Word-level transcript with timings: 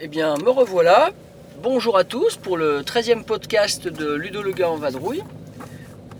Eh 0.00 0.08
bien, 0.08 0.36
me 0.38 0.48
revoilà. 0.48 1.10
Bonjour 1.62 1.98
à 1.98 2.04
tous 2.04 2.36
pour 2.38 2.56
le 2.56 2.80
13e 2.80 3.24
podcast 3.24 3.88
de 3.88 4.14
Ludo 4.14 4.42
en 4.64 4.76
vadrouille. 4.76 5.22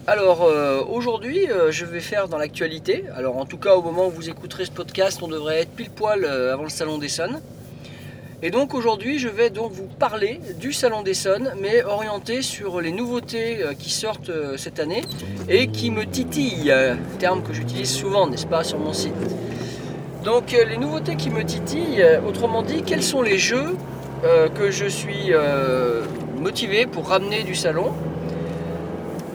Alors 0.07 0.43
euh, 0.43 0.83
aujourd'hui, 0.87 1.51
euh, 1.51 1.73
je 1.73 1.87
vais 1.87 2.01
faire 2.01 2.29
dans 2.29 2.37
l'actualité. 2.37 3.05
Alors 3.17 3.39
en 3.39 3.47
tout 3.47 3.57
cas, 3.57 3.75
au 3.75 3.81
moment 3.81 4.09
où 4.09 4.11
vous 4.11 4.29
écouterez 4.29 4.67
ce 4.67 4.71
podcast, 4.71 5.21
on 5.23 5.29
devrait 5.29 5.61
être 5.63 5.71
pile 5.71 5.89
poil 5.89 6.27
euh, 6.27 6.53
avant 6.53 6.65
le 6.65 6.69
Salon 6.69 6.99
des 6.99 7.09
Sons. 7.09 7.41
Et 8.43 8.51
donc 8.51 8.75
aujourd'hui, 8.75 9.19
je 9.19 9.29
vais 9.29 9.49
donc 9.49 9.73
vous 9.73 9.87
parler 9.87 10.41
du 10.59 10.75
Salon 10.75 11.01
des 11.01 11.15
Sons, 11.15 11.53
mais 11.59 11.83
orienté 11.85 12.43
sur 12.43 12.83
les 12.83 12.93
nouveautés 12.93 13.65
qui 13.79 13.89
sortent 13.89 14.31
cette 14.59 14.79
année 14.79 15.01
et 15.49 15.69
qui 15.69 15.91
me 15.91 16.05
titillent, 16.05 16.75
terme 17.19 17.43
que 17.43 17.55
j'utilise 17.55 17.91
souvent, 17.91 18.27
n'est-ce 18.27 18.47
pas, 18.47 18.63
sur 18.63 18.79
mon 18.79 18.93
site. 18.93 19.15
Donc 20.25 20.51
les 20.53 20.77
nouveautés 20.77 21.17
qui 21.17 21.31
me 21.31 21.43
titillent, 21.43 22.05
autrement 22.29 22.61
dit, 22.61 22.83
quels 22.83 23.03
sont 23.03 23.23
les 23.23 23.39
jeux 23.39 23.77
que 24.55 24.71
je 24.71 24.85
suis 24.85 25.33
motivé 26.39 26.85
pour 26.85 27.09
ramener 27.09 27.45
du 27.45 27.55
salon? 27.55 27.95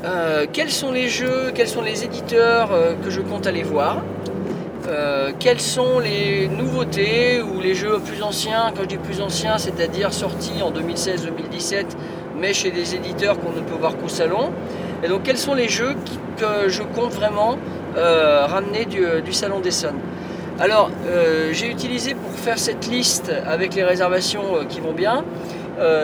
Euh, 0.06 0.46
Quels 0.52 0.72
sont 0.72 0.92
les 0.92 1.10
jeux, 1.10 1.52
quels 1.54 1.68
sont 1.68 1.82
les 1.82 2.04
éditeurs 2.06 2.70
euh, 2.72 2.94
que 3.04 3.10
je 3.10 3.22
compte 3.22 3.48
aller 3.48 3.64
voir 3.64 4.02
Euh, 4.88 5.32
Quelles 5.40 5.60
sont 5.60 6.00
les 6.00 6.48
nouveautés 6.48 7.42
ou 7.42 7.60
les 7.60 7.74
jeux 7.76 8.00
plus 8.00 8.24
anciens, 8.24 8.72
quand 8.76 8.84
je 8.84 8.88
dis 8.88 8.98
plus 8.98 9.22
anciens, 9.22 9.58
c'est-à-dire 9.58 10.14
sortis 10.14 10.62
en 10.64 10.72
2016-2017, 10.72 11.86
mais 12.40 12.54
chez 12.54 12.72
des 12.72 12.96
éditeurs 12.96 13.38
qu'on 13.40 13.52
ne 13.52 13.60
peut 13.62 13.76
voir 13.78 13.98
qu'au 13.98 14.08
salon. 14.08 14.52
Et 15.04 15.08
donc 15.10 15.24
quels 15.24 15.38
sont 15.38 15.54
les 15.54 15.68
jeux 15.68 15.96
que 16.38 16.70
je 16.70 16.84
compte 16.84 17.12
vraiment 17.12 17.58
ramener 17.96 18.86
du, 18.86 19.34
salon 19.34 19.60
des 19.60 19.72
Sons 19.72 19.94
alors, 20.62 20.90
j'ai 21.54 21.70
utilisé 21.70 22.16
pour 22.16 22.32
faire 22.32 22.60
cette 22.60 22.86
liste 22.88 23.32
avec 23.48 23.76
les 23.76 23.84
réservations 23.86 24.66
qui 24.68 24.82
vont 24.82 24.92
bien, 24.92 25.24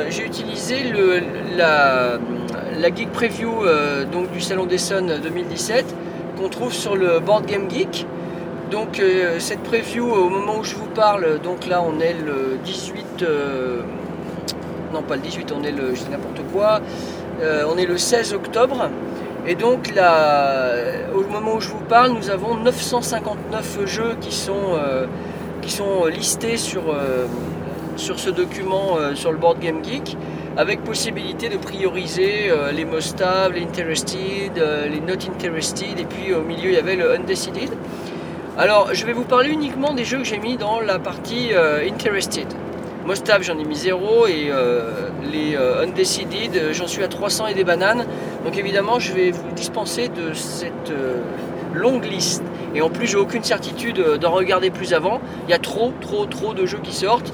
j'ai 0.09 0.23
utilisé 0.25 0.83
le- 0.83 1.21
la, 1.57 2.17
la 2.79 2.93
Geek 2.93 3.11
Preview 3.11 3.63
euh, 3.63 4.05
donc 4.05 4.31
du 4.31 4.41
Salon 4.41 4.65
des 4.65 4.77
Sons 4.77 5.07
2017 5.21 5.85
qu'on 6.37 6.49
trouve 6.49 6.73
sur 6.73 6.95
le 6.95 7.19
Board 7.19 7.45
Game 7.45 7.69
Geek. 7.69 8.05
Donc, 8.71 8.99
euh, 8.99 9.39
cette 9.39 9.61
preview, 9.61 10.11
au 10.11 10.27
moment 10.27 10.57
où 10.59 10.63
je 10.63 10.75
vous 10.75 10.87
parle, 10.87 11.39
donc 11.39 11.67
là 11.67 11.83
on 11.85 11.99
est 11.99 12.13
le 12.13 12.57
18, 12.65 13.21
euh, 13.21 13.81
non 14.91 15.03
pas 15.03 15.15
le 15.15 15.21
18, 15.21 15.53
on 15.55 15.63
est 15.63 15.71
le, 15.71 15.93
je 15.93 16.01
n'importe 16.09 16.41
quoi, 16.51 16.81
euh, 17.41 17.63
on 17.71 17.77
est 17.77 17.85
le 17.85 17.97
16 17.97 18.33
octobre. 18.33 18.89
Et 19.47 19.53
donc 19.53 19.93
là, 19.93 20.73
au 21.13 21.21
moment 21.31 21.55
où 21.55 21.61
je 21.61 21.69
vous 21.69 21.83
parle, 21.87 22.13
nous 22.13 22.31
avons 22.31 22.55
959 22.55 23.85
jeux 23.85 24.15
qui 24.19 24.33
sont, 24.33 24.73
euh, 24.73 25.05
qui 25.61 25.71
sont 25.71 26.05
listés 26.05 26.57
sur, 26.57 26.89
euh, 26.89 27.27
ce 27.97 28.29
document 28.31 28.97
euh, 28.97 29.13
sur 29.13 29.31
le 29.31 29.37
Board 29.37 29.59
Game 29.59 29.83
Geek, 29.83 30.17
avec 30.57 30.83
possibilité 30.83 31.49
de 31.49 31.57
prioriser 31.57 32.49
euh, 32.49 32.71
les 32.71 32.85
most 32.85 33.21
les 33.53 33.61
interested, 33.61 34.57
euh, 34.57 34.87
les 34.87 35.01
not 35.01 35.19
interested, 35.29 35.99
et 35.99 36.05
puis 36.05 36.33
au 36.33 36.41
milieu 36.41 36.69
il 36.69 36.75
y 36.75 36.77
avait 36.77 36.95
le 36.95 37.13
undecided. 37.13 37.69
Alors 38.57 38.93
je 38.93 39.05
vais 39.05 39.13
vous 39.13 39.25
parler 39.25 39.49
uniquement 39.49 39.93
des 39.93 40.05
jeux 40.05 40.19
que 40.19 40.23
j'ai 40.23 40.39
mis 40.39 40.55
dans 40.55 40.79
la 40.79 40.97
partie 40.97 41.49
euh, 41.51 41.87
interested. 41.89 42.47
Most 43.05 43.29
have 43.29 43.43
j'en 43.43 43.59
ai 43.59 43.65
mis 43.65 43.75
0 43.75 44.25
et 44.25 44.49
les 45.31 45.55
undecided 45.55 46.71
j'en 46.71 46.87
suis 46.87 47.03
à 47.03 47.07
300 47.07 47.47
et 47.47 47.53
des 47.53 47.63
bananes. 47.63 48.07
Donc 48.43 48.57
évidemment, 48.57 48.99
je 48.99 49.13
vais 49.13 49.29
vous 49.29 49.51
dispenser 49.51 50.07
de 50.07 50.33
cette 50.33 50.91
longue 51.75 52.03
liste. 52.03 52.41
Et 52.73 52.81
en 52.81 52.89
plus, 52.89 53.05
j'ai 53.05 53.17
aucune 53.17 53.43
certitude 53.43 54.03
d'en 54.19 54.31
regarder 54.31 54.71
plus 54.71 54.91
avant. 54.93 55.21
Il 55.47 55.51
y 55.51 55.53
a 55.53 55.59
trop, 55.59 55.93
trop, 56.01 56.25
trop 56.25 56.55
de 56.55 56.65
jeux 56.65 56.79
qui 56.81 56.95
sortent. 56.95 57.31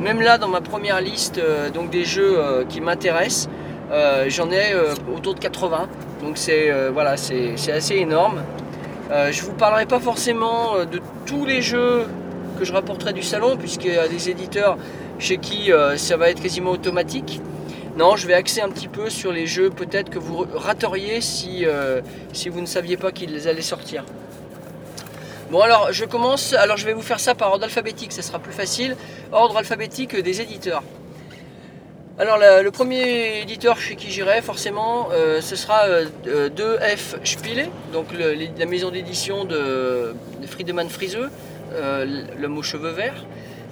Même 0.00 0.20
là, 0.20 0.38
dans 0.38 0.48
ma 0.48 0.60
première 0.60 1.00
liste, 1.00 1.38
euh, 1.38 1.70
donc 1.70 1.90
des 1.90 2.04
jeux 2.04 2.38
euh, 2.38 2.64
qui 2.64 2.80
m'intéressent, 2.80 3.48
euh, 3.92 4.26
j'en 4.28 4.50
ai 4.50 4.74
autour 5.14 5.34
de 5.34 5.40
80. 5.40 5.88
Donc 6.20 6.36
c'est 6.36 6.72
voilà, 6.90 7.16
c'est 7.16 7.72
assez 7.72 7.96
énorme. 7.96 8.42
Je 9.10 9.42
vous 9.42 9.52
parlerai 9.52 9.84
pas 9.84 10.00
forcément 10.00 10.84
de 10.90 11.00
tous 11.26 11.44
les 11.44 11.60
jeux 11.60 12.06
que 12.58 12.64
je 12.64 12.72
rapporterai 12.72 13.12
du 13.12 13.22
salon, 13.22 13.56
puisqu'il 13.58 13.92
y 13.92 13.98
a 13.98 14.08
des 14.08 14.30
éditeurs 14.30 14.78
chez 15.18 15.36
qui 15.36 15.70
ça 15.96 16.16
va 16.16 16.30
être 16.30 16.40
quasiment 16.40 16.70
automatique. 16.70 17.42
Non, 17.98 18.16
je 18.16 18.26
vais 18.26 18.32
axer 18.32 18.62
un 18.62 18.70
petit 18.70 18.88
peu 18.88 19.10
sur 19.10 19.32
les 19.32 19.46
jeux 19.46 19.68
peut-être 19.68 20.08
que 20.08 20.18
vous 20.18 20.46
rateriez 20.54 21.20
si, 21.20 21.66
si 22.32 22.48
vous 22.48 22.62
ne 22.62 22.66
saviez 22.66 22.96
pas 22.96 23.12
qu'ils 23.12 23.46
allaient 23.46 23.60
sortir. 23.60 24.04
Bon 25.50 25.60
alors 25.60 25.92
je 25.92 26.04
commence, 26.04 26.52
alors 26.54 26.76
je 26.76 26.86
vais 26.86 26.94
vous 26.94 27.02
faire 27.02 27.20
ça 27.20 27.34
par 27.34 27.52
ordre 27.52 27.64
alphabétique, 27.64 28.12
ça 28.12 28.22
sera 28.22 28.38
plus 28.38 28.52
facile. 28.52 28.96
Ordre 29.32 29.56
alphabétique 29.58 30.16
des 30.16 30.40
éditeurs. 30.40 30.82
Alors 32.18 32.38
le 32.38 32.70
premier 32.70 33.40
éditeur 33.40 33.78
chez 33.78 33.96
qui 33.96 34.10
j'irai 34.10 34.40
forcément, 34.40 35.08
euh, 35.12 35.40
ce 35.40 35.56
sera 35.56 35.84
euh, 35.86 36.06
euh, 36.28 36.48
2F 36.48 37.16
Spiele, 37.24 37.68
donc 37.92 38.06
le- 38.12 38.34
la 38.56 38.66
maison 38.66 38.90
d'édition 38.90 39.44
de, 39.44 40.14
de 40.40 40.46
Friedemann 40.46 40.88
euh, 41.72 42.06
l'homme 42.40 42.58
aux 42.58 42.62
cheveux 42.62 42.90
verts. 42.92 43.24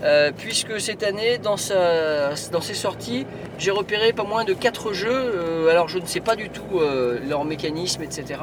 Euh, 0.03 0.33
puisque 0.37 0.81
cette 0.81 1.03
année, 1.03 1.39
dans, 1.39 1.57
ses 1.57 2.75
sorties, 2.75 3.27
j'ai 3.59 3.71
repéré 3.71 4.13
pas 4.13 4.25
moins 4.25 4.45
de 4.45 4.53
4 4.53 4.93
jeux. 4.93 5.11
euh, 5.11 5.71
alors 5.71 5.89
je 5.89 5.99
ne 5.99 6.07
sais 6.07 6.21
pas 6.21 6.35
du 6.35 6.51
tout 6.51 6.81
euh, 6.81 7.21
leur 7.29 7.45
mécanisme, 7.45 8.03
etc. 8.03 8.41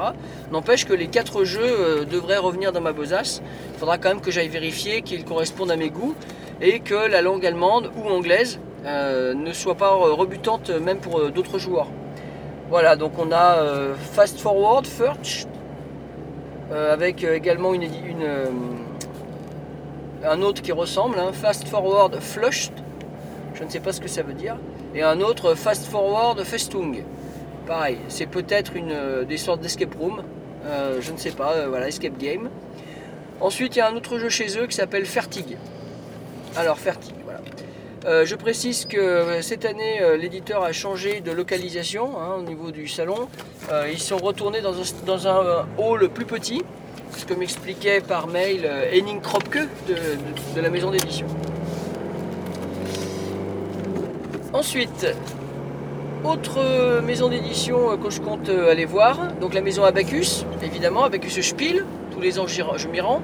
N'empêche 0.52 0.86
que 0.86 0.94
les 0.94 1.08
4 1.08 1.44
jeux 1.44 2.06
devraient 2.10 2.38
revenir 2.38 2.72
dans 2.72 2.80
ma 2.80 2.92
besace. 2.92 3.42
Il 3.74 3.78
faudra 3.78 3.98
quand 3.98 4.08
même 4.08 4.20
que 4.20 4.30
j'aille 4.30 4.48
vérifier 4.48 5.02
qu'ils 5.02 5.24
correspondent 5.24 5.70
à 5.70 5.76
mes 5.76 5.90
goûts 5.90 6.14
et 6.62 6.80
que 6.80 6.94
la 6.94 7.20
langue 7.20 7.44
allemande 7.44 7.90
ou 7.96 8.08
anglaise 8.08 8.58
ne 8.84 9.52
soit 9.52 9.74
pas 9.74 9.90
rebutante 9.90 10.70
même 10.70 10.98
pour 10.98 11.30
d'autres 11.30 11.58
joueurs. 11.58 11.88
Voilà, 12.70 12.96
donc 12.96 13.12
on 13.18 13.32
a 13.32 13.58
Fast 14.12 14.40
Forward 14.40 14.86
euh, 16.72 16.92
avec 16.92 17.24
également 17.24 17.74
une, 17.74 17.82
un 20.24 20.42
autre 20.42 20.62
qui 20.62 20.72
ressemble, 20.72 21.18
hein, 21.18 21.32
Fast 21.32 21.66
Forward 21.68 22.18
Flushed, 22.20 22.72
je 23.54 23.64
ne 23.64 23.68
sais 23.68 23.80
pas 23.80 23.92
ce 23.92 24.00
que 24.00 24.08
ça 24.08 24.22
veut 24.22 24.34
dire, 24.34 24.56
et 24.94 25.02
un 25.02 25.20
autre 25.20 25.54
Fast 25.54 25.86
Forward 25.86 26.42
Festung. 26.42 27.04
Pareil, 27.66 27.98
c'est 28.08 28.26
peut-être 28.26 28.74
une 28.74 28.90
euh, 28.90 29.24
des 29.24 29.36
sortes 29.36 29.60
d'escape 29.60 29.94
room, 29.94 30.22
euh, 30.66 31.00
je 31.00 31.12
ne 31.12 31.16
sais 31.16 31.30
pas, 31.30 31.52
euh, 31.52 31.68
voilà, 31.68 31.88
escape 31.88 32.18
game. 32.18 32.50
Ensuite, 33.40 33.76
il 33.76 33.78
y 33.78 33.82
a 33.82 33.88
un 33.88 33.96
autre 33.96 34.18
jeu 34.18 34.28
chez 34.28 34.58
eux 34.58 34.66
qui 34.66 34.76
s'appelle 34.76 35.06
Fertig. 35.06 35.56
Alors, 36.56 36.78
Fertig, 36.78 37.14
voilà. 37.24 37.40
Je 38.24 38.34
précise 38.34 38.86
que 38.86 39.40
cette 39.40 39.64
année, 39.64 40.00
l'éditeur 40.18 40.62
a 40.62 40.72
changé 40.72 41.20
de 41.20 41.32
localisation 41.32 42.20
hein, 42.20 42.36
au 42.38 42.42
niveau 42.42 42.70
du 42.70 42.88
salon. 42.88 43.28
Ils 43.90 43.98
sont 44.00 44.18
retournés 44.18 44.60
dans 44.60 44.74
un, 44.74 44.84
dans 45.06 45.28
un, 45.28 45.66
hall 45.78 46.08
plus 46.10 46.26
petit, 46.26 46.62
ce 47.16 47.24
que 47.24 47.34
m'expliquait 47.34 48.00
par 48.00 48.26
mail 48.26 48.62
euh, 48.64 48.90
Henning 48.92 49.20
Kropke 49.20 49.66
de, 49.88 50.60
la 50.60 50.70
maison 50.70 50.90
d'édition. 50.90 51.26
Ensuite, 54.52 55.06
autre 56.24 57.00
maison 57.02 57.28
d'édition 57.28 57.92
euh, 57.92 57.96
que 57.96 58.10
je 58.10 58.20
compte 58.20 58.48
euh, 58.48 58.70
aller 58.70 58.84
voir, 58.84 59.32
donc 59.40 59.54
la 59.54 59.60
maison 59.60 59.84
Abacus, 59.84 60.44
évidemment, 60.62 61.04
Abacus 61.04 61.40
Spiel, 61.40 61.84
tous 62.12 62.20
les 62.20 62.38
ans 62.38 62.46
je 62.46 62.88
m'y 62.88 63.00
rends. 63.00 63.22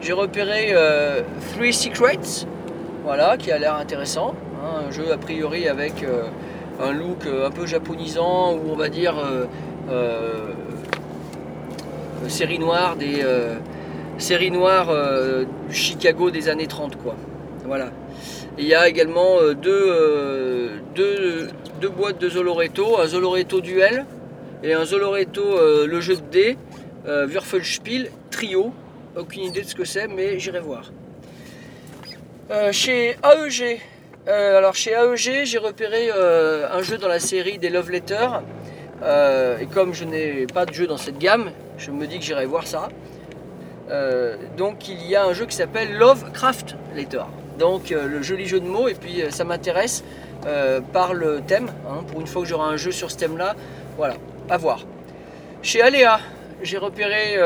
J'ai 0.00 0.12
repéré 0.12 0.74
Three 1.54 1.72
Secrets, 1.72 2.46
voilà, 3.02 3.38
qui 3.38 3.50
a 3.50 3.58
l'air 3.58 3.76
intéressant. 3.76 4.34
hein, 4.62 4.84
un 4.86 4.90
jeu 4.90 5.10
a 5.10 5.16
priori 5.16 5.68
avec 5.68 6.04
un 6.78 6.92
look 6.92 7.26
un 7.26 7.50
peu 7.50 7.64
japonisant, 7.66 8.52
ou 8.52 8.72
on 8.72 8.76
va 8.76 8.90
dire 8.90 9.14
série 12.28 12.58
noire 12.58 12.96
des 12.96 13.22
euh, 13.22 13.56
série 14.18 14.50
noire 14.50 14.88
euh, 14.90 15.44
du 15.68 15.74
Chicago 15.74 16.30
des 16.30 16.48
années 16.48 16.66
30 16.66 16.96
quoi. 17.02 17.16
Voilà. 17.64 17.90
Il 18.58 18.64
y 18.64 18.74
a 18.74 18.88
également 18.88 19.38
euh, 19.38 19.54
deux, 19.54 19.86
euh, 19.88 20.78
deux, 20.94 21.48
deux 21.80 21.88
boîtes 21.88 22.20
de 22.20 22.28
Zoloreto, 22.28 22.98
un 22.98 23.06
Zoloreto 23.06 23.60
Duel 23.60 24.06
et 24.62 24.72
un 24.72 24.84
Zoloreto 24.84 25.42
euh, 25.42 25.86
le 25.86 26.00
jeu 26.00 26.16
de 26.16 26.22
dés, 26.30 26.56
euh, 27.06 27.26
Würfelspiel 27.26 28.10
Trio. 28.30 28.72
Aucune 29.16 29.44
idée 29.44 29.62
de 29.62 29.66
ce 29.66 29.74
que 29.74 29.84
c'est, 29.84 30.08
mais 30.08 30.38
j'irai 30.38 30.60
voir. 30.60 30.90
Euh, 32.50 32.70
chez 32.70 33.16
AEG, 33.24 33.80
euh, 34.28 34.58
alors 34.58 34.74
chez 34.74 34.92
AEG, 34.92 35.44
j'ai 35.44 35.58
repéré 35.58 36.10
euh, 36.14 36.68
un 36.70 36.82
jeu 36.82 36.96
dans 36.96 37.08
la 37.08 37.18
série 37.18 37.58
des 37.58 37.70
Love 37.70 37.90
Letters 37.90 38.42
Euh, 39.02 39.58
et 39.58 39.66
comme 39.66 39.92
je 39.92 40.04
n'ai 40.04 40.46
pas 40.46 40.66
de 40.66 40.72
jeu 40.72 40.86
dans 40.86 40.96
cette 40.96 41.18
gamme, 41.18 41.50
je 41.78 41.90
me 41.90 42.06
dis 42.06 42.18
que 42.18 42.24
j'irai 42.24 42.46
voir 42.46 42.66
ça. 42.66 42.88
Euh, 43.90 44.36
donc 44.56 44.88
il 44.88 45.06
y 45.06 45.14
a 45.14 45.24
un 45.24 45.32
jeu 45.32 45.46
qui 45.46 45.54
s'appelle 45.54 45.96
Lovecraft 45.96 46.76
Later. 46.94 47.24
Donc 47.58 47.92
euh, 47.92 48.06
le 48.06 48.22
joli 48.22 48.46
jeu 48.46 48.60
de 48.60 48.66
mots, 48.66 48.88
et 48.88 48.94
puis 48.94 49.22
ça 49.30 49.44
m'intéresse 49.44 50.04
par 50.92 51.12
le 51.12 51.40
thème. 51.40 51.70
hein. 51.88 52.04
pour 52.06 52.20
une 52.20 52.26
fois 52.28 52.42
que 52.42 52.48
j'aurai 52.48 52.72
un 52.72 52.76
jeu 52.76 52.92
sur 52.92 53.10
ce 53.10 53.16
thème-là, 53.16 53.56
voilà, 53.96 54.14
à 54.48 54.56
voir. 54.56 54.80
Chez 55.60 55.82
Aléa, 55.82 56.20
j'ai 56.62 56.78
repéré 56.78 57.36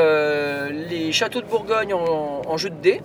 les 0.87 1.11
châteaux 1.11 1.41
de 1.41 1.47
Bourgogne 1.47 1.95
en, 1.95 2.43
en 2.47 2.57
jeu 2.57 2.69
de 2.69 2.75
dés. 2.75 3.01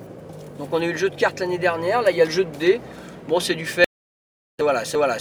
Donc 0.59 0.69
on 0.73 0.83
a 0.83 0.85
eu 0.85 0.93
le 0.93 0.99
jeu 0.99 1.09
de 1.09 1.17
cartes 1.17 1.41
l'année 1.41 1.57
dernière, 1.57 2.03
là 2.03 2.11
il 2.11 2.17
y 2.17 2.21
a 2.21 2.27
le 2.27 2.31
jeu 2.31 2.45
de 2.45 2.57
dés. 2.59 2.81
Bon 3.27 3.41
c'est 3.41 3.55
du 3.55 3.65
fait. 3.65 3.87
Voilà, 4.61 4.85
c'est 4.85 4.97
voilà, 4.99 5.17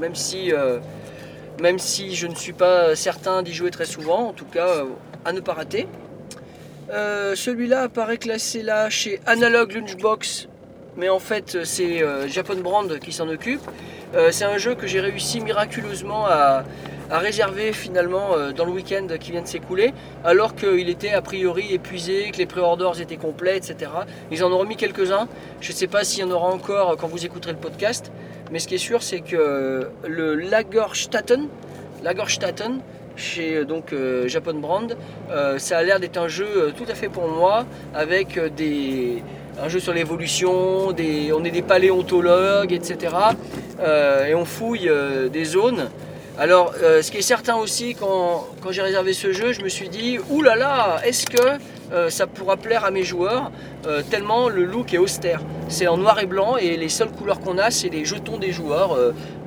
même 0.00 0.14
si, 0.14 0.52
même 1.60 1.78
si 1.78 2.14
je 2.14 2.26
ne 2.26 2.34
suis 2.34 2.52
pas 2.52 2.94
certain 2.94 3.42
d'y 3.42 3.52
jouer 3.52 3.70
très 3.70 3.84
souvent, 3.84 4.28
en 4.28 4.32
tout 4.32 4.44
cas 4.44 4.68
euh, 4.68 4.84
à 5.24 5.32
ne 5.32 5.40
pas 5.40 5.54
rater. 5.54 5.88
Euh, 6.90 7.34
Celui-là 7.34 7.82
apparaît 7.82 8.18
classé 8.18 8.62
là 8.62 8.88
chez 8.90 9.20
Analog 9.26 9.72
Lunchbox, 9.72 10.48
mais 10.96 11.08
en 11.08 11.18
fait 11.18 11.64
c'est 11.64 12.02
euh, 12.02 12.28
Japan 12.28 12.56
Brand 12.56 12.98
qui 12.98 13.12
s'en 13.12 13.28
occupe. 13.28 13.60
C'est 14.30 14.46
un 14.46 14.56
jeu 14.56 14.74
que 14.74 14.86
j'ai 14.86 15.00
réussi 15.00 15.38
miraculeusement 15.42 16.24
à, 16.24 16.64
à 17.10 17.18
réserver 17.18 17.74
finalement 17.74 18.30
dans 18.56 18.64
le 18.64 18.72
week-end 18.72 19.06
qui 19.20 19.32
vient 19.32 19.42
de 19.42 19.46
s'écouler, 19.46 19.92
alors 20.24 20.54
qu'il 20.54 20.88
était 20.88 21.12
a 21.12 21.20
priori 21.20 21.74
épuisé, 21.74 22.30
que 22.30 22.38
les 22.38 22.46
pré-orders 22.46 23.02
étaient 23.02 23.18
complets, 23.18 23.58
etc. 23.58 23.90
Ils 24.30 24.42
en 24.42 24.50
ont 24.50 24.56
remis 24.56 24.76
quelques-uns. 24.76 25.28
Je 25.60 25.72
ne 25.72 25.76
sais 25.76 25.88
pas 25.88 26.04
s'il 26.04 26.20
y 26.20 26.24
en 26.24 26.30
aura 26.30 26.48
encore 26.48 26.96
quand 26.96 27.06
vous 27.06 27.26
écouterez 27.26 27.52
le 27.52 27.58
podcast, 27.58 28.10
mais 28.50 28.58
ce 28.58 28.68
qui 28.68 28.76
est 28.76 28.78
sûr, 28.78 29.02
c'est 29.02 29.20
que 29.20 29.88
le 30.06 30.34
Lagerstatten, 30.34 31.48
Lagerstatten 32.02 32.80
chez 33.18 33.56
euh, 33.56 33.64
donc 33.64 33.92
euh, 33.92 34.28
Brand, 34.54 34.96
euh, 35.30 35.58
ça 35.58 35.78
a 35.78 35.82
l'air 35.82 36.00
d'être 36.00 36.16
un 36.16 36.28
jeu 36.28 36.46
euh, 36.46 36.70
tout 36.70 36.86
à 36.88 36.94
fait 36.94 37.08
pour 37.08 37.28
moi, 37.28 37.66
avec 37.94 38.38
euh, 38.38 38.48
des 38.48 39.22
un 39.60 39.68
jeu 39.68 39.80
sur 39.80 39.92
l'évolution, 39.92 40.92
des, 40.92 41.32
on 41.32 41.42
est 41.44 41.50
des 41.50 41.62
paléontologues, 41.62 42.72
etc. 42.72 43.12
Euh, 43.80 44.26
et 44.26 44.34
on 44.36 44.44
fouille 44.44 44.88
euh, 44.88 45.28
des 45.28 45.44
zones. 45.44 45.90
Alors, 46.38 46.74
euh, 46.80 47.02
ce 47.02 47.10
qui 47.10 47.16
est 47.18 47.22
certain 47.22 47.56
aussi, 47.56 47.96
quand, 47.96 48.46
quand 48.62 48.70
j'ai 48.70 48.82
réservé 48.82 49.12
ce 49.12 49.32
jeu, 49.32 49.52
je 49.52 49.60
me 49.62 49.68
suis 49.68 49.88
dit, 49.88 50.18
oulala, 50.30 51.00
est-ce 51.04 51.26
que 51.26 51.58
euh, 51.92 52.10
ça 52.10 52.26
pourra 52.26 52.56
plaire 52.56 52.84
à 52.84 52.90
mes 52.90 53.04
joueurs 53.04 53.50
Euh, 53.86 54.02
Tellement 54.02 54.48
le 54.48 54.64
look 54.64 54.92
est 54.92 54.98
austère. 54.98 55.40
C'est 55.68 55.86
en 55.86 55.96
noir 55.96 56.18
et 56.18 56.26
blanc 56.26 56.56
et 56.56 56.76
les 56.76 56.88
seules 56.88 57.10
couleurs 57.10 57.40
qu'on 57.40 57.58
a, 57.58 57.70
c'est 57.70 57.88
les 57.88 58.04
jetons 58.04 58.38
des 58.38 58.52
joueurs 58.52 58.92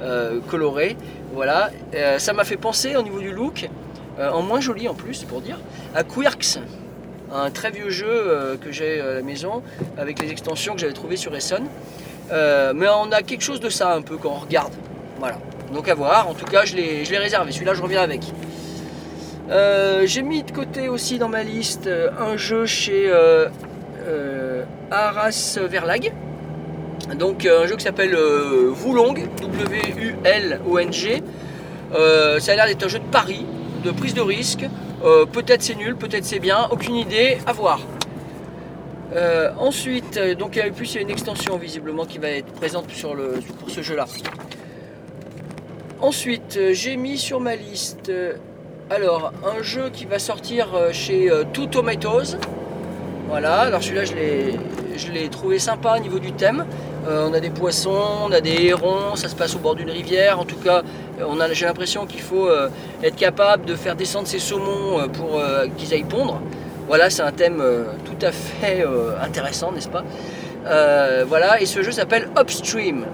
euh, 0.02 0.40
colorés. 0.50 0.96
Voilà. 1.34 1.70
Ça 2.18 2.34
m'a 2.34 2.44
fait 2.44 2.58
penser 2.58 2.96
au 2.96 3.02
niveau 3.04 3.20
du 3.20 3.32
look, 3.32 3.70
en 4.20 4.42
moins 4.42 4.60
joli 4.60 4.88
en 4.90 4.94
plus, 4.94 5.24
pour 5.24 5.40
dire, 5.42 5.58
à 5.96 6.04
Quirks, 6.04 6.60
un 7.34 7.50
très 7.50 7.72
vieux 7.72 7.90
jeu 7.90 8.58
que 8.62 8.72
j'ai 8.72 9.00
à 9.00 9.14
la 9.14 9.22
maison 9.22 9.64
avec 9.98 10.22
les 10.22 10.30
extensions 10.30 10.74
que 10.74 10.82
j'avais 10.82 10.94
trouvées 10.94 11.16
sur. 11.16 11.32
Euh, 12.32 12.74
mais 12.76 12.88
on 12.88 13.12
a 13.12 13.22
quelque 13.22 13.44
chose 13.44 13.60
de 13.60 13.70
ça 13.70 13.94
un 13.94 14.02
peu 14.02 14.18
quand 14.18 14.30
on 14.30 14.40
regarde. 14.40 14.74
Voilà. 15.20 15.38
Donc 15.74 15.88
à 15.88 15.96
voir. 15.96 16.28
En 16.30 16.34
tout 16.34 16.46
cas, 16.46 16.66
je 16.66 16.76
l'ai 16.76 17.18
réservé. 17.18 17.52
Celui-là, 17.52 17.74
je 17.74 17.82
reviens 17.82 18.02
avec. 18.02 18.22
Euh, 19.52 20.04
j'ai 20.06 20.22
mis 20.22 20.44
de 20.44 20.52
côté 20.52 20.88
aussi 20.88 21.20
dans 21.20 21.28
ma 21.28 21.44
liste 21.44 21.88
euh, 21.88 22.10
un 22.18 22.38
jeu 22.38 22.66
chez 22.66 23.10
euh, 23.10 23.50
euh, 24.08 24.64
Arras 24.90 25.60
Verlag. 25.70 26.14
Donc 27.18 27.46
euh, 27.46 27.64
un 27.64 27.68
jeu 27.68 27.76
qui 27.76 27.84
s'appelle 27.84 28.16
Wulong, 28.16 29.28
W-U-L-O-N-G. 29.42 31.24
Ça 31.94 32.52
a 32.52 32.56
l'air 32.56 32.66
d'être 32.68 32.86
un 32.86 32.88
jeu 32.88 33.00
de 33.00 33.06
pari, 33.06 33.46
de 33.84 33.92
prise 33.92 34.14
de 34.14 34.22
risque. 34.22 34.66
Peut-être 35.34 35.62
c'est 35.62 35.76
nul, 35.76 35.98
peut-être 35.98 36.24
c'est 36.24 36.40
bien, 36.40 36.70
aucune 36.72 36.96
idée, 36.96 37.40
à 37.46 37.52
voir. 37.52 37.82
Ensuite, 39.60 40.18
donc 40.38 40.56
il 40.56 40.60
y 40.60 40.98
a 40.98 41.02
une 41.02 41.10
extension 41.10 41.58
visiblement 41.58 42.06
qui 42.06 42.18
va 42.20 42.30
être 42.30 42.54
présente 42.54 42.90
sur 42.92 43.18
pour 43.60 43.70
ce 43.70 43.82
jeu-là. 43.82 44.06
Ensuite, 46.00 46.58
j'ai 46.72 46.96
mis 46.96 47.18
sur 47.18 47.42
ma 47.42 47.58
liste 47.58 48.10
alors 48.92 49.32
un 49.46 49.64
jeu 49.64 49.90
qui 49.92 50.06
va 50.06 50.20
sortir 50.20 50.68
euh, 50.76 50.92
chez 50.92 51.32
euh, 51.32 51.44
Two 51.54 51.66
Tomatoes. 51.66 52.38
Voilà, 53.30 53.62
alors 53.62 53.82
celui-là 53.82 54.04
je 54.04 55.12
l'ai, 55.12 55.30
trouvé 55.30 55.60
sympa 55.60 55.96
au 55.98 56.02
niveau 56.02 56.20
du 56.20 56.34
thème. 56.34 56.66
Euh, 57.08 57.26
on 57.30 57.34
a 57.34 57.40
des 57.40 57.50
poissons, 57.50 58.04
on 58.26 58.32
a 58.34 58.42
des 58.42 58.66
hérons, 58.66 59.16
ça 59.16 59.30
se 59.30 59.36
passe 59.36 59.56
au 59.56 59.60
bord 59.60 59.76
d'une 59.76 59.90
rivière. 59.90 60.40
En 60.40 60.46
tout 60.46 60.58
cas, 60.58 60.84
j'ai 61.54 61.66
l'impression 61.66 62.06
qu'il 62.06 62.20
faut 62.22 62.50
être 63.02 63.16
capable 63.16 63.66
de 63.66 63.76
faire 63.76 63.96
descendre 63.96 64.28
ces 64.28 64.40
saumons 64.40 65.08
pour 65.10 65.42
qu'ils 65.78 65.94
aillent 65.94 66.04
pondre. 66.04 66.42
Voilà, 66.88 67.10
c'est 67.10 67.22
un 67.22 67.32
thème 67.32 67.64
tout 68.06 68.26
à 68.26 68.32
fait 68.32 68.86
intéressant, 69.24 69.72
n'est-ce 69.72 69.90
pas? 69.90 70.04
Voilà, 71.26 71.62
et 71.62 71.66
ce 71.66 71.82
jeu 71.82 71.92
s'appelle 71.92 72.28
Upstream. 72.38 73.06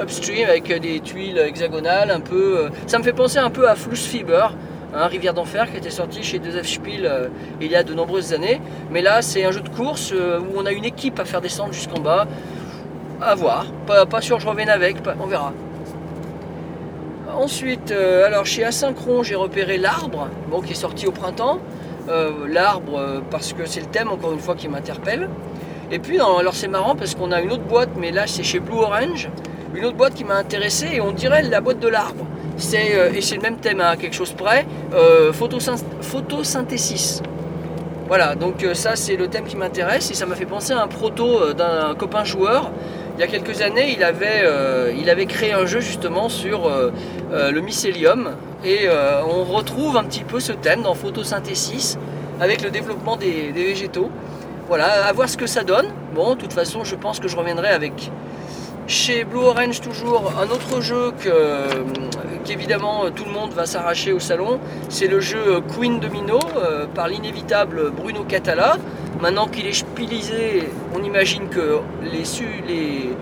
Upstream 0.00 0.48
avec 0.48 0.72
des 0.80 1.00
tuiles 1.00 1.38
hexagonales, 1.38 2.10
un 2.10 2.20
peu. 2.20 2.68
ça 2.86 2.98
me 2.98 3.04
fait 3.04 3.12
penser 3.12 3.38
un 3.38 3.50
peu 3.50 3.68
à 3.68 3.74
Fluss 3.74 4.06
Fever, 4.06 4.46
hein, 4.94 5.06
Rivière 5.06 5.34
d'Enfer, 5.34 5.70
qui 5.70 5.76
était 5.76 5.90
sorti 5.90 6.22
chez 6.22 6.38
2F 6.38 6.64
Spiel 6.64 7.06
euh, 7.06 7.28
il 7.60 7.70
y 7.70 7.76
a 7.76 7.82
de 7.82 7.94
nombreuses 7.94 8.32
années. 8.32 8.60
Mais 8.90 9.02
là, 9.02 9.22
c'est 9.22 9.44
un 9.44 9.50
jeu 9.50 9.60
de 9.60 9.68
course 9.68 10.12
euh, 10.12 10.40
où 10.40 10.58
on 10.58 10.66
a 10.66 10.72
une 10.72 10.84
équipe 10.84 11.18
à 11.18 11.24
faire 11.24 11.40
descendre 11.40 11.72
jusqu'en 11.72 12.00
bas. 12.00 12.26
À 13.20 13.34
voir. 13.34 13.66
Pas, 13.86 14.20
sûr 14.20 14.36
que 14.36 14.42
je 14.42 14.48
revienne 14.48 14.70
avec, 14.70 14.96
on 15.20 15.26
verra. 15.26 15.52
Ensuite, 17.36 17.90
euh, 17.90 18.26
alors 18.26 18.46
chez 18.46 18.64
Asynchron, 18.64 19.22
j'ai 19.22 19.34
repéré 19.34 19.76
l'arbre, 19.76 20.28
bon, 20.50 20.60
qui 20.62 20.72
est 20.72 20.76
sorti 20.76 21.06
au 21.06 21.12
printemps. 21.12 21.58
L'arbre, 22.48 23.22
parce 23.30 23.52
que 23.52 23.66
c'est 23.66 23.78
le 23.78 23.86
thème, 23.86 24.08
encore 24.08 24.32
une 24.32 24.40
fois, 24.40 24.56
qui 24.56 24.66
m'interpelle. 24.66 25.28
Et 25.92 25.98
puis, 25.98 26.18
alors 26.18 26.54
c'est 26.54 26.68
marrant 26.68 26.96
parce 26.96 27.14
qu'on 27.14 27.32
a 27.32 27.40
une 27.40 27.52
autre 27.52 27.64
boîte, 27.64 27.90
mais 27.96 28.12
là 28.12 28.26
c'est 28.28 28.44
chez 28.44 28.60
Blue 28.60 28.78
Orange, 28.78 29.28
une 29.74 29.84
autre 29.84 29.96
boîte 29.96 30.14
qui 30.14 30.24
m'a 30.24 30.36
intéressé 30.36 30.88
et 30.92 31.00
on 31.00 31.10
dirait 31.10 31.42
la 31.42 31.60
boîte 31.60 31.80
de 31.80 31.88
l'arbre. 31.88 32.26
C'est, 32.60 32.94
euh, 32.94 33.10
et 33.14 33.22
c'est 33.22 33.36
le 33.36 33.40
même 33.40 33.56
thème 33.56 33.80
à 33.80 33.96
quelque 33.96 34.14
chose 34.14 34.32
près, 34.32 34.66
euh. 34.94 35.32
Voilà, 38.06 38.34
donc 38.34 38.62
euh, 38.62 38.74
ça 38.74 38.96
c'est 38.96 39.16
le 39.16 39.28
thème 39.28 39.44
qui 39.44 39.56
m'intéresse 39.56 40.10
et 40.10 40.14
ça 40.14 40.26
m'a 40.26 40.34
fait 40.34 40.44
penser 40.44 40.74
à 40.74 40.82
un 40.82 40.86
proto 40.86 41.40
euh, 41.40 41.54
d'un 41.54 41.94
copain 41.94 42.22
joueur. 42.22 42.70
Il 43.16 43.20
y 43.20 43.24
a 43.24 43.28
quelques 43.28 43.62
années, 43.62 43.94
il 43.96 44.04
avait, 44.04 44.44
il 44.96 45.26
créé 45.26 45.52
un 45.52 45.66
jeu 45.66 45.80
justement 45.80 46.30
sur 46.30 46.70
le 47.30 47.60
mycélium 47.60 48.30
et 48.64 48.88
on 49.28 49.44
retrouve 49.44 49.98
un 49.98 50.04
petit 50.04 50.24
peu 50.24 50.40
ce 50.40 50.52
thème 50.52 50.80
dans 50.80 50.94
photosynthesis 50.94 51.98
avec 52.40 52.62
le 52.62 52.70
développement 52.70 53.16
des, 53.16 53.52
des 53.52 53.64
végétaux. 53.64 54.10
Voilà, 54.68 55.04
à 55.04 55.12
voir 55.12 55.28
ce 55.28 55.36
que 55.36 55.46
ça 55.46 55.64
donne. 55.64 55.88
Bon, 56.14 56.34
de 56.34 56.40
toute 56.40 56.54
façon, 56.54 56.82
je 56.82 56.94
pense 56.94 57.20
que 57.20 57.28
je 57.28 57.36
reviendrai 57.36 57.68
avec 57.68 58.10
chez 58.90 59.22
Blue 59.22 59.38
Orange 59.38 59.80
toujours 59.80 60.32
un 60.36 60.50
autre 60.50 60.80
jeu 60.80 61.12
qu'évidemment 62.44 63.04
tout 63.14 63.24
le 63.24 63.30
monde 63.30 63.52
va 63.52 63.64
s'arracher 63.64 64.12
au 64.12 64.18
salon, 64.18 64.58
c'est 64.88 65.06
le 65.06 65.20
jeu 65.20 65.60
Queen 65.76 66.00
Domino 66.00 66.40
euh, 66.56 66.86
par 66.92 67.06
l'inévitable 67.06 67.92
Bruno 67.92 68.24
Catala. 68.24 68.78
Maintenant 69.20 69.46
qu'il 69.46 69.68
est 69.68 69.74
spielisé, 69.74 70.68
on 70.92 71.04
imagine 71.04 71.48
que 71.48 71.78
les, 72.02 73.14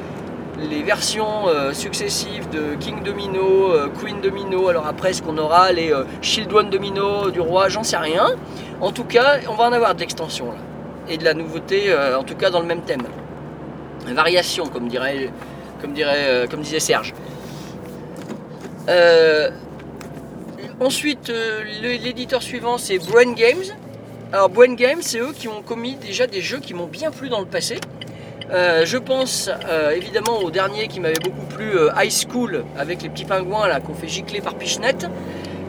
versions 0.82 1.48
euh, 1.48 1.74
successives 1.74 2.48
de 2.48 2.74
King 2.80 3.02
Domino, 3.02 3.70
euh, 3.70 3.88
Queen 4.00 4.22
Domino, 4.22 4.68
alors 4.68 4.86
après 4.86 5.10
est-ce 5.10 5.22
qu'on 5.22 5.36
aura 5.36 5.70
les 5.72 5.92
Shield 6.22 6.50
One 6.50 6.70
Domino 6.70 7.30
du 7.30 7.42
roi, 7.42 7.68
j'en 7.68 7.82
sais 7.82 7.98
rien. 7.98 8.28
En 8.80 8.90
tout 8.90 9.04
cas, 9.04 9.40
on 9.50 9.54
va 9.54 9.64
en 9.64 9.72
avoir 9.72 9.94
de 9.94 10.00
l'extension 10.00 10.46
là. 10.46 10.58
Et 11.10 11.18
de 11.18 11.24
la 11.24 11.34
nouveauté, 11.34 11.94
en 12.18 12.22
tout 12.22 12.36
cas 12.36 12.48
dans 12.48 12.60
le 12.60 12.66
même 12.66 12.82
thème. 12.82 13.02
Variation, 14.06 14.66
comme 14.66 14.88
dirait, 14.88 15.30
euh, 15.84 16.46
comme 16.46 16.62
disait 16.62 16.80
Serge. 16.80 17.14
Euh, 18.88 19.50
ensuite, 20.80 21.30
euh, 21.30 21.62
l'éditeur 21.82 22.42
suivant, 22.42 22.78
c'est 22.78 22.98
Brain 22.98 23.32
Games. 23.32 23.64
Alors, 24.32 24.48
Brain 24.48 24.74
Games, 24.74 25.00
c'est 25.00 25.18
eux 25.18 25.32
qui 25.36 25.48
ont 25.48 25.62
commis 25.62 25.96
déjà 25.96 26.26
des 26.26 26.40
jeux 26.40 26.60
qui 26.60 26.74
m'ont 26.74 26.86
bien 26.86 27.10
plu 27.10 27.28
dans 27.28 27.40
le 27.40 27.46
passé. 27.46 27.78
Je 28.50 28.96
pense 28.96 29.50
évidemment 29.94 30.38
au 30.38 30.50
dernier 30.50 30.88
qui 30.88 31.00
m'avait 31.00 31.18
beaucoup 31.22 31.44
plu, 31.54 31.70
High 31.94 32.10
School, 32.10 32.64
avec 32.78 33.02
les 33.02 33.10
petits 33.10 33.26
pingouins 33.26 33.68
qu'on 33.80 33.92
fait 33.92 34.08
gicler 34.08 34.40
par 34.40 34.54
Pichenette. 34.54 35.06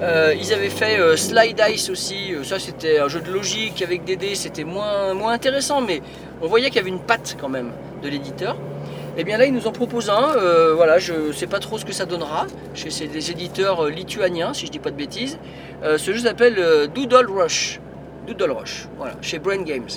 Ils 0.01 0.53
avaient 0.53 0.69
fait 0.69 0.97
Slide 1.17 1.61
Ice 1.73 1.89
aussi, 1.89 2.33
ça 2.43 2.57
c'était 2.57 2.99
un 2.99 3.09
jeu 3.09 3.19
de 3.19 3.29
logique 3.29 3.81
avec 3.81 4.05
des 4.05 4.15
dés, 4.15 4.35
c'était 4.35 4.63
moins, 4.63 5.13
moins 5.13 5.33
intéressant, 5.33 5.81
mais 5.81 6.01
on 6.41 6.47
voyait 6.47 6.67
qu'il 6.67 6.77
y 6.77 6.79
avait 6.79 6.89
une 6.89 7.01
patte 7.01 7.35
quand 7.39 7.49
même 7.49 7.71
de 8.01 8.07
l'éditeur. 8.07 8.55
Et 9.19 9.25
bien 9.25 9.37
là, 9.37 9.45
ils 9.45 9.53
nous 9.53 9.67
en 9.67 9.73
proposent 9.73 10.09
un, 10.09 10.33
euh, 10.37 10.73
voilà, 10.73 10.97
je 10.97 11.11
ne 11.11 11.31
sais 11.33 11.45
pas 11.45 11.59
trop 11.59 11.77
ce 11.77 11.83
que 11.83 11.91
ça 11.91 12.05
donnera, 12.05 12.47
chez 12.73 12.89
ces 12.89 13.05
des 13.07 13.31
éditeurs 13.31 13.83
euh, 13.83 13.89
lituaniens, 13.89 14.53
si 14.53 14.65
je 14.65 14.71
dis 14.71 14.79
pas 14.79 14.91
de 14.91 14.95
bêtises. 14.95 15.39
Euh, 15.83 15.97
ce 15.97 16.13
jeu 16.13 16.19
s'appelle 16.19 16.87
Doodle 16.95 17.29
Rush, 17.29 17.81
Doodle 18.27 18.51
Rush, 18.51 18.87
voilà, 18.97 19.15
chez 19.21 19.37
Brain 19.37 19.63
Games. 19.63 19.89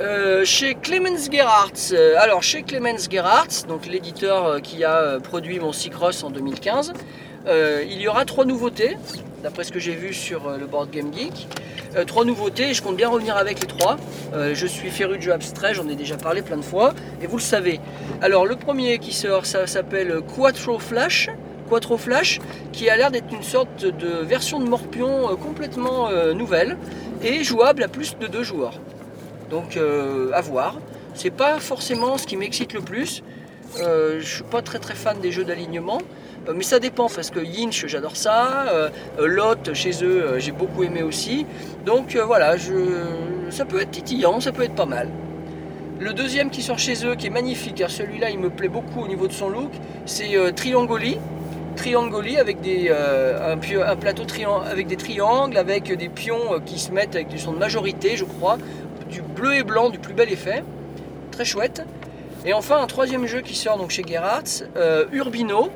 Euh, 0.00 0.46
chez 0.46 0.76
Clemens 0.76 1.30
Gerhardt, 1.30 1.92
euh, 1.92 2.14
alors 2.18 2.42
chez 2.42 2.62
Clemens 2.62 3.06
donc 3.68 3.86
l'éditeur 3.86 4.46
euh, 4.46 4.58
qui 4.58 4.82
a 4.82 5.20
produit 5.20 5.60
mon 5.60 5.72
Cycross 5.72 6.24
en 6.24 6.30
2015, 6.30 6.94
Euh, 7.46 7.82
il 7.86 8.00
y 8.00 8.08
aura 8.08 8.24
trois 8.24 8.44
nouveautés, 8.46 8.96
d'après 9.42 9.64
ce 9.64 9.72
que 9.72 9.78
j'ai 9.78 9.94
vu 9.94 10.14
sur 10.14 10.50
le 10.58 10.66
Board 10.66 10.90
Game 10.90 11.12
Geek. 11.12 11.48
Trois 12.06 12.24
nouveautés 12.24 12.70
et 12.70 12.74
je 12.74 12.82
compte 12.82 12.96
bien 12.96 13.08
revenir 13.08 13.36
avec 13.36 13.60
les 13.60 13.66
trois. 13.66 13.96
Je 14.52 14.66
suis 14.66 14.90
féru 14.90 15.16
de 15.16 15.22
jeux 15.22 15.32
abstraits, 15.32 15.74
j'en 15.74 15.88
ai 15.88 15.96
déjà 15.96 16.16
parlé 16.18 16.42
plein 16.42 16.58
de 16.58 16.62
fois 16.62 16.92
et 17.22 17.26
vous 17.26 17.38
le 17.38 17.42
savez. 17.42 17.80
Alors 18.20 18.44
le 18.44 18.56
premier 18.56 18.98
qui 18.98 19.14
sort, 19.14 19.46
ça 19.46 19.66
s'appelle 19.66 20.20
Quattro 20.36 20.78
Flash. 20.78 21.30
Qui 22.72 22.90
a 22.90 22.96
l'air 22.96 23.10
d'être 23.10 23.32
une 23.32 23.42
sorte 23.42 23.84
de 23.84 24.22
version 24.22 24.60
de 24.60 24.68
Morpion 24.68 25.34
complètement 25.36 26.10
nouvelle 26.34 26.76
et 27.22 27.42
jouable 27.42 27.82
à 27.82 27.88
plus 27.88 28.18
de 28.18 28.26
deux 28.26 28.44
joueurs. 28.44 28.74
Donc 29.50 29.76
euh, 29.76 30.30
à 30.32 30.40
voir. 30.40 30.76
C'est 31.14 31.30
pas 31.30 31.58
forcément 31.58 32.16
ce 32.18 32.26
qui 32.26 32.36
m'excite 32.36 32.72
le 32.72 32.80
plus. 32.80 33.22
Euh, 33.80 34.18
je 34.20 34.34
suis 34.36 34.44
pas 34.44 34.62
très 34.62 34.78
très 34.78 34.94
fan 34.94 35.18
des 35.20 35.32
jeux 35.32 35.44
d'alignement. 35.44 35.98
Euh, 36.48 36.52
mais 36.56 36.62
ça 36.62 36.78
dépend 36.78 37.08
parce 37.08 37.30
que 37.30 37.40
Yinch 37.40 37.86
j'adore 37.86 38.16
ça, 38.16 38.66
euh, 38.68 38.88
Lot 39.18 39.74
chez 39.74 40.02
eux 40.02 40.38
j'ai 40.38 40.52
beaucoup 40.52 40.82
aimé 40.82 41.02
aussi. 41.02 41.46
Donc 41.84 42.16
voilà, 42.16 42.56
ça 43.50 43.64
peut 43.64 43.80
être 43.80 43.90
titillant, 43.90 44.40
ça 44.40 44.52
peut 44.52 44.62
être 44.62 44.74
pas 44.74 44.86
mal. 44.86 45.08
Le 45.98 46.14
deuxième 46.14 46.48
qui 46.48 46.62
sort 46.62 46.78
chez 46.78 47.04
eux 47.04 47.14
qui 47.14 47.26
est 47.26 47.30
magnifique, 47.30 47.74
car 47.74 47.90
celui-là 47.90 48.30
il 48.30 48.38
me 48.38 48.48
plaît 48.48 48.68
beaucoup 48.68 49.02
au 49.02 49.08
niveau 49.08 49.28
de 49.28 49.32
son 49.32 49.50
look, 49.50 49.70
c'est 50.06 50.30
Triangoli. 50.54 51.18
Triangoli 51.76 52.36
avec 52.38 52.60
des, 52.62 52.90
un, 52.90 53.52
un 53.52 53.96
plateau 53.96 54.24
avec 54.70 54.86
des 54.86 54.96
triangles, 54.96 55.56
avec 55.56 55.94
des 55.94 56.08
pions 56.08 56.58
qui 56.64 56.78
se 56.78 56.90
mettent 56.90 57.14
avec 57.14 57.28
du 57.28 57.38
son 57.38 57.52
de 57.52 57.58
majorité, 57.58 58.16
je 58.16 58.24
crois, 58.24 58.56
du 59.10 59.22
bleu 59.22 59.56
et 59.56 59.62
blanc, 59.62 59.90
du 59.90 59.98
plus 59.98 60.14
bel 60.14 60.32
effet. 60.32 60.62
Très 61.30 61.44
chouette. 61.44 61.82
Et 62.46 62.54
enfin 62.54 62.80
un 62.80 62.86
troisième 62.86 63.26
jeu 63.26 63.42
qui 63.42 63.54
sort 63.54 63.76
donc 63.76 63.90
chez 63.90 64.02
Gerhardt, 64.06 64.64
euh, 64.76 65.04
Urbino. 65.12 65.70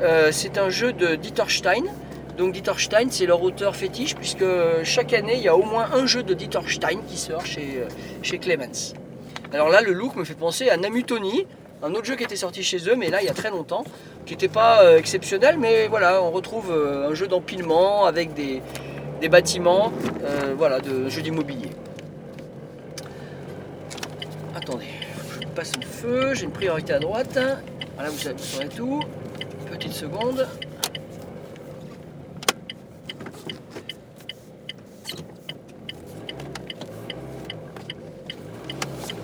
Euh, 0.00 0.30
c'est 0.30 0.58
un 0.58 0.70
jeu 0.70 0.92
de 0.92 1.16
Dieter 1.16 1.48
Stein. 1.48 1.84
Donc 2.36 2.52
Dieter 2.52 2.78
Stein, 2.78 3.08
c'est 3.10 3.26
leur 3.26 3.42
auteur 3.42 3.74
fétiche, 3.74 4.14
puisque 4.14 4.44
chaque 4.84 5.12
année, 5.12 5.34
il 5.36 5.42
y 5.42 5.48
a 5.48 5.56
au 5.56 5.64
moins 5.64 5.88
un 5.92 6.06
jeu 6.06 6.22
de 6.22 6.34
Dieter 6.34 6.60
Stein 6.68 7.00
qui 7.08 7.16
sort 7.16 7.44
chez, 7.44 7.78
euh, 7.78 7.88
chez 8.22 8.38
Clemens. 8.38 8.94
Alors 9.52 9.70
là, 9.70 9.80
le 9.80 9.92
look 9.92 10.14
me 10.14 10.24
fait 10.24 10.34
penser 10.34 10.68
à 10.68 10.76
Namutoni, 10.76 11.46
un 11.82 11.92
autre 11.94 12.04
jeu 12.04 12.14
qui 12.14 12.22
était 12.22 12.36
sorti 12.36 12.62
chez 12.62 12.88
eux, 12.88 12.94
mais 12.96 13.08
là, 13.08 13.22
il 13.22 13.26
y 13.26 13.30
a 13.30 13.34
très 13.34 13.50
longtemps, 13.50 13.82
qui 14.24 14.34
n'était 14.34 14.46
pas 14.46 14.98
exceptionnel, 14.98 15.56
mais 15.58 15.88
voilà, 15.88 16.22
on 16.22 16.30
retrouve 16.30 16.70
un 16.70 17.14
jeu 17.14 17.26
d'empilement 17.28 18.04
avec 18.04 18.34
des, 18.34 18.60
des 19.20 19.28
bâtiments, 19.28 19.92
voilà, 20.56 20.80
de 20.80 21.08
jeux 21.08 21.22
d'immobilier. 21.22 21.70
Attendez, 24.54 24.86
je 25.40 25.46
passe 25.58 25.72
feu, 25.80 26.34
j'ai 26.34 26.44
une 26.44 26.52
priorité 26.52 26.92
à 26.92 27.00
droite. 27.00 27.36
Voilà, 27.96 28.10
vous 28.10 28.18
savez, 28.18 28.36
vous 28.36 28.44
saurez 28.44 28.68
tout. 28.68 29.00
Petite 29.68 29.92
seconde. 29.92 30.46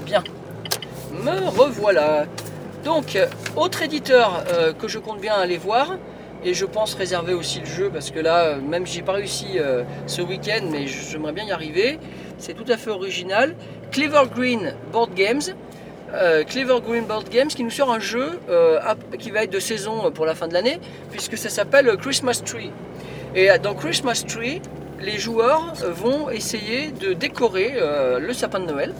Bien. 0.04 0.24
Me 1.12 1.48
revoilà. 1.56 2.26
Donc, 2.82 3.14
euh, 3.14 3.28
autre 3.54 3.82
éditeur 3.82 4.42
euh, 4.52 4.72
que 4.72 4.88
je 4.88 4.98
compte 4.98 5.20
bien 5.20 5.34
aller 5.34 5.56
voir, 5.56 5.98
et 6.44 6.52
je 6.52 6.64
pense 6.64 6.94
réserver 6.94 7.34
aussi 7.34 7.60
le 7.60 7.66
jeu, 7.66 7.90
parce 7.90 8.10
que 8.10 8.18
là, 8.18 8.46
euh, 8.46 8.60
même 8.60 8.88
j'ai 8.88 9.02
pas 9.02 9.12
réussi 9.12 9.58
ce 10.08 10.20
week-end, 10.20 10.66
mais 10.68 10.88
j'aimerais 10.88 11.32
bien 11.32 11.44
y 11.44 11.52
arriver, 11.52 12.00
c'est 12.38 12.54
tout 12.54 12.70
à 12.72 12.76
fait 12.76 12.90
original. 12.90 13.54
Clever 13.92 14.24
Green 14.34 14.74
Board 14.90 15.14
Games. 15.14 15.54
Euh, 16.14 16.44
Clever 16.44 16.78
Green 16.86 17.04
Board 17.04 17.28
Games 17.28 17.48
qui 17.48 17.64
nous 17.64 17.70
sort 17.70 17.92
un 17.92 17.98
jeu 17.98 18.38
euh, 18.48 18.78
qui 19.18 19.30
va 19.30 19.44
être 19.44 19.52
de 19.52 19.58
saison 19.58 20.10
pour 20.12 20.26
la 20.26 20.34
fin 20.34 20.46
de 20.48 20.52
l'année, 20.54 20.78
puisque 21.10 21.36
ça 21.36 21.48
s'appelle 21.48 21.96
Christmas 21.96 22.40
Tree. 22.44 22.70
Et 23.34 23.50
euh, 23.50 23.58
dans 23.58 23.74
Christmas 23.74 24.24
Tree, 24.26 24.62
les 25.00 25.18
joueurs 25.18 25.74
euh, 25.82 25.90
vont 25.90 26.30
essayer 26.30 26.92
de 26.92 27.12
décorer 27.12 27.74
euh, 27.76 28.18
le 28.18 28.32
sapin 28.32 28.60
de 28.60 28.66
Noël 28.66 28.94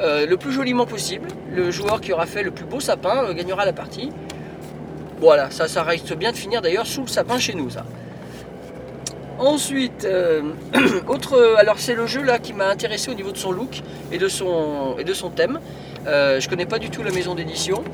euh, 0.00 0.26
le 0.26 0.36
plus 0.36 0.52
joliment 0.52 0.86
possible. 0.86 1.28
Le 1.54 1.70
joueur 1.70 2.00
qui 2.00 2.12
aura 2.12 2.26
fait 2.26 2.42
le 2.42 2.50
plus 2.50 2.64
beau 2.64 2.80
sapin 2.80 3.24
euh, 3.24 3.34
gagnera 3.34 3.64
la 3.64 3.72
partie. 3.72 4.10
Voilà, 5.20 5.50
ça, 5.50 5.82
reste 5.82 6.14
bien 6.14 6.32
de 6.32 6.36
finir 6.36 6.62
d'ailleurs 6.62 6.86
sous 6.86 7.02
le 7.02 7.06
sapin 7.06 7.38
chez 7.38 7.54
nous. 7.54 7.68
Ensuite, 9.38 10.04
euh, 10.04 10.42
autre, 11.08 11.56
alors 11.58 11.78
c'est 11.78 11.94
le 11.94 12.06
jeu 12.06 12.22
là 12.22 12.38
qui 12.38 12.52
m'a 12.52 12.68
intéressé 12.68 13.10
au 13.10 13.14
niveau 13.14 13.30
de 13.30 13.36
son 13.36 13.52
look 13.52 13.82
et 14.10 14.16
et 14.16 14.18
de 14.18 14.28
son 15.14 15.30
thème. 15.30 15.60
Euh, 16.06 16.40
je 16.40 16.48
connais 16.48 16.66
pas 16.66 16.78
du 16.78 16.90
tout 16.90 17.02
la 17.02 17.12
maison 17.12 17.34
d'édition, 17.34 17.84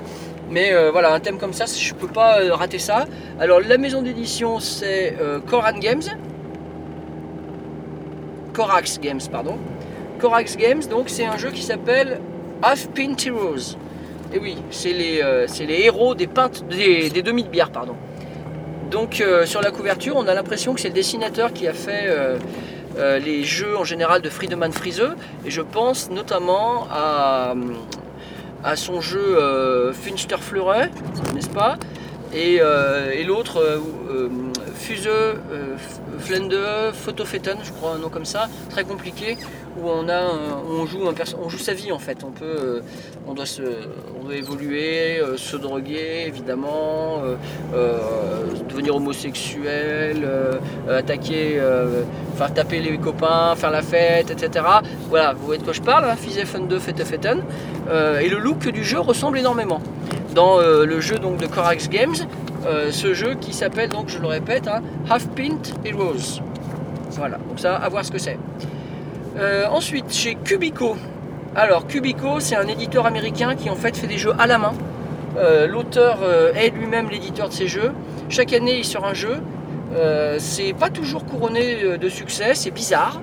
mais 0.50 0.72
euh, 0.72 0.90
voilà, 0.90 1.12
un 1.12 1.20
thème 1.20 1.38
comme 1.38 1.52
ça, 1.52 1.66
je 1.66 1.92
peux 1.92 2.08
pas 2.08 2.40
euh, 2.40 2.54
rater 2.54 2.78
ça. 2.78 3.06
Alors 3.38 3.60
la 3.60 3.76
maison 3.76 4.02
d'édition 4.02 4.60
c'est 4.60 5.14
Coran 5.46 5.78
Games, 5.78 6.02
Corax 8.54 8.98
Games, 9.00 9.20
pardon. 9.30 9.58
Corax 10.18 10.56
Games, 10.56 10.82
donc 10.90 11.08
c'est 11.08 11.24
un 11.24 11.36
jeu 11.36 11.50
qui 11.50 11.62
s'appelle 11.62 12.20
Half 12.62 12.88
Pint 12.88 13.16
Heroes. 13.24 13.76
Et 14.34 14.38
oui, 14.38 14.56
c'est 14.70 14.92
les, 14.92 15.22
les 15.66 15.84
héros 15.84 16.14
des, 16.14 16.26
pintes, 16.26 16.64
des, 16.68 17.10
demi 17.22 17.44
de 17.44 17.48
bière, 17.48 17.70
pardon. 17.70 17.94
Donc 18.90 19.22
sur 19.44 19.60
la 19.60 19.70
couverture, 19.70 20.16
on 20.16 20.26
a 20.26 20.34
l'impression 20.34 20.74
que 20.74 20.80
c'est 20.80 20.88
le 20.88 20.94
dessinateur 20.94 21.52
qui 21.52 21.68
a 21.68 21.72
fait 21.72 22.08
euh, 22.98 23.18
les 23.18 23.44
jeux 23.44 23.76
en 23.76 23.84
général 23.84 24.22
de 24.22 24.30
Friedemann 24.30 24.72
Friese. 24.72 25.10
Et 25.44 25.50
je 25.50 25.62
pense 25.62 26.10
notamment 26.10 26.86
à, 26.90 27.54
à 28.64 28.76
son 28.76 29.00
jeu 29.00 29.36
euh, 29.38 29.92
n'est-ce 31.34 31.48
pas? 31.50 31.76
Et, 32.34 32.58
euh, 32.60 33.10
et 33.12 33.24
l'autre, 33.24 33.58
euh, 33.58 34.28
Fuse, 34.74 35.08
Flende, 36.18 36.58
Photofetten, 36.92 37.58
je 37.62 37.72
crois 37.72 37.92
un 37.92 37.98
nom 37.98 38.10
comme 38.10 38.26
ça, 38.26 38.48
très 38.70 38.84
compliqué, 38.84 39.38
où 39.76 39.88
on, 39.88 40.08
a 40.08 40.22
on, 40.68 40.87
joue 40.87 41.00
on 41.42 41.48
joue 41.48 41.58
sa 41.58 41.75
vie 41.75 41.92
en 41.92 41.98
fait. 41.98 42.25
On, 42.25 42.30
peut, 42.30 42.44
euh, 42.44 42.80
doit, 43.34 43.46
se, 43.46 43.62
on 44.20 44.30
évoluer, 44.30 45.20
euh, 45.20 45.37
se 45.37 45.56
droguer 45.56 46.25
évidemment, 46.26 47.22
euh, 47.75 48.44
devenir 48.68 48.96
homosexuel, 48.96 50.28
attaquer, 50.88 51.60
faire 52.37 52.54
taper 52.54 52.80
les 52.80 52.98
copains, 52.98 53.54
faire 53.56 53.70
la 53.70 53.82
fête, 53.82 54.30
etc. 54.30 54.64
Voilà, 55.08 55.32
vous 55.32 55.46
voyez 55.46 55.60
de 55.60 55.64
quoi 55.64 55.72
je 55.72 55.82
parle, 55.82 56.04
hein, 56.04 56.16
Fise 56.16 56.42
Fende, 56.44 56.78
Fetefetten. 56.78 57.42
Euh, 57.88 58.20
et 58.20 58.28
le 58.28 58.38
look 58.38 58.68
du 58.68 58.84
jeu 58.84 59.00
ressemble 59.00 59.38
énormément. 59.38 59.80
Dans 60.34 60.58
le 60.60 61.00
jeu 61.00 61.18
donc, 61.18 61.38
de 61.38 61.46
Corax 61.46 61.88
Games, 61.88 62.14
ce 62.90 63.14
jeu 63.14 63.34
qui 63.40 63.52
s'appelle, 63.52 63.88
donc 63.88 64.08
je 64.08 64.18
le 64.18 64.26
répète, 64.26 64.68
hein, 64.68 64.82
Half 65.10 65.26
Pint 65.28 65.62
Heroes. 65.84 66.42
Voilà, 67.12 67.38
donc 67.38 67.58
ça, 67.58 67.75
à 67.76 67.88
voir 67.88 68.04
ce 68.04 68.12
que 68.12 68.18
c'est. 68.18 68.38
Euh, 69.38 69.66
ensuite, 69.71 70.12
chez 70.12 70.35
Cubico. 70.35 70.97
Alors, 71.54 71.87
Cubico, 71.87 72.40
c'est 72.40 72.57
un 72.57 72.66
éditeur 72.66 73.07
américain 73.07 73.54
qui 73.54 73.71
en 73.71 73.76
fait 73.76 73.97
fait 73.97 74.09
des 74.09 74.18
jeux 74.18 74.33
à 74.38 74.49
la 74.49 74.59
main. 74.59 74.73
Euh, 75.38 75.68
L'auteur 75.68 76.18
euh, 76.25 76.52
est 76.54 76.71
lui-même 76.71 77.09
l'éditeur 77.09 77.49
de 77.49 77.54
ces 77.54 77.68
jeux. 77.68 77.92
Chaque 78.28 78.52
année, 78.52 78.78
il 78.78 78.85
sort 78.85 79.07
un 79.07 79.14
jeu. 79.14 79.37
C'est 80.38 80.75
pas 80.75 80.90
toujours 80.90 81.25
couronné 81.25 81.97
de 81.99 82.09
succès, 82.11 82.54
c'est 82.54 82.71
bizarre. 82.71 83.23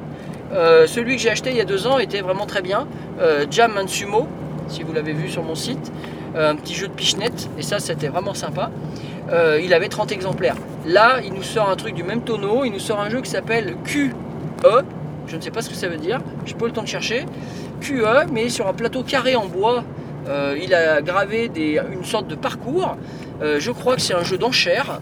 Celui 0.87 1.15
que 1.15 1.21
j'ai 1.21 1.29
acheté 1.29 1.51
il 1.51 1.57
y 1.57 1.61
a 1.61 1.65
deux 1.65 1.85
ans 1.85 1.99
était 1.99 2.21
vraiment 2.21 2.47
très 2.47 2.63
bien. 2.63 2.87
Jam 3.51 3.73
and 3.79 3.87
si 3.87 4.03
vous 4.83 4.91
l'avez 4.91 5.13
vu 5.13 5.29
sur 5.29 5.43
mon 5.43 5.53
site. 5.53 5.91
Un 6.35 6.55
petit 6.55 6.73
jeu 6.73 6.87
de 6.87 6.93
pichenette, 6.93 7.49
et 7.59 7.61
ça, 7.61 7.77
c'était 7.77 8.07
vraiment 8.07 8.33
sympa. 8.33 8.71
Il 9.61 9.75
avait 9.75 9.89
30 9.89 10.11
exemplaires. 10.11 10.55
Là, 10.87 11.19
il 11.23 11.33
nous 11.33 11.43
sort 11.43 11.69
un 11.69 11.75
truc 11.75 11.93
du 11.93 12.03
même 12.03 12.21
tonneau. 12.21 12.65
Il 12.65 12.71
nous 12.71 12.79
sort 12.79 12.99
un 12.99 13.09
jeu 13.09 13.21
qui 13.21 13.29
s'appelle 13.29 13.75
QE. 13.85 14.11
Je 15.27 15.35
ne 15.35 15.41
sais 15.41 15.51
pas 15.51 15.61
ce 15.61 15.69
que 15.69 15.75
ça 15.75 15.87
veut 15.87 15.97
dire. 15.97 16.19
Je 16.45 16.53
eu 16.53 16.57
le 16.67 16.71
temps 16.71 16.83
de 16.83 16.87
chercher. 16.87 17.25
QE, 17.81 18.03
mais 18.31 18.49
sur 18.49 18.67
un 18.67 18.73
plateau 18.73 19.03
carré 19.03 19.35
en 19.35 19.45
bois. 19.45 19.83
Euh, 20.27 20.57
il 20.61 20.73
a 20.73 21.01
gravé 21.01 21.51
une 21.55 22.03
sorte 22.03 22.27
de 22.27 22.35
parcours. 22.35 22.97
Euh, 23.41 23.59
je 23.59 23.71
crois 23.71 23.95
que 23.95 24.01
c'est 24.01 24.13
un 24.15 24.23
jeu 24.23 24.37
d'enchères. 24.37 24.99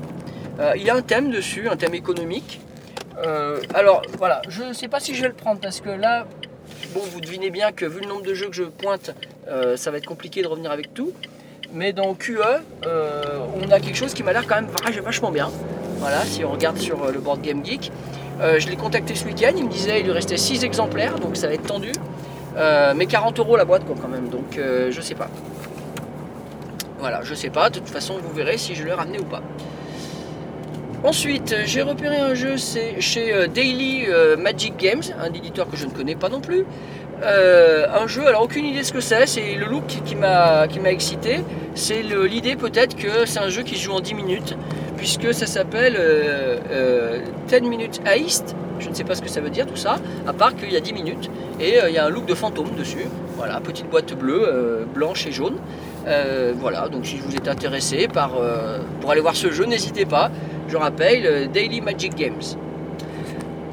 Euh, 0.59 0.73
il 0.75 0.89
a 0.89 0.95
un 0.95 1.01
thème 1.01 1.29
dessus, 1.31 1.67
un 1.69 1.77
thème 1.77 1.93
économique. 1.95 2.59
Alors 3.73 4.01
voilà, 4.17 4.41
je 4.49 4.63
ne 4.63 4.73
sais 4.73 4.87
pas 4.89 4.99
si 4.99 5.15
je 5.15 5.21
vais 5.21 5.27
le 5.29 5.33
prendre 5.33 5.61
parce 5.61 5.79
que 5.79 5.89
là, 5.89 6.25
bon, 6.93 6.99
vous 7.11 7.21
devinez 7.21 7.51
bien 7.51 7.71
que 7.71 7.85
vu 7.85 8.01
le 8.01 8.07
nombre 8.07 8.23
de 8.23 8.33
jeux 8.33 8.47
que 8.49 8.55
je 8.55 8.63
pointe, 8.63 9.13
ça 9.75 9.91
va 9.91 9.97
être 9.97 10.05
compliqué 10.07 10.41
de 10.41 10.47
revenir 10.47 10.71
avec 10.71 10.93
tout. 10.93 11.11
Mais 11.71 11.93
dans 11.93 12.13
QE, 12.15 12.39
on 12.85 13.71
a 13.71 13.79
quelque 13.79 13.95
chose 13.95 14.13
qui 14.13 14.23
m'a 14.23 14.33
l'air 14.33 14.45
quand 14.45 14.55
même 14.55 14.67
vach- 14.67 14.99
vachement 15.01 15.31
bien. 15.31 15.49
Voilà, 15.99 16.21
si 16.25 16.43
on 16.43 16.51
regarde 16.51 16.77
sur 16.77 17.09
le 17.11 17.19
board 17.19 17.41
Game 17.41 17.63
Geek. 17.63 17.91
Euh, 18.41 18.59
je 18.59 18.67
l'ai 18.67 18.75
contacté 18.75 19.15
ce 19.15 19.25
week-end, 19.25 19.51
il 19.55 19.65
me 19.65 19.69
disait 19.69 19.99
il 19.99 20.05
lui 20.05 20.11
restait 20.11 20.37
6 20.37 20.63
exemplaires, 20.63 21.19
donc 21.19 21.37
ça 21.37 21.47
va 21.47 21.53
être 21.53 21.65
tendu. 21.65 21.91
Euh, 22.55 22.93
mais 22.95 23.05
40 23.05 23.39
euros 23.39 23.57
la 23.57 23.65
boîte 23.65 23.85
quoi, 23.85 23.95
quand 23.99 24.07
même, 24.07 24.29
donc 24.29 24.57
euh, 24.57 24.91
je 24.91 25.01
sais 25.01 25.15
pas. 25.15 25.29
Voilà, 26.99 27.21
je 27.23 27.33
sais 27.33 27.49
pas, 27.49 27.69
de 27.69 27.79
toute 27.79 27.89
façon 27.89 28.15
vous 28.21 28.33
verrez 28.33 28.57
si 28.57 28.75
je 28.75 28.83
l'ai 28.83 28.93
ramené 28.93 29.19
ou 29.19 29.25
pas. 29.25 29.41
Ensuite, 31.03 31.53
j'ai 31.65 31.81
repéré 31.81 32.15
un 32.15 32.33
jeu 32.33 32.55
chez 32.57 33.33
euh, 33.33 33.47
Daily 33.47 34.05
euh, 34.07 34.37
Magic 34.37 34.77
Games, 34.77 35.01
un 35.21 35.33
éditeur 35.33 35.69
que 35.69 35.75
je 35.75 35.85
ne 35.85 35.91
connais 35.91 36.15
pas 36.15 36.29
non 36.29 36.39
plus. 36.39 36.63
Euh, 37.21 37.85
un 37.93 38.07
jeu, 38.07 38.25
alors 38.25 38.43
aucune 38.43 38.63
idée 38.65 38.79
de 38.79 38.85
ce 38.85 38.93
que 38.93 39.01
c'est, 39.01 39.27
c'est 39.27 39.55
le 39.55 39.65
look 39.65 39.83
qui 40.05 40.15
m'a 40.15 40.65
excité. 40.85 41.41
C'est 41.75 42.01
l'idée 42.03 42.55
peut-être 42.55 42.95
que 42.95 43.25
c'est 43.25 43.39
un 43.39 43.49
jeu 43.49 43.63
qui 43.63 43.75
se 43.75 43.83
joue 43.83 43.91
en 43.91 43.99
10 43.99 44.13
minutes, 44.13 44.55
puisque 45.03 45.33
ça 45.33 45.47
s'appelle 45.47 45.97
euh, 45.99 46.57
euh, 46.71 47.19
10 47.49 47.67
Minutes 47.67 47.99
Heist. 48.05 48.55
Je 48.79 48.87
ne 48.87 48.93
sais 48.93 49.03
pas 49.03 49.15
ce 49.15 49.21
que 49.21 49.27
ça 49.27 49.41
veut 49.41 49.49
dire 49.49 49.65
tout 49.67 49.75
ça, 49.75 49.97
à 50.25 50.31
part 50.31 50.55
qu'il 50.55 50.71
y 50.71 50.77
a 50.77 50.79
10 50.79 50.93
minutes 50.93 51.29
et 51.59 51.81
euh, 51.81 51.89
il 51.89 51.95
y 51.95 51.97
a 51.97 52.05
un 52.05 52.09
look 52.09 52.25
de 52.25 52.33
fantôme 52.33 52.73
dessus. 52.77 53.05
Voilà, 53.35 53.59
petite 53.59 53.89
boîte 53.89 54.17
bleue, 54.17 54.47
euh, 54.47 54.85
blanche 54.85 55.27
et 55.27 55.33
jaune. 55.33 55.57
Euh, 56.07 56.53
voilà, 56.57 56.87
donc 56.87 57.05
si 57.05 57.17
vous 57.17 57.35
êtes 57.35 57.49
intéressé 57.49 58.07
par, 58.07 58.37
euh, 58.39 58.79
pour 59.01 59.11
aller 59.11 59.19
voir 59.19 59.35
ce 59.35 59.51
jeu, 59.51 59.65
n'hésitez 59.65 60.05
pas. 60.05 60.31
Je 60.69 60.77
rappelle, 60.77 61.25
euh, 61.25 61.47
Daily 61.47 61.81
Magic 61.81 62.15
Games. 62.15 62.55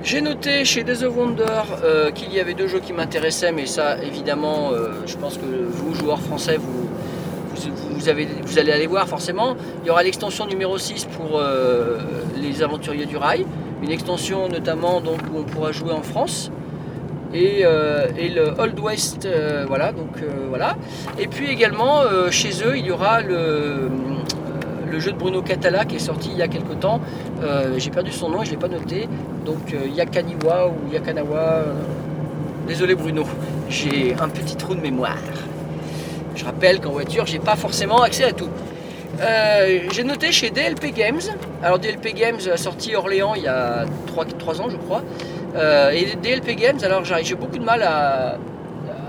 J'ai 0.02 0.22
noté 0.22 0.64
chez 0.64 0.82
Days 0.82 1.04
of 1.04 1.14
Wonder 1.14 1.44
euh, 1.84 2.10
qu'il 2.10 2.32
y 2.32 2.40
avait 2.40 2.54
deux 2.54 2.66
jeux 2.66 2.80
qui 2.80 2.94
m'intéressaient, 2.94 3.52
mais 3.52 3.66
ça, 3.66 4.02
évidemment, 4.02 4.72
euh, 4.72 4.92
je 5.06 5.14
pense 5.16 5.36
que 5.36 5.44
vous, 5.44 5.94
joueurs 5.94 6.20
français, 6.22 6.56
vous, 6.56 6.79
vous, 7.68 8.08
allez 8.58 8.72
aller 8.72 8.86
voir 8.86 9.08
forcément. 9.08 9.56
Il 9.82 9.88
y 9.88 9.90
aura 9.90 10.02
l'extension 10.02 10.46
numéro 10.46 10.78
6 10.78 11.06
pour 11.06 11.38
euh, 11.38 11.98
les 12.40 12.62
aventuriers 12.62 13.06
du 13.06 13.16
rail, 13.16 13.46
une 13.82 13.90
extension 13.90 14.48
notamment 14.48 15.00
donc, 15.00 15.18
où 15.32 15.38
on 15.38 15.44
pourra 15.44 15.72
jouer 15.72 15.92
en 15.92 16.02
France. 16.02 16.50
Et, 17.32 17.60
euh, 17.64 18.08
le 18.16 18.60
Old 18.60 18.78
West, 18.80 19.24
euh, 19.24 19.64
voilà, 19.68 19.92
donc 19.92 20.16
voilà. 20.48 20.76
Et 21.18 21.26
puis 21.26 21.48
également 21.48 22.02
chez 22.30 22.50
eux, 22.64 22.76
il 22.76 22.86
y 22.86 22.90
aura 22.90 23.20
le, 23.20 23.88
le 24.90 25.00
jeu 25.00 25.12
de 25.12 25.16
Bruno 25.16 25.42
Catala 25.42 25.84
qui 25.84 25.96
est 25.96 26.00
sorti 26.00 26.30
il 26.32 26.38
y 26.38 26.42
a 26.42 26.48
quelque 26.48 26.74
temps. 26.74 27.00
J'ai 27.76 27.90
perdu 27.90 28.12
son 28.12 28.30
nom 28.30 28.42
et 28.42 28.44
je 28.44 28.50
ne 28.50 28.56
l'ai 28.56 28.60
pas 28.60 28.68
noté. 28.68 29.08
Donc 29.44 29.74
Yakaniwa 29.94 30.68
ou 30.68 30.92
Yakanawa. 30.92 31.64
Désolé 32.66 32.94
Bruno, 32.94 33.24
j'ai 33.68 34.14
un 34.20 34.28
petit 34.28 34.56
trou 34.56 34.74
de 34.74 34.80
mémoire. 34.80 35.16
Je 36.40 36.44
rappelle 36.46 36.80
qu'en 36.80 36.92
voiture, 36.92 37.26
j'ai 37.26 37.38
pas 37.38 37.54
forcément 37.54 38.00
accès 38.00 38.24
à 38.24 38.32
tout. 38.32 38.48
Euh, 39.20 39.80
j'ai 39.92 40.04
noté 40.04 40.32
chez 40.32 40.48
DLP 40.48 40.94
Games. 40.94 41.20
Alors 41.62 41.78
DLP 41.78 42.14
Games 42.14 42.38
a 42.50 42.56
sorti 42.56 42.96
Orléans 42.96 43.34
il 43.34 43.42
y 43.42 43.46
a 43.46 43.84
3, 44.06 44.62
ans 44.62 44.70
je 44.70 44.78
crois. 44.78 45.02
Euh, 45.54 45.90
et 45.90 46.16
DLP 46.16 46.56
Games, 46.56 46.78
alors 46.82 47.04
j'ai 47.04 47.34
beaucoup 47.34 47.58
de 47.58 47.64
mal 47.64 47.82
à, 47.82 48.38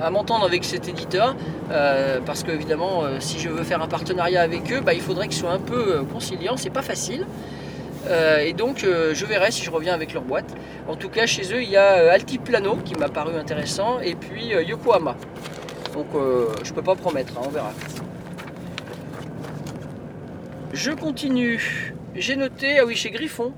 à 0.03 0.09
m'entendre 0.09 0.43
avec 0.43 0.65
cet 0.65 0.89
éditeur 0.89 1.37
euh, 1.71 2.19
parce 2.25 2.43
que 2.43 2.51
évidemment 2.51 3.03
si 3.19 3.39
je 3.39 3.47
veux 3.47 3.63
faire 3.63 3.81
un 3.81 3.87
partenariat 3.87 4.41
avec 4.41 4.69
eux, 4.69 4.81
bah, 4.81 4.93
il 4.93 5.01
faudrait 5.01 5.29
qu'ils 5.29 5.39
soient 5.39 5.53
un 5.53 5.59
peu 5.59 6.03
conciliants, 6.11 6.57
c'est 6.57 6.69
pas 6.69 6.81
facile. 6.81 7.25
Et 8.43 8.51
donc 8.51 8.79
je 8.79 9.25
verrai 9.25 9.51
si 9.51 9.63
je 9.63 9.71
reviens 9.71 9.93
avec 9.93 10.13
leur 10.13 10.23
boîte. 10.23 10.53
En 10.89 10.97
tout 10.97 11.07
cas 11.07 11.27
chez 11.27 11.43
eux 11.53 11.63
il 11.63 11.69
y 11.69 11.77
a 11.77 12.11
Altiplano 12.11 12.75
qui 12.83 12.95
m'a 12.95 13.07
paru 13.07 13.37
intéressant 13.37 14.01
et 14.01 14.15
puis 14.15 14.47
Yokohama. 14.67 15.15
Donc 15.93 16.07
je 16.63 16.73
peux 16.73 16.81
pas 16.81 16.95
promettre, 16.95 17.33
hein, 17.37 17.43
on 17.45 17.49
verra. 17.49 17.71
Je 20.73 20.91
continue. 20.91 21.93
J'ai 22.15 22.35
noté, 22.35 22.79
ah 22.79 22.85
oui, 22.85 22.95
chez 22.95 23.09
Griffon, 23.09 23.53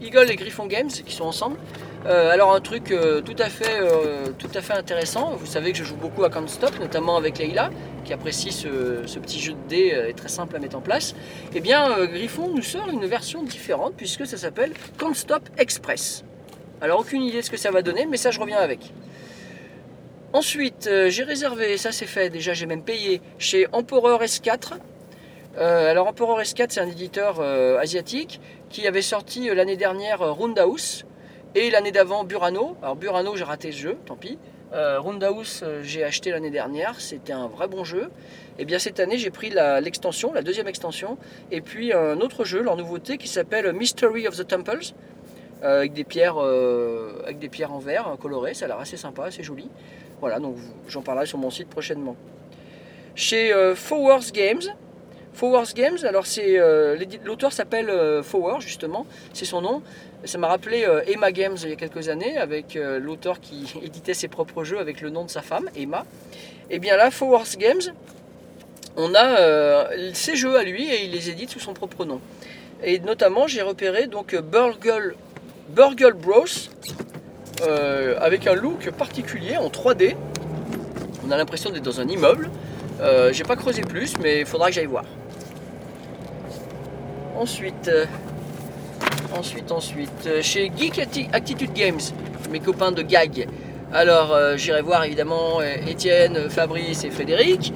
Eagle 0.00 0.30
et 0.30 0.36
Griffon 0.36 0.66
Games 0.66 0.88
qui 0.88 1.14
sont 1.14 1.24
ensemble. 1.24 1.56
Euh, 2.06 2.30
alors 2.30 2.54
un 2.54 2.60
truc 2.60 2.92
euh, 2.92 3.20
tout, 3.20 3.36
à 3.38 3.50
fait, 3.50 3.80
euh, 3.80 4.28
tout 4.38 4.48
à 4.54 4.60
fait 4.60 4.72
intéressant. 4.72 5.36
Vous 5.36 5.46
savez 5.46 5.72
que 5.72 5.78
je 5.78 5.84
joue 5.84 5.96
beaucoup 5.96 6.24
à 6.24 6.30
Can't 6.30 6.48
Stop, 6.48 6.78
notamment 6.80 7.16
avec 7.16 7.38
Leïla, 7.38 7.70
qui 8.04 8.12
apprécie 8.12 8.52
ce, 8.52 8.68
petit 9.18 9.40
jeu 9.40 9.52
de 9.52 9.68
dés 9.68 10.06
et 10.08 10.14
très 10.14 10.28
simple 10.28 10.56
à 10.56 10.58
mettre 10.58 10.76
en 10.76 10.80
place. 10.80 11.14
Eh 11.54 11.60
bien, 11.60 12.06
Griffon 12.06 12.48
nous 12.54 12.62
sort 12.62 12.88
une 12.88 13.04
version 13.04 13.42
différente 13.42 13.94
puisque 13.96 14.26
ça 14.26 14.38
s'appelle 14.38 14.72
Can't 14.98 15.14
Stop 15.14 15.42
Express. 15.58 16.24
Alors 16.80 17.00
aucune 17.00 17.22
idée 17.22 17.40
de 17.40 17.44
ce 17.44 17.50
que 17.50 17.58
ça 17.58 17.70
va 17.70 17.82
donner, 17.82 18.06
mais 18.06 18.16
ça 18.16 18.30
je 18.30 18.40
reviens 18.40 18.58
avec. 18.58 18.92
Ensuite, 20.32 20.86
euh, 20.86 21.10
j'ai 21.10 21.24
réservé, 21.24 21.76
ça 21.76 21.90
c'est 21.90 22.06
fait, 22.06 22.30
déjà 22.30 22.52
j'ai 22.52 22.66
même 22.66 22.84
payé 22.84 23.20
chez 23.38 23.66
Emperor 23.72 24.22
S4. 24.22 24.74
Euh, 25.58 25.90
alors 25.90 26.06
Emperor 26.06 26.40
S4 26.40 26.66
c'est 26.68 26.80
un 26.80 26.86
éditeur 26.86 27.38
euh, 27.40 27.78
asiatique 27.80 28.40
qui 28.68 28.86
avait 28.86 29.02
sorti 29.02 29.52
l'année 29.52 29.76
dernière 29.76 30.20
Roundhouse 30.20 31.04
et 31.56 31.68
l'année 31.70 31.90
d'avant 31.90 32.22
Burano. 32.22 32.76
Alors 32.80 32.94
Burano 32.94 33.34
j'ai 33.34 33.42
raté 33.42 33.72
ce 33.72 33.78
jeu, 33.78 33.98
tant 34.06 34.14
pis. 34.16 34.38
Roundhouse 34.72 35.64
j'ai 35.82 36.04
acheté 36.04 36.30
l'année 36.30 36.50
dernière, 36.50 37.00
c'était 37.00 37.32
un 37.32 37.48
vrai 37.48 37.66
bon 37.66 37.82
jeu. 37.82 38.08
Et 38.60 38.64
bien 38.64 38.78
cette 38.78 39.00
année 39.00 39.18
j'ai 39.18 39.30
pris 39.30 39.50
la- 39.50 39.80
l'extension, 39.80 40.32
la, 40.32 40.42
deuxième 40.42 40.68
extension, 40.68 41.18
et 41.50 41.60
puis 41.60 41.92
un 41.92 42.20
autre 42.20 42.44
jeu, 42.44 42.62
leur 42.62 42.76
nouveauté 42.76 43.18
qui 43.18 43.26
s'appelle 43.26 43.72
Mystery 43.72 44.28
of 44.28 44.36
the 44.36 44.46
Temples. 44.46 44.92
avec 45.62 45.92
des 45.92 46.04
pierres, 46.04 46.38
avec 46.38 47.40
des 47.40 47.48
pierres 47.48 47.72
en 47.72 47.80
verre 47.80 48.16
colorées, 48.22 48.54
ça 48.54 48.66
a 48.66 48.68
l'air 48.68 48.78
assez 48.78 48.96
sympa, 48.96 49.24
assez 49.24 49.42
joli. 49.42 49.68
Voilà, 50.20 50.38
donc 50.38 50.56
j'en 50.88 51.02
parlerai 51.02 51.26
sur 51.26 51.38
mon 51.38 51.50
site 51.50 51.68
prochainement. 51.68 52.16
Chez 53.14 53.52
euh, 53.52 53.74
Games, 54.32 54.62
Forwards 55.32 55.72
Games, 55.74 55.98
alors 56.04 56.26
c'est 56.26 56.58
euh, 56.58 56.98
l'auteur 57.24 57.52
s'appelle 57.52 57.88
euh, 57.88 58.22
Forward 58.22 58.60
justement, 58.60 59.06
c'est 59.32 59.44
son 59.44 59.62
nom. 59.62 59.82
Ça 60.24 60.36
m'a 60.36 60.48
rappelé 60.48 60.84
euh, 60.84 61.02
Emma 61.06 61.32
Games 61.32 61.56
il 61.62 61.70
y 61.70 61.72
a 61.72 61.76
quelques 61.76 62.08
années 62.08 62.36
avec 62.36 62.76
euh, 62.76 62.98
l'auteur 62.98 63.40
qui 63.40 63.72
éditait 63.82 64.14
ses 64.14 64.28
propres 64.28 64.64
jeux 64.64 64.78
avec 64.78 65.00
le 65.00 65.10
nom 65.10 65.24
de 65.24 65.30
sa 65.30 65.40
femme, 65.40 65.70
Emma. 65.76 66.04
Et 66.68 66.78
bien 66.78 66.96
là, 66.96 67.10
Forwards 67.10 67.56
Games, 67.58 67.80
on 68.96 69.14
a 69.14 69.88
ses 70.12 70.36
jeux 70.36 70.56
à 70.56 70.62
lui 70.62 70.88
et 70.90 71.04
il 71.04 71.12
les 71.12 71.30
édite 71.30 71.50
sous 71.50 71.60
son 71.60 71.74
propre 71.74 72.04
nom. 72.04 72.20
Et 72.82 72.98
notamment, 72.98 73.46
j'ai 73.46 73.62
repéré 73.62 74.06
donc 74.06 74.36
Burgle, 74.36 75.14
Burgle 75.70 76.12
Bros 76.12 76.44
euh, 77.62 78.16
avec 78.20 78.46
un 78.46 78.54
look 78.54 78.90
particulier 78.90 79.56
en 79.56 79.68
3D. 79.68 80.16
On 81.26 81.30
a 81.30 81.36
l'impression 81.36 81.70
d'être 81.70 81.82
dans 81.84 82.00
un 82.00 82.08
immeuble. 82.08 82.50
Euh, 83.00 83.32
j'ai 83.32 83.44
pas 83.44 83.56
creusé 83.56 83.82
plus, 83.82 84.14
mais 84.22 84.40
il 84.40 84.46
faudra 84.46 84.68
que 84.68 84.74
j'aille 84.74 84.86
voir. 84.86 85.04
Ensuite, 87.38 87.88
euh, 87.88 88.04
ensuite, 89.36 89.72
ensuite, 89.72 90.28
chez 90.42 90.70
Geek 90.76 90.98
Atti- 90.98 91.28
Attitude 91.32 91.72
Games, 91.72 92.00
mes 92.50 92.60
copains 92.60 92.92
de 92.92 93.02
gag. 93.02 93.48
Alors, 93.92 94.36
j'irai 94.56 94.82
voir 94.82 95.04
évidemment 95.04 95.60
Étienne, 95.62 96.48
Fabrice 96.48 97.04
et 97.04 97.10
Frédéric. 97.10 97.72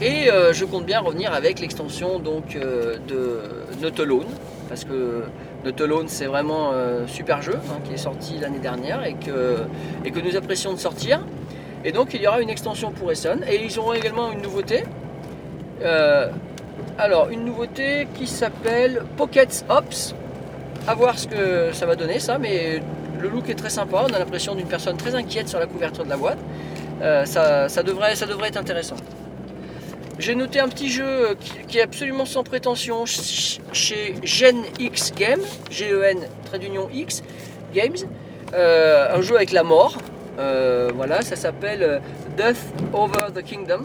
Et 0.00 0.28
je 0.52 0.64
compte 0.64 0.86
bien 0.86 1.00
revenir 1.00 1.32
avec 1.32 1.58
l'extension 1.58 2.20
donc 2.20 2.56
de 2.56 3.40
Not 3.82 4.00
Alone, 4.00 4.26
parce 4.68 4.84
que 4.84 5.22
Not 5.66 5.82
Alone 5.82 6.06
c'est 6.06 6.26
vraiment 6.26 6.70
un 6.72 7.08
super 7.08 7.42
jeu 7.42 7.54
hein, 7.54 7.78
qui 7.84 7.94
est 7.94 7.98
sorti 7.98 8.38
l'année 8.38 8.60
dernière 8.60 9.04
et 9.04 9.14
que, 9.14 10.20
nous 10.20 10.36
apprécions 10.36 10.72
de 10.72 10.78
sortir. 10.78 11.20
Et 11.84 11.92
donc 11.92 12.14
il 12.14 12.22
y 12.22 12.26
aura 12.26 12.40
une 12.40 12.50
extension 12.50 12.92
pour 12.92 13.10
Essonne 13.10 13.44
et 13.48 13.64
ils 13.64 13.78
auront 13.78 13.92
également 13.92 14.30
une 14.30 14.42
nouveauté. 14.42 14.84
Euh, 15.82 16.28
alors 16.98 17.30
une 17.30 17.44
nouveauté 17.44 18.06
qui 18.14 18.26
s'appelle 18.26 19.02
Pockets 19.16 19.64
Ops. 19.68 20.14
À 20.86 20.94
voir 20.94 21.18
ce 21.18 21.26
que 21.26 21.72
ça 21.72 21.84
va 21.84 21.96
donner 21.96 22.20
ça, 22.20 22.38
mais 22.38 22.80
le 23.20 23.28
look 23.28 23.48
est 23.48 23.56
très 23.56 23.70
sympa. 23.70 24.04
On 24.08 24.14
a 24.14 24.20
l'impression 24.20 24.54
d'une 24.54 24.68
personne 24.68 24.96
très 24.96 25.16
inquiète 25.16 25.48
sur 25.48 25.58
la 25.58 25.66
couverture 25.66 26.04
de 26.04 26.10
la 26.10 26.16
boîte. 26.16 26.38
Euh, 27.02 27.24
ça 27.24 27.82
devrait 27.82 28.12
être 28.12 28.56
intéressant. 28.56 28.96
J'ai 30.18 30.34
noté 30.34 30.60
un 30.60 30.68
petit 30.68 30.90
jeu 30.90 31.36
qui, 31.38 31.52
qui 31.68 31.78
est 31.78 31.82
absolument 31.82 32.24
sans 32.24 32.42
prétention 32.42 33.04
ch- 33.06 33.60
chez 33.72 34.14
Gen 34.22 34.56
X 34.78 35.12
Game, 35.14 35.40
G-E-N, 35.70 36.20
trait 36.46 36.58
d'union 36.58 36.88
X 36.92 37.22
Games, 37.74 37.96
Euh, 38.54 39.16
un 39.18 39.22
jeu 39.22 39.34
avec 39.36 39.50
la 39.52 39.64
mort. 39.64 39.98
Euh, 40.38 40.90
voilà, 40.94 41.20
ça 41.22 41.34
s'appelle 41.34 41.82
euh, 41.82 41.98
Death 42.36 42.62
Over 42.92 43.32
the 43.34 43.42
Kingdom. 43.42 43.82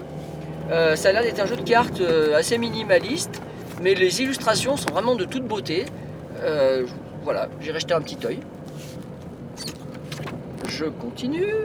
Euh, 0.71 0.95
ça 0.95 1.09
a 1.09 1.11
l'air 1.13 1.23
d'être 1.23 1.39
un 1.39 1.47
jeu 1.47 1.55
de 1.57 1.63
cartes 1.63 1.99
euh, 1.99 2.37
assez 2.37 2.57
minimaliste, 2.59 3.41
mais 3.81 3.95
les 3.95 4.21
illustrations 4.21 4.77
sont 4.77 4.91
vraiment 4.91 5.15
de 5.15 5.25
toute 5.25 5.45
beauté. 5.45 5.85
Euh, 6.43 6.85
voilà, 7.23 7.49
j'ai 7.59 7.73
jeté 7.73 7.93
un 7.95 8.01
petit 8.01 8.19
œil. 8.25 8.39
Je 10.69 10.85
continue. 10.85 11.55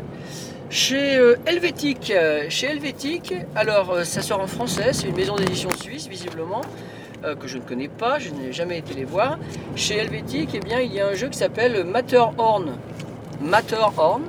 Chez 0.76 1.16
euh, 1.16 1.36
Helvétique, 1.46 2.12
euh, 2.14 2.50
chez 2.50 2.66
Helvétique, 2.66 3.32
alors 3.54 3.92
euh, 3.92 4.04
ça 4.04 4.20
sort 4.20 4.42
en 4.42 4.46
français, 4.46 4.92
c'est 4.92 5.08
une 5.08 5.16
maison 5.16 5.34
d'édition 5.34 5.70
suisse 5.70 6.06
visiblement, 6.06 6.60
que 7.40 7.48
je 7.48 7.56
ne 7.56 7.62
connais 7.62 7.88
pas, 7.88 8.18
je 8.18 8.28
n'ai 8.28 8.52
jamais 8.52 8.76
été 8.76 8.92
les 8.92 9.06
voir. 9.06 9.38
Chez 9.74 9.96
Helvétique, 9.96 10.50
eh 10.52 10.60
bien, 10.60 10.80
il 10.80 10.92
y 10.92 11.00
a 11.00 11.08
un 11.08 11.14
jeu 11.14 11.28
qui 11.28 11.38
s'appelle 11.38 11.82
Matterhorn. 11.84 12.76
Matterhorn. 13.40 14.24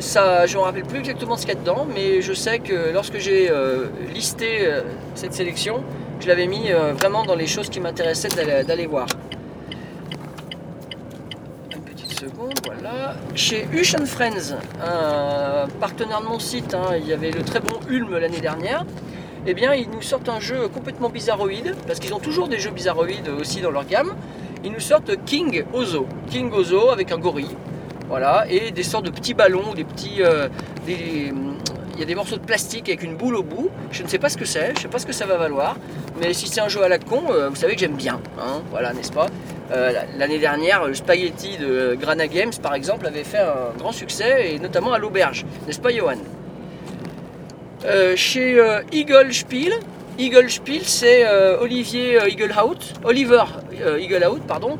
Ça, 0.00 0.46
je 0.46 0.54
ne 0.54 0.58
me 0.58 0.64
rappelle 0.64 0.82
plus 0.82 0.98
exactement 0.98 1.36
ce 1.36 1.46
qu'il 1.46 1.54
y 1.54 1.56
a 1.56 1.60
dedans, 1.60 1.86
mais 1.94 2.20
je 2.20 2.32
sais 2.32 2.58
que 2.58 2.92
lorsque 2.92 3.18
j'ai 3.18 3.50
listé 4.12 4.68
cette 5.14 5.32
sélection, 5.32 5.84
je 6.20 6.26
l'avais 6.26 6.48
mis 6.48 6.70
vraiment 6.98 7.24
dans 7.24 7.36
les 7.36 7.46
choses 7.46 7.70
qui 7.70 7.78
m'intéressaient 7.78 8.64
d'aller 8.64 8.86
voir. 8.86 9.06
Voilà. 12.64 13.16
Chez 13.34 13.66
Hush 13.72 13.94
and 13.94 14.06
Friends, 14.06 14.54
un 14.82 15.66
partenaire 15.80 16.20
de 16.20 16.26
mon 16.26 16.38
site, 16.38 16.74
hein, 16.74 16.96
il 16.98 17.06
y 17.06 17.12
avait 17.12 17.30
le 17.30 17.42
très 17.42 17.60
bon 17.60 17.78
Ulm 17.88 18.16
l'année 18.18 18.40
dernière. 18.40 18.84
Eh 19.46 19.54
bien, 19.54 19.72
ils 19.74 19.88
nous 19.88 20.02
sortent 20.02 20.28
un 20.28 20.40
jeu 20.40 20.68
complètement 20.68 21.08
bizarroïde, 21.08 21.74
parce 21.86 22.00
qu'ils 22.00 22.12
ont 22.12 22.18
toujours 22.18 22.48
des 22.48 22.58
jeux 22.58 22.70
bizarroïdes 22.70 23.28
aussi 23.40 23.60
dans 23.60 23.70
leur 23.70 23.86
gamme. 23.86 24.14
Ils 24.64 24.72
nous 24.72 24.80
sortent 24.80 25.12
King 25.24 25.64
Ozo. 25.72 26.06
King 26.28 26.52
Ozo 26.52 26.90
avec 26.90 27.12
un 27.12 27.18
gorille. 27.18 27.56
Voilà, 28.08 28.46
et 28.48 28.70
des 28.70 28.82
sortes 28.82 29.04
de 29.04 29.10
petits 29.10 29.34
ballons, 29.34 29.74
des 29.74 29.84
petits. 29.84 30.22
euh, 30.22 30.48
des, 30.86 31.32
il 31.94 32.00
y 32.00 32.02
a 32.04 32.06
des 32.06 32.14
morceaux 32.14 32.36
de 32.36 32.44
plastique 32.44 32.88
avec 32.88 33.02
une 33.02 33.16
boule 33.16 33.34
au 33.34 33.42
bout. 33.42 33.70
Je 33.90 34.04
ne 34.04 34.08
sais 34.08 34.18
pas 34.18 34.28
ce 34.28 34.36
que 34.36 34.44
c'est, 34.44 34.68
je 34.68 34.72
ne 34.72 34.78
sais 34.82 34.88
pas 34.88 34.98
ce 34.98 35.06
que 35.06 35.12
ça 35.12 35.26
va 35.26 35.36
valoir. 35.36 35.76
Mais 36.20 36.32
si 36.32 36.46
c'est 36.46 36.60
un 36.60 36.68
jeu 36.68 36.82
à 36.82 36.88
la 36.88 36.98
con, 36.98 37.22
euh, 37.30 37.48
vous 37.48 37.56
savez 37.56 37.74
que 37.74 37.80
j'aime 37.80 37.96
bien. 37.96 38.20
hein, 38.40 38.62
voilà, 38.70 38.92
n'est-ce 38.92 39.12
pas? 39.12 39.26
Euh, 39.70 39.92
L'année 40.16 40.38
dernière, 40.38 40.86
le 40.86 40.94
Spaghetti 40.94 41.58
de 41.58 41.94
Grana 42.00 42.26
Games, 42.26 42.52
par 42.62 42.74
exemple, 42.74 43.06
avait 43.06 43.24
fait 43.24 43.38
un 43.38 43.76
grand 43.78 43.92
succès, 43.92 44.54
et 44.54 44.58
notamment 44.58 44.92
à 44.92 44.98
l'auberge. 44.98 45.44
N'est-ce 45.66 45.80
pas, 45.80 45.90
Johan? 45.90 46.16
Euh, 47.84 48.16
Chez 48.16 48.58
euh, 48.58 48.80
Eagle 48.92 49.32
Spiel, 49.32 49.74
Eagle 50.18 50.50
Spiel, 50.50 50.82
c'est 50.82 51.24
Olivier 51.60 52.18
Eaglehout, 52.28 52.78
Oliver 53.04 53.44
Eaglehout, 54.00 54.40
pardon, 54.48 54.76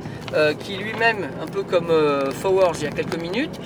qui 0.59 0.77
lui-même, 0.77 1.29
un 1.41 1.47
peu 1.47 1.63
comme 1.63 1.93
Fowers 2.33 2.73
il 2.81 2.85
y 2.85 2.87
a 2.89 2.91
quelques 2.91 3.21
minutes, 3.21 3.61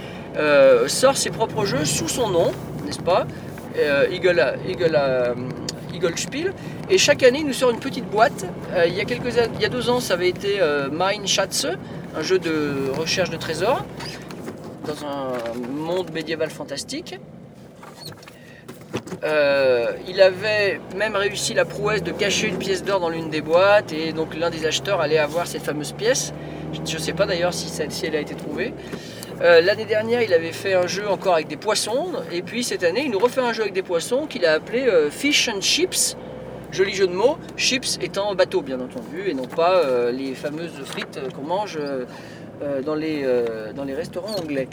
sort 0.87 1.17
ses 1.17 1.31
propres 1.31 1.65
jeux 1.65 1.87
sous 1.87 2.11
son 2.11 2.29
nom, 2.29 2.53
n'est-ce 2.85 3.01
pas? 3.01 3.27
Eagle, 4.11 4.59
Eagle, 4.69 5.01
Et 6.91 6.99
chaque 6.99 7.23
année, 7.23 7.41
il 7.41 7.47
nous 7.47 7.53
sort 7.53 7.71
une 7.71 7.81
petite 7.81 8.07
boîte. 8.07 8.47
Euh, 8.73 8.87
il, 8.87 8.95
y 8.95 9.01
a 9.01 9.05
quelques, 9.05 9.35
il 9.55 9.61
y 9.61 9.65
a 9.65 9.69
deux 9.69 9.89
ans, 9.91 10.01
ça 10.01 10.15
avait 10.15 10.29
été 10.29 10.61
euh, 10.61 10.89
Mine 10.91 11.27
Schatze, 11.27 11.69
un 12.17 12.23
jeu 12.23 12.39
de 12.39 12.91
recherche 12.97 13.31
de 13.31 13.37
trésors 13.37 13.85
dans 14.87 15.07
un 15.07 15.59
monde 15.71 16.13
médiéval 16.13 16.51
fantastique. 16.51 17.19
Euh, 19.25 19.93
il 20.09 20.21
avait 20.21 20.81
même 20.97 21.15
réussi 21.15 21.55
la 21.55 21.65
prouesse 21.65 22.03
de 22.03 22.11
cacher 22.11 22.49
une 22.49 22.59
pièce 22.59 22.83
d'or 22.83 22.99
dans 22.99 23.09
l'une 23.09 23.31
des 23.31 23.41
boîtes 23.41 23.93
et 23.93 24.13
donc 24.13 24.35
l'un 24.37 24.51
des 24.51 24.67
acheteurs 24.67 25.01
allait 25.01 25.19
avoir 25.19 25.47
cette 25.47 25.63
fameuse 25.63 25.93
pièce. 25.93 26.33
Je 26.73 26.81
ne 26.81 26.99
sais 26.99 27.13
pas 27.13 27.27
d'ailleurs 27.27 27.55
si 27.55 27.71
elle 28.05 28.17
a 28.17 28.21
été 28.21 28.35
trouvée. 28.35 28.75
Euh, 29.43 29.61
L'année 29.61 29.87
dernière, 29.87 30.23
il 30.23 30.33
avait 30.33 30.53
fait 30.53 30.75
un 30.75 30.87
jeu 30.87 31.09
encore 31.09 31.35
avec 31.35 31.49
des 31.49 31.57
poissons 31.57 32.13
et 32.31 32.43
puis 32.43 32.63
cette 32.63 32.85
année, 32.85 33.03
il 33.07 33.11
nous 33.11 33.19
refait 33.19 33.41
un 33.41 33.53
jeu 33.53 33.63
avec 33.63 33.75
des 33.75 33.83
poissons 33.83 34.27
qu'il 34.27 34.47
a 34.47 34.53
appelé 34.53 34.87
euh, 34.87 35.11
Fish 35.11 35.49
and 35.49 35.61
Chips. 35.61 36.17
Joli 36.71 36.95
jeu 36.95 37.07
de 37.07 37.13
mots, 37.13 37.37
chips 37.57 37.99
étant 38.01 38.35
bateau 38.35 38.63
bien 38.63 38.81
entendu 38.81 39.29
et 39.29 39.35
non 39.35 39.47
pas 39.47 39.75
euh, 39.85 40.11
les 40.11 40.35
fameuses 40.35 40.73
frites 40.87 41.21
qu'on 41.35 41.43
mange 41.43 41.79
dans, 42.87 42.95
les, 42.95 43.27
restaurants 43.95 44.37
anglais. 44.37 44.69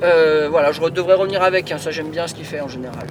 Voilà, 0.00 0.72
je 0.72 0.80
devrais 0.88 1.14
revenir 1.14 1.42
avec, 1.42 1.70
hein, 1.72 1.78
ça 1.78 1.90
j'aime 1.90 2.08
bien 2.08 2.26
ce 2.26 2.34
qu'il 2.34 2.46
fait 2.46 2.60
en 2.60 2.68
général. 2.68 3.06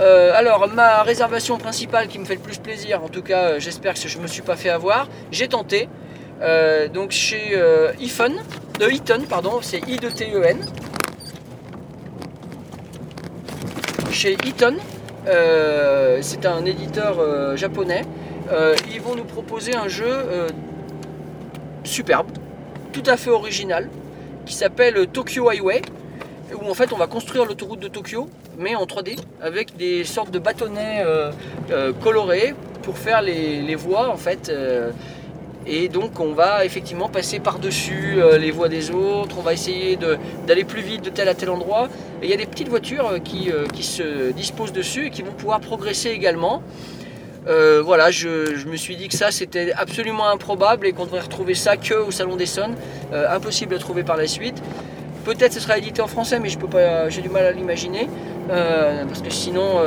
Alors, 0.00 0.66
ma 0.74 1.04
réservation 1.04 1.56
principale 1.56 2.08
qui 2.08 2.18
me 2.18 2.24
fait 2.24 2.34
le 2.34 2.40
plus 2.40 2.58
plaisir, 2.58 3.04
en 3.04 3.08
tout 3.08 3.22
cas, 3.22 3.60
j'espère 3.60 3.94
que 3.94 4.08
je 4.08 4.18
ne 4.18 4.24
me 4.24 4.26
suis 4.26 4.42
pas 4.42 4.56
fait 4.56 4.70
avoir, 4.70 5.08
j'ai 5.30 5.46
tenté. 5.46 5.88
Donc 6.92 7.12
chez 7.12 7.56
Eaton, 8.00 8.32
de 8.78 8.90
Eaton, 8.90 9.22
pardon, 9.28 9.58
c'est 9.60 9.80
I 9.88 9.96
de 9.96 10.08
T-E-N. 10.08 10.58
Chez 14.10 14.36
Eaton, 14.44 14.76
euh, 15.26 16.18
c'est 16.20 16.46
un 16.46 16.64
éditeur 16.64 17.18
euh, 17.18 17.56
japonais. 17.56 18.02
Euh, 18.50 18.74
ils 18.92 19.00
vont 19.00 19.14
nous 19.14 19.24
proposer 19.24 19.74
un 19.74 19.88
jeu 19.88 20.06
euh, 20.08 20.48
superbe, 21.84 22.26
tout 22.92 23.02
à 23.06 23.16
fait 23.16 23.30
original, 23.30 23.88
qui 24.46 24.54
s'appelle 24.54 25.06
Tokyo 25.06 25.48
Highway, 25.48 25.82
où 26.60 26.68
en 26.68 26.74
fait 26.74 26.92
on 26.92 26.96
va 26.98 27.06
construire 27.06 27.44
l'autoroute 27.44 27.80
de 27.80 27.88
Tokyo, 27.88 28.28
mais 28.58 28.74
en 28.74 28.84
3D, 28.84 29.16
avec 29.40 29.76
des 29.76 30.04
sortes 30.04 30.30
de 30.30 30.38
bâtonnets 30.38 31.02
euh, 31.04 31.30
euh, 31.70 31.92
colorés 31.92 32.54
pour 32.82 32.98
faire 32.98 33.22
les 33.22 33.74
voies 33.76 34.08
en 34.08 34.16
fait. 34.16 34.50
Et 35.66 35.88
donc 35.88 36.18
on 36.18 36.32
va 36.32 36.64
effectivement 36.64 37.08
passer 37.08 37.38
par-dessus 37.38 38.14
euh, 38.16 38.36
les 38.36 38.50
voies 38.50 38.68
des 38.68 38.90
autres, 38.90 39.36
on 39.38 39.42
va 39.42 39.52
essayer 39.52 39.96
d'aller 40.46 40.64
plus 40.64 40.82
vite 40.82 41.04
de 41.04 41.10
tel 41.10 41.28
à 41.28 41.34
tel 41.34 41.50
endroit. 41.50 41.88
Et 42.20 42.26
il 42.26 42.30
y 42.30 42.34
a 42.34 42.36
des 42.36 42.46
petites 42.46 42.68
voitures 42.68 43.06
euh, 43.06 43.18
qui, 43.18 43.50
euh, 43.50 43.66
qui 43.66 43.82
se 43.82 44.32
disposent 44.32 44.72
dessus 44.72 45.06
et 45.06 45.10
qui 45.10 45.22
vont 45.22 45.32
pouvoir 45.32 45.60
progresser 45.60 46.10
également. 46.10 46.62
Voilà, 47.44 48.12
je, 48.12 48.68
me 48.68 48.76
suis 48.76 48.94
dit 48.94 49.08
que 49.08 49.16
ça 49.16 49.32
c'était 49.32 49.72
absolument 49.72 50.28
improbable 50.28 50.86
et 50.86 50.92
qu'on 50.92 51.06
devrait 51.06 51.20
retrouver 51.20 51.54
ça 51.54 51.76
que 51.76 51.94
au 51.94 52.12
Salon 52.12 52.36
des 52.36 52.46
Sons. 52.46 52.74
Euh, 53.12 53.34
impossible 53.34 53.74
à 53.74 53.78
trouver 53.78 54.04
par 54.04 54.16
la 54.16 54.28
suite. 54.28 54.62
Peut-être 55.24 55.52
ce 55.52 55.60
sera 55.60 55.76
édité 55.78 56.02
en 56.02 56.06
français, 56.06 56.38
mais 56.38 56.48
je 56.48 56.58
peux 56.58 56.68
pas, 56.68 57.08
j'ai 57.08 57.20
du 57.20 57.28
mal 57.28 57.44
à 57.44 57.52
l'imaginer 57.52 58.08
parce 58.48 59.22
que 59.22 59.30
sinon, 59.30 59.82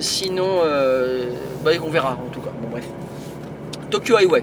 sinon, 0.00 0.60
bah, 1.62 1.72
on 1.82 1.90
verra 1.90 2.12
en 2.12 2.30
tout 2.30 2.40
cas. 2.40 2.50
Bon 2.62 2.68
bref. 2.70 2.84
Tokyo 3.90 4.16
Highway. 4.16 4.42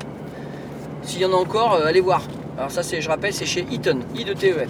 S'il 1.04 1.22
y 1.22 1.26
en 1.26 1.34
a 1.34 1.36
encore, 1.36 1.74
euh, 1.74 1.86
allez 1.86 2.02
voir. 2.02 2.22
Alors 2.58 2.72
ça, 2.72 2.84
c'est, 2.84 3.02
je 3.02 3.10
rappelle, 3.10 3.34
c'est 3.34 3.46
chez 3.46 3.66
Eaton, 3.72 4.00
I 4.16 4.24
de 4.24 4.34
TEN. 4.34 4.68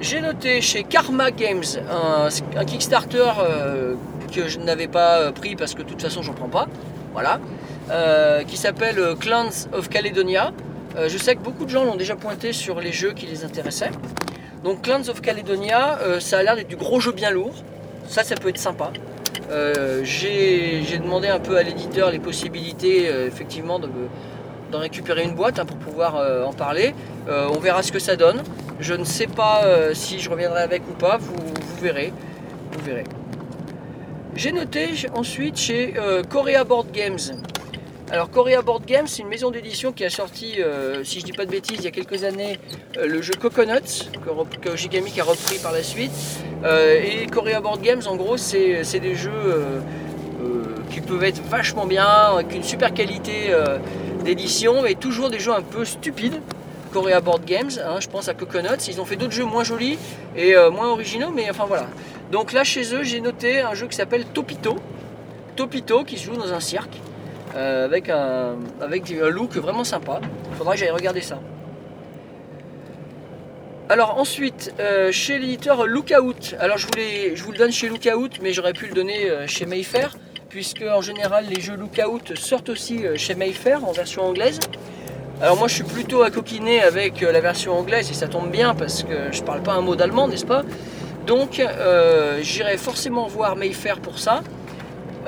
J'ai 0.00 0.20
noté 0.20 0.60
chez 0.60 0.84
Karma 0.84 1.30
Games 1.30 1.64
un, 1.90 2.64
Kickstarter 2.64 3.32
euh, 3.40 3.94
que 4.32 4.46
je 4.46 4.58
n'avais 4.60 4.86
pas 4.86 5.18
euh, 5.18 5.32
pris 5.32 5.56
parce 5.56 5.74
que 5.74 5.82
de 5.82 5.88
toute 5.88 6.00
façon 6.00 6.22
j'en 6.22 6.34
prends 6.34 6.48
pas. 6.48 6.68
Voilà. 7.12 7.40
Qui 8.46 8.58
s'appelle 8.58 9.00
Clans 9.18 9.66
of 9.72 9.88
Caledonia. 9.88 10.52
Je 11.06 11.16
sais 11.16 11.34
que 11.36 11.40
beaucoup 11.40 11.64
de 11.64 11.70
gens 11.70 11.84
l'ont 11.84 11.96
déjà 11.96 12.16
pointé 12.16 12.52
sur 12.52 12.80
les 12.80 12.92
jeux 12.92 13.12
qui 13.12 13.24
les 13.24 13.44
intéressaient. 13.44 13.90
Donc 14.62 14.82
Clans 14.82 15.08
of 15.08 15.22
Caledonia, 15.22 15.98
ça 16.20 16.38
a 16.38 16.42
l'air 16.42 16.54
d'être 16.54 16.68
du 16.68 16.76
gros 16.76 17.00
jeu 17.00 17.12
bien 17.12 17.30
lourd. 17.30 17.54
Ça, 18.06 18.24
ça 18.24 18.34
peut 18.34 18.50
être 18.50 18.58
sympa. 18.58 18.92
Euh, 19.50 20.00
J'ai 20.04 20.98
demandé 20.98 21.28
un 21.28 21.40
peu 21.40 21.56
à 21.56 21.62
l'éditeur 21.62 22.10
les 22.10 22.18
possibilités, 22.18 23.08
euh, 23.08 23.26
effectivement, 23.26 23.78
de, 23.78 23.88
d'en 24.70 24.78
récupérer 24.78 25.24
une 25.24 25.34
boîte 25.34 25.58
hein, 25.58 25.64
pour 25.64 25.76
pouvoir 25.78 26.16
euh, 26.16 26.44
en 26.44 26.52
parler. 26.52 26.94
On 27.28 27.58
verra 27.58 27.82
ce 27.82 27.92
que 27.92 27.98
ça 27.98 28.16
donne. 28.16 28.42
Je 28.80 28.94
ne 28.94 29.04
sais 29.04 29.26
pas 29.26 29.62
si 29.92 30.18
je 30.18 30.30
reviendrai 30.30 30.62
avec 30.62 30.82
ou 30.88 30.94
pas, 30.94 31.18
vous, 31.18 31.34
verrez. 31.82 32.10
Vous 32.72 32.84
verrez. 32.84 33.04
J'ai 34.34 34.52
noté 34.52 34.88
ensuite 35.14 35.58
chez 35.58 35.92
Korea 36.30 36.64
Board 36.64 36.90
Games. 36.90 37.18
Alors 38.10 38.30
Korea 38.30 38.62
Board 38.62 38.86
Games, 38.86 39.06
c'est 39.06 39.20
une 39.20 39.28
maison 39.28 39.50
d'édition 39.50 39.92
qui 39.92 40.02
a 40.02 40.08
sorti, 40.08 40.62
euh, 40.62 41.04
si 41.04 41.20
je 41.20 41.26
dis 41.26 41.32
pas 41.32 41.44
de 41.44 41.50
bêtises, 41.50 41.76
il 41.80 41.84
y 41.84 41.88
a 41.88 41.90
quelques 41.90 42.24
années, 42.24 42.58
euh, 42.96 43.06
le 43.06 43.20
jeu 43.20 43.34
Coconuts, 43.38 44.08
que, 44.14 44.56
que 44.56 44.76
Gigamic 44.76 45.18
a 45.18 45.24
repris 45.24 45.58
par 45.58 45.72
la 45.72 45.82
suite. 45.82 46.10
Euh, 46.64 47.02
et 47.02 47.26
Korea 47.26 47.60
Board 47.60 47.82
Games, 47.82 48.00
en 48.06 48.16
gros, 48.16 48.38
c'est 48.38 49.00
des 49.00 49.14
jeux 49.14 49.82
qui 50.90 51.02
peuvent 51.02 51.22
être 51.22 51.42
vachement 51.42 51.84
bien, 51.84 52.06
avec 52.06 52.54
une 52.54 52.62
super 52.62 52.94
qualité 52.94 53.52
d'édition, 54.24 54.86
et 54.86 54.94
toujours 54.94 55.28
des 55.28 55.38
jeux 55.38 55.52
un 55.52 55.62
peu 55.62 55.84
stupides. 55.84 56.40
Korea 56.94 57.20
Board 57.20 57.44
Games, 57.44 57.70
hein, 57.84 58.00
je 58.00 58.08
pense 58.08 58.28
à 58.28 58.34
Coconuts. 58.34 58.88
Ils 58.88 59.02
ont 59.02 59.04
fait 59.04 59.16
d'autres 59.16 59.34
jeux 59.34 59.44
moins 59.44 59.64
jolis 59.64 59.98
et 60.34 60.54
moins 60.72 60.88
originaux, 60.88 61.30
mais 61.34 61.50
enfin 61.50 61.66
voilà. 61.66 61.86
Donc 62.32 62.54
là, 62.54 62.64
chez 62.64 62.94
eux, 62.94 63.02
j'ai 63.02 63.20
noté 63.20 63.60
un 63.60 63.74
jeu 63.74 63.86
qui 63.86 63.96
s'appelle 63.96 64.24
Topito. 64.24 64.76
Topito 65.56 66.04
qui 66.04 66.16
se 66.16 66.24
joue 66.24 66.36
dans 66.36 66.54
un 66.54 66.60
cirque 66.60 66.98
euh, 67.56 67.86
avec, 67.86 68.10
un, 68.10 68.56
look 69.30 69.56
vraiment 69.56 69.84
sympa. 69.84 70.20
Il 70.50 70.56
faudra 70.56 70.74
que 70.74 70.80
j'aille 70.80 70.90
regarder 70.90 71.20
ça. 71.20 71.38
Alors 73.88 74.18
ensuite, 74.18 74.74
euh, 74.80 75.10
chez 75.12 75.38
l'éditeur 75.38 75.86
Lookout, 75.86 76.54
alors 76.60 76.76
je, 76.76 76.86
voulais, 76.86 77.34
je 77.34 77.42
vous 77.42 77.52
le 77.52 77.58
donne 77.58 77.72
chez 77.72 77.88
Lookout, 77.88 78.38
mais 78.42 78.52
j'aurais 78.52 78.74
pu 78.74 78.86
le 78.86 78.94
donner 78.94 79.30
euh, 79.30 79.46
chez 79.46 79.64
Mayfair, 79.64 80.14
puisque 80.50 80.82
en 80.82 81.00
général 81.00 81.46
les 81.48 81.60
jeux 81.60 81.74
Lookout 81.74 82.36
sortent 82.36 82.68
aussi 82.68 83.04
chez 83.16 83.34
Mayfair 83.34 83.84
en 83.84 83.92
version 83.92 84.24
anglaise. 84.24 84.60
Alors 85.40 85.56
moi 85.56 85.68
je 85.68 85.74
suis 85.74 85.84
plutôt 85.84 86.22
à 86.22 86.30
coquiner 86.30 86.82
avec 86.82 87.20
la 87.20 87.40
version 87.40 87.78
anglaise 87.78 88.10
et 88.10 88.14
ça 88.14 88.28
tombe 88.28 88.50
bien 88.50 88.74
parce 88.74 89.04
que 89.04 89.30
je 89.30 89.42
parle 89.42 89.62
pas 89.62 89.72
un 89.72 89.80
mot 89.80 89.94
d'allemand, 89.94 90.26
n'est-ce 90.26 90.46
pas? 90.46 90.64
Donc 91.26 91.62
j'irai 92.42 92.76
forcément 92.76 93.26
voir 93.28 93.56
Mayfair 93.56 94.00
pour 94.00 94.18
ça. 94.18 94.42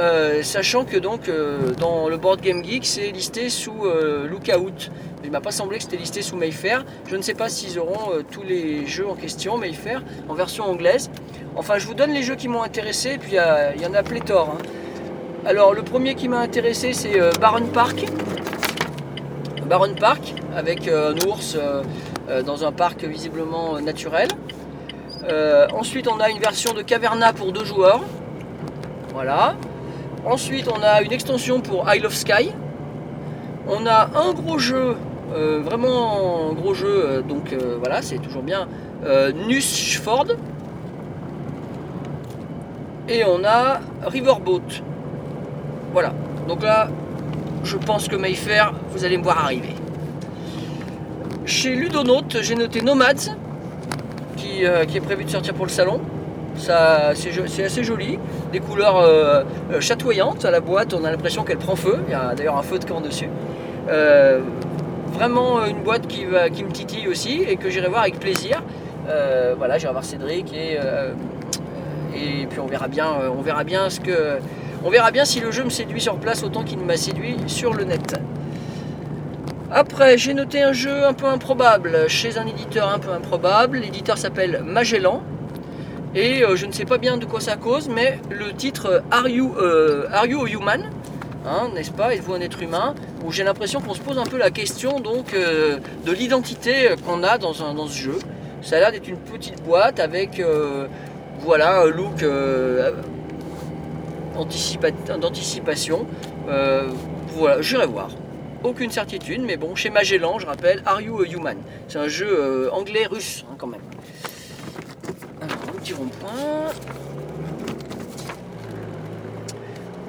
Euh, 0.00 0.42
sachant 0.42 0.86
que 0.86 0.96
donc 0.96 1.28
euh, 1.28 1.72
dans 1.78 2.08
le 2.08 2.16
board 2.16 2.40
Game 2.40 2.64
Geek 2.64 2.86
c'est 2.86 3.10
listé 3.10 3.50
sous 3.50 3.84
euh, 3.84 4.26
Lookout. 4.26 4.90
Il 5.24 5.30
m'a 5.30 5.42
pas 5.42 5.50
semblé 5.50 5.76
que 5.76 5.82
c'était 5.82 5.98
listé 5.98 6.22
sous 6.22 6.36
Mayfair. 6.36 6.86
Je 7.06 7.16
ne 7.16 7.20
sais 7.20 7.34
pas 7.34 7.50
s'ils 7.50 7.78
auront 7.78 8.10
tous 8.30 8.42
les 8.42 8.86
jeux 8.86 9.06
en 9.06 9.14
question 9.14 9.58
Mayfair 9.58 10.02
en 10.30 10.32
version 10.32 10.64
anglaise. 10.64 11.10
Enfin 11.54 11.76
je 11.76 11.86
vous 11.86 11.92
donne 11.92 12.12
les 12.12 12.22
jeux 12.22 12.34
qui 12.34 12.48
m'ont 12.48 12.62
intéressé 12.62 13.10
et 13.10 13.18
puis 13.18 13.32
il 13.76 13.82
y 13.82 13.86
en 13.86 13.92
a 13.92 14.02
pléthore. 14.02 14.56
hein. 14.56 14.62
Alors 15.44 15.74
le 15.74 15.82
premier 15.82 16.14
qui 16.14 16.28
m'a 16.28 16.38
intéressé 16.38 16.94
c'est 16.94 17.20
Baron 17.38 17.66
Park. 17.66 18.06
Baron 19.66 19.94
Park 19.94 20.34
avec 20.56 20.88
un 20.88 21.14
ours 21.28 21.58
dans 22.46 22.64
un 22.64 22.72
parc 22.72 23.04
visiblement 23.04 23.78
naturel. 23.80 24.28
Ensuite 25.74 26.08
on 26.08 26.18
a 26.20 26.30
une 26.30 26.38
version 26.38 26.72
de 26.72 26.80
Caverna 26.80 27.34
pour 27.34 27.52
deux 27.52 27.66
joueurs. 27.66 28.00
Voilà. 29.12 29.56
Ensuite, 30.24 30.68
on 30.68 30.82
a 30.82 31.00
une 31.00 31.12
extension 31.12 31.60
pour 31.60 31.92
Isle 31.92 32.06
of 32.06 32.14
Sky. 32.14 32.52
On 33.66 33.86
a 33.86 34.10
un 34.14 34.32
gros 34.34 34.58
jeu, 34.58 34.96
euh, 35.34 35.60
vraiment 35.62 36.52
gros 36.52 36.74
jeu, 36.74 37.04
euh, 37.04 37.22
donc 37.22 37.52
euh, 37.52 37.76
voilà, 37.78 38.02
c'est 38.02 38.18
toujours 38.18 38.42
bien. 38.42 38.68
Nussford. 39.46 40.26
Et 43.08 43.24
on 43.24 43.42
a 43.44 43.80
Riverboat. 44.06 44.82
Voilà. 45.92 46.12
Donc 46.46 46.62
là, 46.62 46.88
je 47.64 47.78
pense 47.78 48.06
que 48.08 48.16
Mayfair, 48.16 48.74
vous 48.90 49.04
allez 49.04 49.16
me 49.16 49.22
voir 49.22 49.42
arriver. 49.42 49.74
Chez 51.46 51.74
Ludonaut, 51.74 52.28
j'ai 52.42 52.54
noté 52.54 52.82
Nomads, 52.82 53.34
qui 54.36 54.62
est 54.62 55.00
prévu 55.00 55.24
de 55.24 55.30
sortir 55.30 55.54
pour 55.54 55.64
le 55.64 55.70
salon. 55.70 56.00
C'est, 56.56 57.64
assez 57.64 57.84
joli. 57.84 58.18
Des 58.52 58.60
couleurs 58.60 58.98
euh, 58.98 59.42
euh, 59.72 59.80
chatoyantes 59.80 60.44
à 60.44 60.50
la 60.50 60.60
boîte. 60.60 60.94
On 60.94 61.04
a 61.04 61.10
l'impression 61.10 61.44
qu'elle 61.44 61.58
prend 61.58 61.76
feu. 61.76 61.98
Il 62.08 62.12
y 62.12 62.14
a 62.14 62.34
d'ailleurs 62.34 62.58
un 62.58 62.62
feu 62.62 62.78
de 62.78 62.84
camp 62.84 63.00
dessus. 63.00 63.28
Euh, 63.88 64.40
vraiment 65.12 65.64
une 65.66 65.82
boîte 65.82 66.06
qui, 66.06 66.26
me 66.26 66.70
titille 66.72 67.08
aussi 67.08 67.42
et 67.48 67.56
que 67.56 67.70
j'irai 67.70 67.88
voir 67.88 68.02
avec 68.02 68.18
plaisir. 68.18 68.62
Voilà, 69.58 69.78
j'irai 69.78 69.92
voir 69.92 70.04
Cédric 70.04 70.52
et, 70.52 70.78
puis 72.48 72.60
on 72.60 72.66
verra 72.66 72.86
bien, 72.88 73.08
on 73.36 73.42
verra 73.42 73.64
bien 73.64 75.24
si 75.24 75.40
le 75.40 75.50
jeu 75.50 75.64
me 75.64 75.70
séduit 75.70 76.00
sur 76.00 76.16
place 76.16 76.44
autant 76.44 76.62
qu'il 76.62 76.78
m'a 76.78 76.96
séduit 76.96 77.36
sur 77.46 77.74
le 77.74 77.84
net. 77.84 78.20
Après, 79.72 80.18
j'ai 80.18 80.34
noté 80.34 80.62
un 80.62 80.72
jeu 80.72 81.04
un 81.04 81.12
peu 81.12 81.26
improbable 81.26 82.08
chez 82.08 82.38
un 82.38 82.46
éditeur 82.46 82.88
un 82.88 82.98
peu 82.98 83.12
improbable. 83.12 83.78
L'éditeur 83.78 84.18
s'appelle 84.18 84.62
Magellan. 84.64 85.22
Et 86.14 86.42
euh, 86.42 86.56
je 86.56 86.66
ne 86.66 86.72
sais 86.72 86.84
pas 86.84 86.98
bien 86.98 87.16
de 87.16 87.24
quoi 87.24 87.40
ça 87.40 87.56
cause, 87.56 87.88
mais 87.88 88.18
le 88.30 88.52
titre 88.52 88.86
euh, 88.86 89.00
Are 89.10 89.28
You, 89.28 89.54
euh, 89.58 90.06
Are 90.12 90.26
you 90.26 90.44
a 90.44 90.48
Human 90.48 90.90
Hein, 91.46 91.70
N'est-ce 91.74 91.90
pas? 91.92 92.14
Êtes-vous 92.14 92.34
un 92.34 92.40
être 92.40 92.60
humain? 92.62 92.94
Où 93.24 93.32
j'ai 93.32 93.44
l'impression 93.44 93.80
qu'on 93.80 93.94
se 93.94 94.00
pose 94.00 94.18
un 94.18 94.24
peu 94.26 94.36
la 94.36 94.50
question 94.50 95.00
donc 95.00 95.32
de 95.34 96.12
l'identité 96.12 96.90
qu'on 97.06 97.22
a 97.22 97.38
dans, 97.38 97.62
un, 97.62 97.72
dans 97.72 97.86
ce 97.86 97.96
jeu. 97.96 98.18
Ça 98.60 98.76
a 98.76 98.80
l'air 98.80 98.92
d'être 98.92 99.08
une 99.08 99.16
petite 99.16 99.62
boîte 99.62 100.00
avec 100.00 100.42
voilà, 101.40 101.80
un 101.80 101.86
look 101.86 102.22
anticipa- 104.36 105.18
d'anticipation. 105.18 106.06
Voilà, 107.28 107.62
j'irai 107.62 107.86
voir 107.86 108.10
aucune 108.62 108.90
certitude, 108.90 109.40
mais 109.42 109.56
bon, 109.56 109.74
chez 109.74 109.88
Magellan, 109.88 110.38
je 110.38 110.44
rappelle, 110.46 110.82
Are 110.84 111.00
You 111.00 111.22
a 111.22 111.26
Human? 111.26 111.56
C'est 111.88 111.98
un 111.98 112.08
jeu 112.08 112.68
anglais-russe, 112.72 113.46
hein, 113.50 113.54
quand 113.56 113.66
même. 113.66 113.80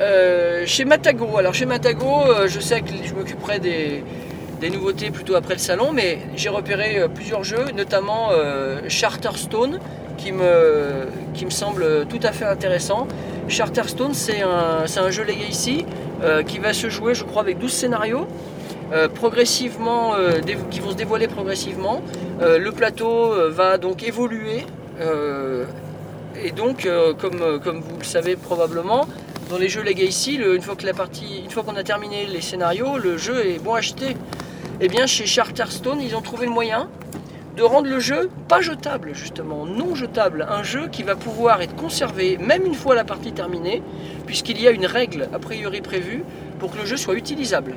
Euh, 0.02 0.64
chez 0.66 0.84
Matago, 0.84 1.38
alors 1.38 1.54
chez 1.54 1.66
Matago, 1.66 2.08
euh, 2.08 2.48
je 2.48 2.60
sais 2.60 2.82
que 2.82 2.90
je 3.04 3.14
m'occuperai 3.14 3.60
des, 3.60 4.04
nouveautés 4.72 5.12
plutôt 5.12 5.36
après 5.36 5.54
le 5.54 5.60
salon, 5.60 5.92
mais 5.94 6.20
j'ai 6.36 6.50
repéré 6.50 6.98
euh, 6.98 7.08
plusieurs 7.08 7.44
jeux, 7.44 7.66
notamment 7.76 8.30
Charterstone, 8.88 9.80
qui 10.18 10.32
me, 10.32 11.08
qui 11.34 11.46
me 11.46 11.52
semble 11.52 12.06
tout 12.08 12.20
à 12.24 12.32
fait 12.32 12.46
intéressant. 12.46 13.08
Charterstone, 13.48 14.14
c'est 14.14 14.42
un, 14.42 14.86
un 14.86 15.10
jeu 15.10 15.24
Legacy 15.24 15.86
qui 16.46 16.60
va 16.60 16.74
se 16.74 16.90
jouer, 16.90 17.16
je 17.16 17.24
crois, 17.24 17.42
avec 17.42 17.58
12 17.58 17.72
scénarios. 17.72 18.28
progressivement, 19.16 20.14
qui 20.70 20.80
vont 20.80 20.92
se 20.92 20.96
dévoiler 20.96 21.28
progressivement. 21.28 22.02
Le 22.40 22.70
plateau 22.70 23.34
va 23.50 23.80
donc 23.80 24.04
évoluer. 24.04 24.66
Euh, 25.00 25.66
et 26.42 26.52
donc, 26.52 26.86
euh, 26.86 27.14
comme, 27.14 27.42
euh, 27.42 27.60
comme 27.60 27.82
vous 27.82 27.98
le 28.00 28.04
savez 28.04 28.36
probablement, 28.36 29.06
dans 29.50 29.58
les 29.58 29.70
jeux 29.70 29.84
Legacy, 29.84 30.38
le- 30.38 30.56
une 30.56 30.62
fois 30.62 30.76
que 30.76 30.86
la 30.86 30.94
partie, 30.94 31.42
une 31.44 31.50
fois 31.52 31.64
qu'on 31.64 31.76
a 31.76 31.84
terminé 31.84 32.26
les 32.26 32.42
scénarios, 32.42 32.98
le 32.98 33.18
jeu 33.18 33.46
est 33.46 33.60
bon 33.60 33.74
à 33.76 33.80
acheter. 33.80 34.16
Et 34.80 34.88
bien, 34.88 35.06
chez 35.06 35.26
Charterstone, 35.26 36.02
ils 36.02 36.16
ont 36.16 36.22
trouvé 36.22 36.46
le 36.46 36.52
moyen 36.52 36.90
de 37.58 37.64
rendre 37.64 37.90
le 37.90 38.00
jeu 38.00 38.30
pas 38.48 38.62
jetable, 38.62 39.14
justement, 39.14 39.66
non 39.66 39.94
jetable. 39.94 40.48
Un 40.50 40.64
jeu 40.64 40.88
qui 40.88 41.04
va 41.04 41.16
pouvoir 41.16 41.62
être 41.62 41.76
conservé, 41.76 42.38
même 42.38 42.66
une 42.66 42.76
fois 42.76 42.96
la 42.96 43.04
partie 43.04 43.34
terminée, 43.34 43.84
puisqu'il 44.26 44.60
y 44.62 44.68
a 44.68 44.72
une 44.72 44.86
règle 44.86 45.28
a 45.34 45.40
priori 45.40 45.82
prévue 45.82 46.24
pour 46.60 46.72
que 46.72 46.78
le 46.78 46.86
jeu 46.86 46.96
soit 46.96 47.16
utilisable. 47.16 47.76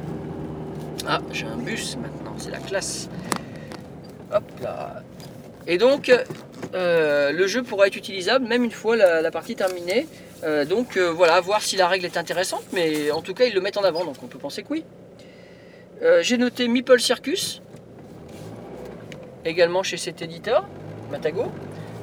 Ah, 1.09 1.19
j'ai 1.33 1.47
un 1.47 1.57
bus 1.57 1.97
maintenant, 2.01 2.35
c'est 2.39 2.53
la 2.53 2.59
classe. 2.59 3.09
Hop 4.33 4.45
là. 4.63 5.03
Et 5.67 5.77
donc, 5.77 6.13
euh, 6.75 7.33
le 7.33 7.47
jeu 7.47 7.63
pourra 7.63 7.87
être 7.87 7.97
utilisable 7.97 8.47
même 8.47 8.65
une 8.65 8.71
fois 8.71 8.97
la, 8.97 9.31
partie 9.31 9.57
terminée. 9.57 10.07
Euh, 10.43 10.65
donc 10.65 10.97
euh, 10.97 11.11
voilà, 11.11 11.41
voir 11.41 11.63
si 11.63 11.77
la 11.77 11.89
règle 11.89 12.05
est 12.05 12.17
intéressante, 12.17 12.65
mais 12.73 13.11
en 13.11 13.23
tout 13.23 13.35
cas 13.35 13.45
ils 13.45 13.55
le 13.55 13.61
mettent 13.61 13.77
en 13.77 13.85
avant, 13.85 14.05
donc 14.05 14.17
on 14.23 14.27
peut 14.27 14.39
penser 14.39 14.63
que 14.63 14.69
oui. 14.71 14.85
J'ai 16.21 16.37
noté 16.37 16.69
Meeple 16.69 17.01
Circus, 17.01 17.63
également 19.47 19.83
chez 19.83 19.97
cet 19.97 20.21
éditeur, 20.21 20.69
Matago, 21.11 21.47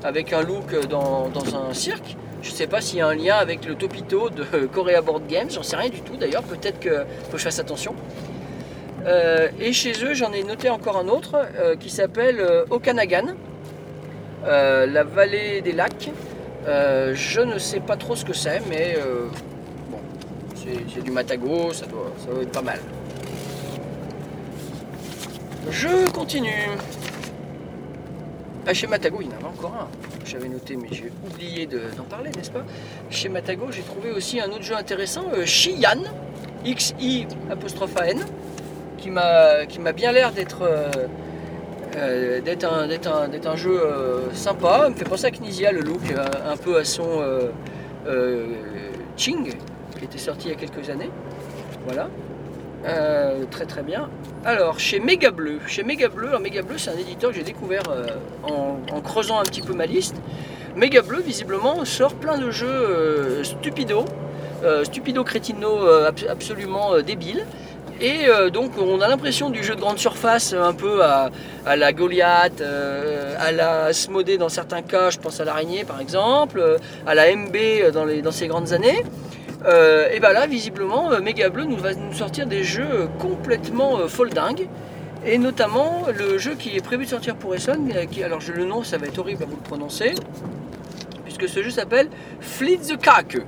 avec 0.03 0.33
un 0.33 0.41
look 0.41 0.87
dans, 0.87 1.29
un 1.53 1.71
cirque. 1.75 2.15
Je 2.41 2.49
ne 2.49 2.55
sais 2.55 2.65
pas 2.65 2.81
s'il 2.81 2.97
y 2.97 3.01
a 3.01 3.07
un 3.07 3.13
lien 3.13 3.35
avec 3.35 3.63
le 3.65 3.75
Topito 3.75 4.31
de 4.31 4.43
Korea 4.73 5.01
Board 5.01 5.27
Games, 5.27 5.51
j'en 5.51 5.61
sais 5.61 5.75
rien 5.75 5.89
du 5.89 6.01
tout 6.01 6.15
d'ailleurs, 6.15 6.41
peut-être 6.41 6.79
que 6.79 7.05
faut 7.25 7.33
que 7.33 7.37
je 7.37 7.43
fasse 7.43 7.59
attention. 7.59 7.93
Et 9.59 9.71
chez 9.71 9.93
eux, 10.03 10.15
j'en 10.15 10.31
ai 10.31 10.43
noté 10.43 10.69
encore 10.69 10.97
un 10.97 11.07
autre 11.07 11.37
qui 11.79 11.91
s'appelle 11.91 12.43
Okanagan, 12.71 13.35
euh, 14.45 14.85
la 14.85 15.03
vallée 15.03 15.61
des 15.61 15.71
lacs. 15.71 16.09
Euh, 16.67 17.13
je 17.15 17.41
ne 17.41 17.57
sais 17.57 17.79
pas 17.79 17.95
trop 17.97 18.15
ce 18.15 18.23
que 18.23 18.33
c'est, 18.33 18.61
mais 18.69 18.95
euh, 18.97 19.27
bon, 19.89 19.97
c'est 20.55 21.01
du 21.03 21.11
Matago, 21.11 21.73
ça 21.73 21.85
doit, 21.87 22.11
être 22.41 22.51
pas 22.51 22.61
mal. 22.61 22.79
Je 25.69 26.09
continue. 26.11 26.67
Ah, 28.67 28.73
chez 28.73 28.85
Matago, 28.87 29.17
il 29.21 29.27
y 29.27 29.29
en 29.29 29.37
avait 29.37 29.45
encore 29.45 29.73
un. 29.73 29.87
J'avais 30.25 30.49
noté, 30.49 30.75
mais 30.75 30.87
j'ai 30.91 31.11
oublié 31.25 31.65
de- 31.65 31.81
d'en 31.97 32.03
parler, 32.03 32.29
n'est-ce 32.35 32.51
pas? 32.51 32.63
Chez 33.09 33.27
Matago, 33.27 33.71
j'ai 33.71 33.81
trouvé 33.81 34.11
aussi 34.11 34.39
un 34.39 34.49
autre 34.49 34.61
jeu 34.63 34.75
intéressant, 34.75 35.23
Xi'an, 35.43 36.03
X-I 36.63 37.27
apostrophe 37.49 37.97
A-N, 37.97 38.19
qui 38.97 39.09
m'a 39.09 39.65
qui 39.65 39.79
m'a 39.79 39.93
bien 39.93 40.11
l'air 40.11 40.31
d'être 40.31 40.61
euh, 41.97 42.41
d'être 42.41 42.65
un, 42.65 43.55
jeu 43.55 43.81
euh, 43.81 44.31
sympa. 44.33 44.85
Il 44.87 44.93
me 44.93 44.97
fait 44.97 45.05
penser 45.05 45.25
à 45.25 45.31
Knizia, 45.31 45.71
le 45.71 45.81
look, 45.81 46.01
euh, 46.11 46.25
un 46.51 46.57
peu 46.57 46.77
à 46.77 46.85
son 46.85 47.21
Ching, 49.17 49.53
qui 49.97 50.05
était 50.05 50.17
sorti 50.17 50.47
il 50.47 50.51
y 50.51 50.53
a 50.53 50.57
quelques 50.57 50.89
années. 50.89 51.09
Voilà. 51.85 52.09
Très 53.51 53.65
très 53.65 53.83
bien. 53.83 54.09
Alors, 54.43 54.79
chez 54.79 54.99
Méga 54.99 55.29
Bleu, 55.29 55.59
chez 55.67 55.83
Méga 55.83 56.09
Bleu, 56.09 56.29
alors 56.29 56.39
Méga 56.39 56.63
Bleu, 56.63 56.77
c'est 56.77 56.89
un 56.89 56.97
éditeur 56.97 57.29
que 57.29 57.35
j'ai 57.35 57.43
découvert 57.43 57.83
en, 58.43 59.01
creusant 59.01 59.39
un 59.39 59.43
petit 59.43 59.61
peu 59.61 59.73
ma 59.73 59.85
liste. 59.85 60.15
Méga 60.75 61.01
Bleu, 61.01 61.21
visiblement, 61.21 61.85
sort 61.85 62.15
plein 62.15 62.37
de 62.37 62.49
jeux 62.49 63.43
stupido, 63.43 64.05
stupido 64.83 65.23
crétino 65.23 65.85
abs- 66.05 66.27
absolument 66.27 66.99
débiles. 67.01 67.45
Et 68.01 68.27
euh, 68.27 68.49
donc, 68.49 68.71
on 68.79 68.99
a 68.99 69.07
l'impression 69.07 69.49
du 69.49 69.63
jeu 69.63 69.75
de 69.75 69.79
grande 69.79 69.99
surface, 69.99 70.53
un 70.53 70.73
peu 70.73 71.03
à, 71.03 71.29
la 71.65 71.93
Goliath, 71.93 72.59
euh, 72.59 73.35
à 73.39 73.51
la 73.51 73.85
Asmodée 73.85 74.37
dans 74.37 74.49
certains 74.49 74.81
cas, 74.81 75.11
je 75.11 75.19
pense 75.19 75.39
à 75.39 75.45
l'araignée 75.45 75.83
par 75.83 76.01
exemple, 76.01 76.59
euh, 76.59 76.77
à 77.05 77.13
la 77.13 77.33
MB 77.35 77.91
dans, 77.93 78.05
les, 78.05 78.21
dans 78.21 78.31
ces 78.31 78.47
grandes 78.47 78.73
années. 78.73 79.03
Et 79.63 80.19
bien 80.19 80.33
là, 80.33 80.47
visiblement, 80.47 81.11
Mega 81.21 81.49
Bleu 81.49 81.65
nous 81.65 81.77
va 81.77 81.93
nous 81.93 82.15
sortir 82.15 82.47
des 82.47 82.63
jeux 82.63 83.07
complètement 83.19 83.99
foldingues. 84.07 84.67
Et 85.23 85.37
notamment 85.37 86.07
le 86.17 86.39
jeu 86.39 86.55
qui 86.55 86.75
est 86.75 86.83
prévu 86.83 87.05
de 87.05 87.09
sortir 87.09 87.35
pour 87.35 87.53
Essonne, 87.53 87.91
euh, 87.95 88.05
qui, 88.05 88.23
alors 88.23 88.39
le 88.53 88.65
nom, 88.65 88.83
ça 88.83 88.97
va 88.97 89.05
être 89.05 89.19
horrible 89.19 89.43
à 89.43 89.45
vous 89.45 89.55
le 89.55 89.61
prononcer, 89.61 90.15
puisque 91.23 91.47
ce 91.47 91.61
jeu 91.61 91.69
s'appelle 91.69 92.09
Fleet 92.39 92.77
the 92.77 92.97
Kake. 92.97 93.43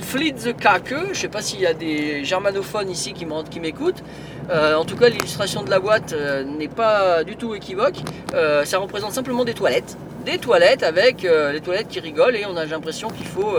Fleet 0.00 0.34
the 0.34 0.56
Kake, 0.56 0.88
je 0.88 1.08
ne 1.08 1.14
sais 1.14 1.28
pas 1.28 1.42
s'il 1.42 1.60
y 1.60 1.66
a 1.66 1.74
des 1.74 2.24
germanophones 2.24 2.90
ici 2.90 3.12
qui 3.12 3.26
m'écoutent. 3.60 4.02
Euh, 4.50 4.76
en 4.76 4.84
tout 4.84 4.96
cas, 4.96 5.08
l'illustration 5.08 5.62
de 5.62 5.70
la 5.70 5.80
boîte 5.80 6.12
euh, 6.12 6.44
n'est 6.44 6.68
pas 6.68 7.24
du 7.24 7.36
tout 7.36 7.54
équivoque. 7.54 7.96
Euh, 8.34 8.64
ça 8.64 8.78
représente 8.78 9.12
simplement 9.12 9.44
des 9.44 9.54
toilettes. 9.54 9.96
Des 10.24 10.38
toilettes 10.38 10.82
avec 10.82 11.22
les 11.22 11.60
toilettes 11.60 11.88
qui 11.88 12.00
rigolent 12.00 12.34
et 12.34 12.44
on 12.46 12.56
a 12.56 12.64
l'impression 12.64 13.08
qu'il 13.10 13.26
faut 13.26 13.54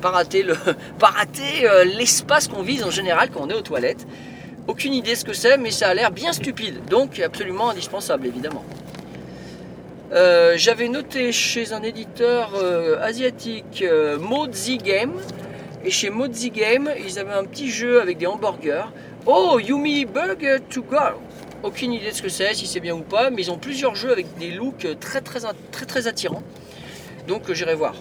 pas 0.00 0.10
rater 0.10 0.44
l'espace 1.98 2.46
qu'on 2.46 2.62
vise 2.62 2.84
en 2.84 2.90
général 2.90 3.30
quand 3.30 3.40
on 3.42 3.50
est 3.50 3.54
aux 3.54 3.62
toilettes. 3.62 4.06
Aucune 4.68 4.94
idée 4.94 5.16
ce 5.16 5.24
que 5.24 5.32
c'est, 5.32 5.58
mais 5.58 5.72
ça 5.72 5.88
a 5.88 5.94
l'air 5.94 6.12
bien 6.12 6.32
stupide, 6.32 6.84
donc 6.88 7.18
absolument 7.18 7.70
indispensable 7.70 8.28
évidemment. 8.28 8.64
Euh, 10.12 10.54
J'avais 10.56 10.88
noté 10.88 11.32
chez 11.32 11.72
un 11.72 11.82
éditeur 11.82 12.52
euh, 12.54 13.00
asiatique 13.02 13.82
euh, 13.82 14.18
Mozi 14.18 14.78
Game, 14.78 15.14
et 15.84 15.90
chez 15.90 16.10
Mozi 16.10 16.50
Game, 16.50 16.90
ils 17.04 17.18
avaient 17.18 17.32
un 17.32 17.44
petit 17.44 17.70
jeu 17.70 18.00
avec 18.00 18.18
des 18.18 18.26
hamburgers. 18.26 18.86
Oh, 19.26 19.58
Yumi 19.58 20.04
Burger 20.04 20.58
to 20.70 20.82
Go 20.82 20.96
Aucune 21.64 21.92
idée 21.92 22.10
de 22.10 22.14
ce 22.14 22.22
que 22.22 22.28
c'est, 22.28 22.54
si 22.54 22.68
c'est 22.68 22.78
bien 22.78 22.94
ou 22.94 23.00
pas, 23.00 23.30
mais 23.30 23.42
ils 23.42 23.50
ont 23.50 23.58
plusieurs 23.58 23.96
jeux 23.96 24.12
avec 24.12 24.26
des 24.38 24.50
looks 24.50 24.86
très 25.00 25.20
très 25.20 25.40
très 25.72 25.86
très 25.86 26.06
attirants. 26.06 26.42
Donc 27.26 27.50
euh, 27.50 27.54
j'irai 27.54 27.74
voir. 27.74 27.94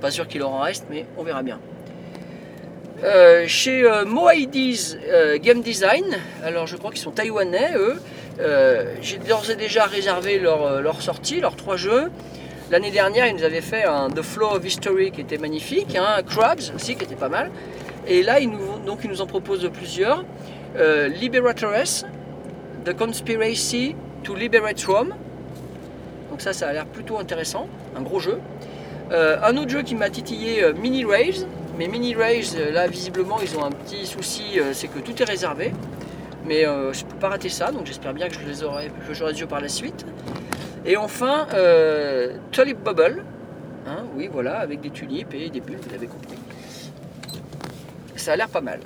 Pas 0.00 0.10
sûr 0.10 0.26
qu'il 0.26 0.42
en 0.42 0.58
reste, 0.60 0.86
mais 0.90 1.06
on 1.16 1.22
verra 1.22 1.42
bien. 1.42 1.60
Chez 3.46 3.84
euh, 3.84 4.04
Moaidi's 4.04 4.96
Game 5.40 5.62
Design, 5.62 6.04
alors 6.42 6.66
je 6.66 6.76
crois 6.76 6.90
qu'ils 6.90 7.00
sont 7.00 7.12
taïwanais, 7.12 7.74
eux. 7.76 8.00
Euh, 8.40 8.94
J'ai 9.00 9.18
d'ores 9.18 9.50
et 9.50 9.56
déjà 9.56 9.84
réservé 9.84 10.38
leur, 10.38 10.64
euh, 10.64 10.80
leur 10.80 11.02
sortie, 11.02 11.40
leurs 11.40 11.56
trois 11.56 11.76
jeux. 11.76 12.10
L'année 12.70 12.90
dernière, 12.90 13.26
ils 13.26 13.34
nous 13.34 13.44
avaient 13.44 13.62
fait 13.62 13.84
un 13.84 14.10
The 14.10 14.22
Flow 14.22 14.50
of 14.56 14.64
History 14.64 15.10
qui 15.10 15.22
était 15.22 15.38
magnifique, 15.38 15.96
un 15.96 16.22
Crabs 16.22 16.60
aussi 16.74 16.96
qui 16.96 17.04
était 17.04 17.16
pas 17.16 17.28
mal. 17.28 17.50
Et 18.06 18.22
là, 18.22 18.40
ils 18.40 18.50
nous, 18.50 19.20
en 19.20 19.26
proposent 19.26 19.68
plusieurs. 19.72 20.24
Euh, 20.76 21.08
The 22.84 22.96
Conspiracy 22.96 23.96
to 24.22 24.34
Liberate 24.34 24.82
Rome. 24.84 25.14
Donc 26.30 26.40
ça, 26.40 26.52
ça 26.52 26.68
a 26.68 26.72
l'air 26.72 26.86
plutôt 26.86 27.18
intéressant, 27.18 27.66
un 27.96 28.02
gros 28.02 28.20
jeu. 28.20 28.38
Euh, 29.10 29.38
un 29.42 29.56
autre 29.56 29.70
jeu 29.70 29.82
qui 29.82 29.94
m'a 29.94 30.10
titillé, 30.10 30.72
Mini 30.74 31.04
Rails. 31.04 31.46
Mais 31.78 31.86
Mini 31.86 32.14
euh, 32.14 32.72
là 32.72 32.88
visiblement 32.88 33.38
ils 33.40 33.56
ont 33.56 33.64
un 33.64 33.70
petit 33.70 34.04
souci, 34.04 34.58
c'est 34.72 34.88
que 34.88 34.98
tout 34.98 35.22
est 35.22 35.24
réservé. 35.24 35.72
Mais 36.48 36.66
euh, 36.66 36.94
je 36.94 37.04
ne 37.04 37.10
peux 37.10 37.18
pas 37.18 37.28
rater 37.28 37.50
ça, 37.50 37.70
donc 37.70 37.84
j'espère 37.84 38.14
bien 38.14 38.28
que 38.28 38.34
je 38.34 38.40
les 38.40 38.64
aurai, 38.64 38.90
par 39.46 39.60
la 39.60 39.68
suite. 39.68 40.06
Et 40.86 40.96
enfin, 40.96 41.46
euh, 41.52 42.38
Tulip 42.52 42.82
Bubble. 42.82 43.22
Hein, 43.86 44.04
oui, 44.16 44.30
voilà, 44.32 44.58
avec 44.58 44.80
des 44.80 44.88
tulipes 44.88 45.34
et 45.34 45.50
des 45.50 45.60
bulles, 45.60 45.78
vous 45.82 45.90
l'avez 45.90 46.06
compris. 46.06 46.38
Ça 48.16 48.32
a 48.32 48.36
l'air 48.36 48.48
pas 48.48 48.62
mal. 48.62 48.80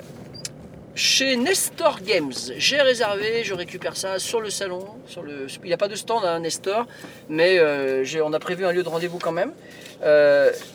Chez 0.93 1.37
Nestor 1.37 2.01
Games, 2.01 2.33
j'ai 2.57 2.81
réservé, 2.81 3.43
je 3.45 3.53
récupère 3.53 3.95
ça 3.95 4.19
sur 4.19 4.41
le 4.41 4.49
salon. 4.49 4.85
Sur 5.07 5.23
le... 5.23 5.47
Il 5.63 5.67
n'y 5.67 5.73
a 5.73 5.77
pas 5.77 5.87
de 5.87 5.95
stand 5.95 6.25
à 6.25 6.37
Nestor, 6.39 6.85
mais 7.29 7.59
euh, 7.59 8.03
on 8.25 8.33
a 8.33 8.39
prévu 8.39 8.65
un 8.65 8.73
lieu 8.73 8.83
de 8.83 8.89
rendez-vous 8.89 9.19
quand 9.19 9.31
même. 9.31 9.53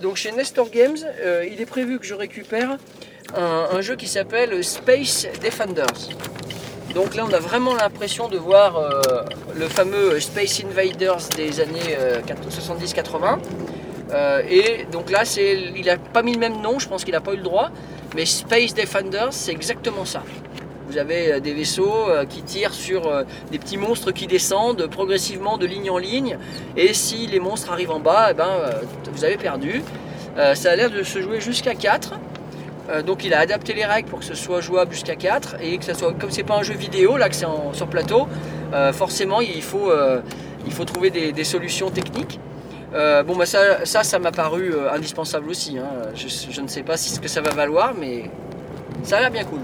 Donc 0.01 0.17
chez 0.17 0.33
Nestor 0.33 0.71
Games, 0.71 0.97
il 1.53 1.61
est 1.61 1.67
prévu 1.67 1.99
que 1.99 2.07
je 2.07 2.15
récupère 2.15 2.79
un 3.37 3.81
jeu 3.83 3.95
qui 3.95 4.09
s'appelle 4.09 4.65
Space 4.65 5.27
Defenders. 5.43 6.09
Donc 6.95 7.15
là, 7.15 7.25
on 7.29 7.33
a 7.33 7.39
vraiment 7.39 7.75
l'impression 7.75 8.29
de 8.29 8.39
voir 8.39 8.77
euh, 8.77 9.01
le 9.55 9.69
fameux 9.69 10.19
Space 10.21 10.63
Invaders 10.65 11.29
des 11.37 11.61
années 11.61 11.97
euh, 11.99 12.21
70-80. 12.23 13.39
Euh, 14.11 14.43
et 14.49 14.87
donc 14.91 15.11
là, 15.11 15.23
il 15.37 15.85
n'a 15.85 15.99
pas 15.99 16.23
mis 16.23 16.33
le 16.33 16.39
même 16.39 16.61
nom, 16.61 16.79
je 16.79 16.89
pense 16.89 17.05
qu'il 17.05 17.13
n'a 17.13 17.21
pas 17.21 17.35
eu 17.35 17.37
le 17.37 17.43
droit. 17.43 17.71
Mais 18.17 18.25
Space 18.25 18.75
Defenders, 18.75 19.33
c'est 19.33 19.53
exactement 19.53 20.05
ça. 20.05 20.23
Vous 20.89 20.97
avez 20.97 21.33
euh, 21.33 21.41
des 21.41 21.53
vaisseaux 21.53 22.09
euh, 22.09 22.25
qui 22.25 22.43
tirent 22.43 22.73
sur 22.73 23.07
euh, 23.07 23.25
des 23.53 23.59
petits 23.59 23.77
monstres 23.77 24.11
qui 24.11 24.27
descendent 24.27 24.87
progressivement 24.87 25.59
de 25.59 25.67
ligne 25.67 25.91
en 25.91 25.99
ligne. 25.99 26.39
Et 26.77 26.95
si 26.95 27.27
les 27.27 27.41
monstres 27.41 27.71
arrivent 27.71 27.91
en 27.91 28.01
bas, 28.01 28.29
eh 28.31 28.35
ben, 28.35 28.49
euh, 28.49 28.71
vous 29.13 29.25
avez 29.25 29.37
perdu. 29.37 29.83
Euh, 30.39 30.55
ça 30.55 30.71
a 30.71 30.77
l'air 30.77 30.91
de 30.91 31.03
se 31.03 31.21
jouer 31.21 31.41
jusqu'à 31.41 31.75
4. 31.75 32.15
Euh, 32.91 33.03
donc 33.03 33.25
il 33.25 33.35
a 33.35 33.41
adapté 33.41 33.75
les 33.75 33.85
règles 33.85 34.09
pour 34.09 34.21
que 34.21 34.25
ce 34.25 34.35
soit 34.35 34.61
jouable 34.61 34.93
jusqu'à 34.93 35.17
4 35.17 35.57
et 35.61 35.77
que 35.79 35.85
ça 35.85 35.95
soit 35.95 36.15
comme 36.15 36.31
c'est 36.31 36.43
pas 36.43 36.57
un 36.57 36.63
jeu 36.63 36.75
vidéo 36.75 37.17
là 37.17 37.29
que 37.29 37.35
c'est 37.35 37.47
sur 37.73 37.87
plateau, 37.87 38.27
euh, 38.73 38.93
forcément 38.93 39.41
il 39.41 39.63
faut, 39.63 39.91
euh, 39.91 40.21
il 40.67 40.73
faut 40.73 40.85
trouver 40.85 41.11
des, 41.11 41.45
solutions 41.45 41.91
techniques. 41.91 42.41
Bon 43.27 43.37
bah 43.37 43.45
ça 43.47 43.85
ça 43.85 44.19
m'a 44.19 44.33
paru 44.33 44.73
indispensable 44.93 45.51
aussi. 45.51 45.79
hein. 45.79 46.09
Je, 46.15 46.61
ne 46.61 46.67
sais 46.67 46.83
pas 46.83 46.97
si 46.97 47.11
ce 47.11 47.21
que 47.21 47.29
ça 47.29 47.41
va 47.43 47.51
valoir 47.51 47.93
mais 47.99 48.31
ça 49.03 49.19
a 49.19 49.21
l'air 49.21 49.31
bien 49.31 49.45
cool. 49.45 49.61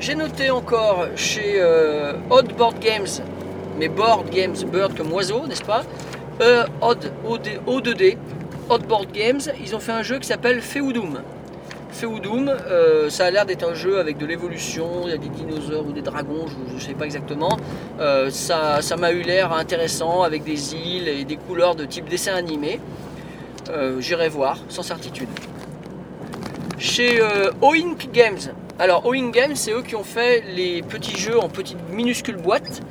J'ai 0.00 0.14
noté 0.16 0.50
encore 0.50 1.06
chez 1.16 1.62
Odd 2.30 2.52
Board 2.56 2.78
Games, 2.80 3.06
mais 3.78 3.88
Board 3.88 4.30
Games, 4.30 4.56
bird 4.72 4.96
comme 4.96 5.12
oiseau, 5.12 5.46
n'est-ce 5.46 5.64
pas? 5.64 5.82
Odd, 6.80 7.12
O-D- 7.24 7.60
O2D, 7.66 8.16
Odd 8.70 8.86
Board 8.86 9.12
Games, 9.12 9.40
ils 9.62 9.74
ont 9.74 9.80
fait 9.80 9.92
un 9.92 10.02
jeu 10.02 10.18
qui 10.18 10.26
s'appelle 10.26 10.60
Feudum. 10.60 11.22
Feudum, 11.90 12.48
euh, 12.48 13.08
ça 13.08 13.24
a 13.24 13.30
l'air 13.30 13.46
d'être 13.46 13.66
un 13.66 13.72
jeu 13.72 13.98
avec 13.98 14.18
de 14.18 14.26
l'évolution, 14.26 15.04
il 15.04 15.10
y 15.10 15.14
a 15.14 15.16
des 15.16 15.30
dinosaures 15.30 15.86
ou 15.86 15.92
des 15.92 16.02
dragons, 16.02 16.44
je 16.68 16.74
ne 16.74 16.78
sais 16.78 16.92
pas 16.92 17.06
exactement. 17.06 17.56
Euh, 17.98 18.28
ça 18.30 18.96
m'a 18.98 19.12
eu 19.12 19.22
l'air 19.22 19.54
intéressant 19.54 20.22
avec 20.22 20.44
des 20.44 20.74
îles 20.74 21.08
et 21.08 21.24
des 21.24 21.36
couleurs 21.36 21.76
de 21.76 21.86
type 21.86 22.08
dessin 22.10 22.34
animé. 22.34 22.78
Euh, 23.70 24.00
J'irai 24.00 24.28
voir, 24.28 24.58
sans 24.68 24.82
certitude. 24.82 25.28
Chez 26.78 27.20
Oink 27.62 28.10
Games, 28.12 28.52
alors 28.78 29.06
Oink 29.06 29.34
Games, 29.34 29.56
c'est 29.56 29.72
eux 29.72 29.82
qui 29.82 29.96
ont 29.96 30.04
fait 30.04 30.44
les 30.54 30.82
petits 30.82 31.16
jeux 31.16 31.40
en 31.40 31.48
petites 31.48 31.78
minuscules 31.90 32.36
boîtes. 32.36 32.82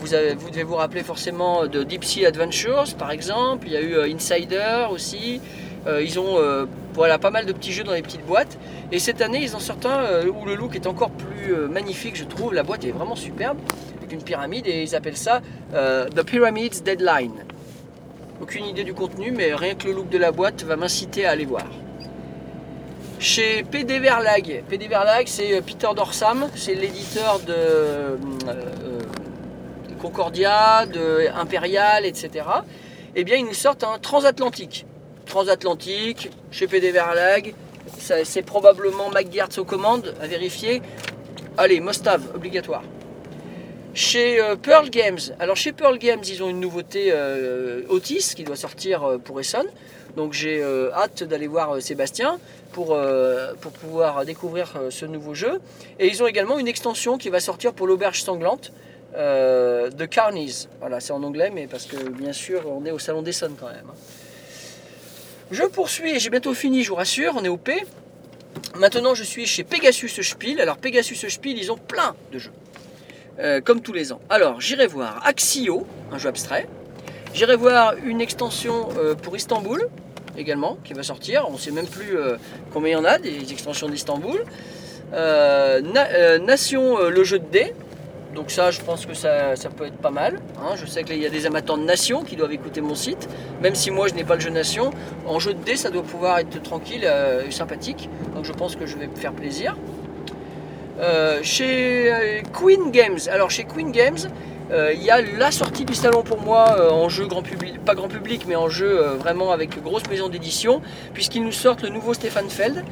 Vous, 0.00 0.50
devez 0.50 0.62
vous 0.62 0.76
rappeler 0.76 1.02
forcément 1.02 1.66
de 1.66 1.82
Deep 1.82 2.04
Sea 2.04 2.24
Adventures 2.24 2.94
par 2.98 3.10
exemple, 3.10 3.66
il 3.66 3.74
y 3.74 3.76
a 3.76 3.82
eu 3.82 3.94
euh, 3.94 4.14
Insider 4.14 4.86
aussi. 4.90 5.42
Euh, 5.86 6.02
ils 6.02 6.18
ont 6.18 6.38
euh, 6.38 6.64
voilà, 6.94 7.18
pas 7.18 7.30
mal 7.30 7.44
de 7.44 7.52
petits 7.52 7.72
jeux 7.72 7.84
dans 7.84 7.92
les 7.92 8.00
petites 8.00 8.24
boîtes. 8.24 8.58
Et 8.92 8.98
cette 8.98 9.20
année, 9.20 9.40
ils 9.42 9.54
en 9.54 9.58
sortent 9.58 9.84
un 9.84 10.26
où 10.26 10.46
le 10.46 10.54
look 10.54 10.74
est 10.74 10.86
encore 10.86 11.10
plus 11.10 11.54
magnifique, 11.68 12.16
je 12.16 12.24
trouve. 12.24 12.54
La 12.54 12.62
boîte 12.62 12.84
est 12.84 12.92
vraiment 12.92 13.14
superbe, 13.14 13.58
avec 13.98 14.12
une 14.12 14.22
pyramide, 14.22 14.66
et 14.66 14.82
ils 14.82 14.94
appellent 14.94 15.16
ça 15.16 15.42
The 15.72 16.22
Pyramids 16.22 16.82
Deadline. 16.82 17.44
Aucune 18.40 18.64
idée 18.64 18.84
du 18.84 18.94
contenu, 18.94 19.30
mais 19.30 19.54
rien 19.54 19.74
que 19.74 19.86
le 19.86 19.92
look 19.92 20.08
de 20.08 20.18
la 20.18 20.32
boîte 20.32 20.64
va 20.64 20.76
m'inciter 20.76 21.26
à 21.26 21.30
aller 21.30 21.44
voir. 21.44 21.66
Chez 23.18 23.62
PD 23.62 23.98
Verlag, 23.98 24.64
PD 24.68 24.88
Verlag 24.88 25.26
c'est 25.26 25.60
Peter 25.60 25.88
Dorsam, 25.94 26.46
c'est 26.56 26.74
l'éditeur 26.74 27.38
de 27.46 28.16
Concordia, 30.00 30.86
de 30.86 31.28
Imperial, 31.34 32.06
etc. 32.06 32.44
Eh 33.14 33.24
bien, 33.24 33.36
ils 33.36 33.44
nous 33.44 33.54
sortent 33.54 33.84
un 33.84 33.98
transatlantique. 33.98 34.86
Transatlantique, 35.26 36.30
chez 36.50 36.66
PD 36.66 36.90
Verlag, 36.90 37.54
c'est 38.24 38.42
probablement 38.42 39.10
McGuire's 39.10 39.58
aux 39.58 39.64
commandes, 39.64 40.14
à 40.20 40.26
vérifier. 40.26 40.82
Allez, 41.58 41.80
Mostave, 41.80 42.22
obligatoire. 42.34 42.82
Chez 43.92 44.40
euh, 44.40 44.54
Pearl 44.54 44.88
Games, 44.88 45.18
alors 45.40 45.56
chez 45.56 45.72
Pearl 45.72 45.98
Games, 45.98 46.22
ils 46.26 46.42
ont 46.42 46.48
une 46.48 46.60
nouveauté 46.60 47.10
euh, 47.12 47.82
Otis 47.88 48.34
qui 48.36 48.44
doit 48.44 48.56
sortir 48.56 49.02
euh, 49.02 49.18
pour 49.18 49.40
Essonne. 49.40 49.66
Donc 50.16 50.32
j'ai 50.32 50.62
euh, 50.62 50.92
hâte 50.94 51.24
d'aller 51.24 51.48
voir 51.48 51.82
Sébastien 51.82 52.38
pour, 52.72 52.96
pour 53.60 53.72
pouvoir 53.72 54.24
découvrir 54.24 54.72
ce 54.90 55.04
nouveau 55.04 55.34
jeu. 55.34 55.60
Et 55.98 56.06
ils 56.06 56.22
ont 56.22 56.28
également 56.28 56.58
une 56.58 56.68
extension 56.68 57.18
qui 57.18 57.28
va 57.28 57.40
sortir 57.40 57.72
pour 57.72 57.88
l'auberge 57.88 58.22
sanglante 58.22 58.72
euh, 59.16 59.90
de 59.90 60.04
Carnies. 60.06 60.68
Voilà, 60.80 61.00
c'est 61.00 61.12
en 61.12 61.22
anglais, 61.22 61.50
mais 61.52 61.66
parce 61.66 61.86
que 61.86 61.96
bien 62.08 62.32
sûr, 62.32 62.62
on 62.66 62.84
est 62.84 62.90
au 62.90 62.98
Salon 62.98 63.22
d'Essonne 63.22 63.56
quand 63.58 63.68
même. 63.68 63.90
Je 65.50 65.64
poursuis, 65.64 66.20
j'ai 66.20 66.30
bientôt 66.30 66.54
fini, 66.54 66.84
je 66.84 66.90
vous 66.90 66.94
rassure, 66.94 67.34
on 67.36 67.44
est 67.44 67.48
au 67.48 67.56
P. 67.56 67.84
Maintenant, 68.76 69.14
je 69.14 69.24
suis 69.24 69.46
chez 69.46 69.64
Pegasus 69.64 70.08
Spiel. 70.22 70.60
Alors, 70.60 70.76
Pegasus 70.76 71.28
Spiel, 71.28 71.58
ils 71.58 71.72
ont 71.72 71.76
plein 71.76 72.14
de 72.32 72.38
jeux, 72.38 72.52
euh, 73.40 73.60
comme 73.60 73.80
tous 73.80 73.92
les 73.92 74.12
ans. 74.12 74.20
Alors, 74.28 74.60
j'irai 74.60 74.86
voir 74.86 75.20
Axio, 75.26 75.86
un 76.12 76.18
jeu 76.18 76.28
abstrait. 76.28 76.68
J'irai 77.34 77.56
voir 77.56 77.94
une 78.04 78.20
extension 78.20 78.88
euh, 78.96 79.14
pour 79.14 79.36
Istanbul, 79.36 79.88
également, 80.36 80.78
qui 80.84 80.94
va 80.94 81.02
sortir. 81.02 81.46
On 81.48 81.54
ne 81.54 81.58
sait 81.58 81.70
même 81.72 81.86
plus 81.86 82.16
euh, 82.16 82.36
combien 82.72 82.90
il 82.90 82.92
y 82.92 82.96
en 82.96 83.04
a, 83.04 83.18
des 83.18 83.52
extensions 83.52 83.88
d'Istanbul. 83.88 84.44
Na- 85.12 86.38
Nation, 86.38 87.08
le 87.08 87.24
jeu 87.24 87.40
de 87.40 87.46
dés. 87.46 87.74
Donc 88.34 88.50
ça, 88.50 88.70
je 88.70 88.80
pense 88.80 89.06
que 89.06 89.14
ça, 89.14 89.54
peut 89.76 89.86
être 89.86 89.96
pas 89.96 90.10
mal. 90.10 90.38
hein. 90.60 90.74
Je 90.76 90.86
sais 90.86 91.02
qu'il 91.02 91.18
y 91.18 91.26
a 91.26 91.30
des 91.30 91.46
amateurs 91.46 91.76
de 91.76 91.82
Nation 91.82 92.22
qui 92.22 92.36
doivent 92.36 92.52
écouter 92.52 92.80
mon 92.80 92.94
site. 92.94 93.28
Même 93.60 93.74
si 93.74 93.90
moi, 93.90 94.06
je 94.08 94.14
n'ai 94.14 94.24
pas 94.24 94.34
le 94.34 94.40
jeu 94.40 94.50
Nation. 94.50 94.90
En 95.26 95.40
jeu 95.40 95.52
de 95.52 95.62
dés, 95.62 95.76
ça 95.76 95.90
doit 95.90 96.02
pouvoir 96.02 96.38
être 96.38 96.62
tranquille 96.62 97.02
euh, 97.04 97.46
et 97.46 97.50
sympathique. 97.50 98.08
Donc 98.34 98.44
je 98.44 98.52
pense 98.52 98.76
que 98.76 98.86
je 98.86 98.96
vais 98.96 99.08
me 99.08 99.16
faire 99.16 99.32
plaisir. 99.32 99.76
Euh, 101.00 101.40
chez 101.42 102.12
euh, 102.12 102.42
Queen 102.52 102.92
Games. 102.92 103.18
Alors 103.30 103.50
chez 103.50 103.64
Queen 103.64 103.90
Games, 103.90 104.18
il 104.94 105.02
y 105.02 105.10
a 105.10 105.20
la 105.20 105.50
sortie 105.50 105.84
du 105.84 105.96
salon 105.96 106.22
pour 106.22 106.40
moi 106.40 106.92
en 106.92 107.08
jeu 107.08 107.26
grand 107.26 107.42
public, 107.42 107.84
pas 107.84 107.96
grand 107.96 108.06
public, 108.06 108.44
mais 108.46 108.54
en 108.54 108.68
jeu 108.68 109.00
vraiment 109.18 109.50
avec 109.50 109.82
grosse 109.82 110.08
maison 110.08 110.28
d'édition, 110.28 110.80
puisqu'ils 111.12 111.42
nous 111.42 111.50
sortent 111.50 111.82
le 111.82 111.88
nouveau 111.88 112.14
Stefan 112.14 112.48
Feld. 112.48 112.84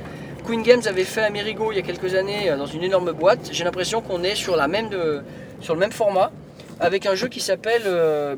Queen 0.46 0.62
Games 0.62 0.83
avait 0.87 1.05
fait 1.05 1.22
Amerigo 1.22 1.72
il 1.72 1.77
y 1.77 1.79
a 1.79 1.83
quelques 1.83 2.14
années 2.14 2.51
euh, 2.51 2.57
dans 2.57 2.66
une 2.66 2.83
énorme 2.83 3.12
boîte. 3.12 3.51
J'ai 3.53 3.64
l'impression 3.64 4.01
qu'on 4.01 4.22
est 4.22 4.35
sur, 4.35 4.57
le 4.57 5.77
même 5.77 5.92
format, 5.92 6.31
avec 6.81 7.07
un 7.07 7.14
jeu 7.14 7.29
qui 7.29 7.40
s'appelle 7.40 7.83
euh, 7.87 8.37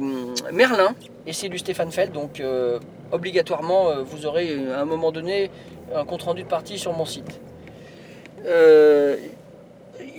Merlin, 0.53 0.95
et 1.27 1.33
c'est 1.33 1.49
du 1.49 1.59
Stefan 1.59 1.91
Feld, 1.91 2.13
donc 2.13 2.41
euh, 2.41 2.79
obligatoirement 3.13 4.03
vous 4.05 4.27
aurez 4.27 4.57
à 4.75 4.81
un 4.81 4.85
moment 4.85 5.13
donné 5.13 5.51
un 5.95 6.05
compte 6.05 6.23
rendu 6.23 6.45
de 6.45 6.49
partie 6.49 6.79
sur 6.79 6.97
mon 6.97 7.05
site. 7.05 7.41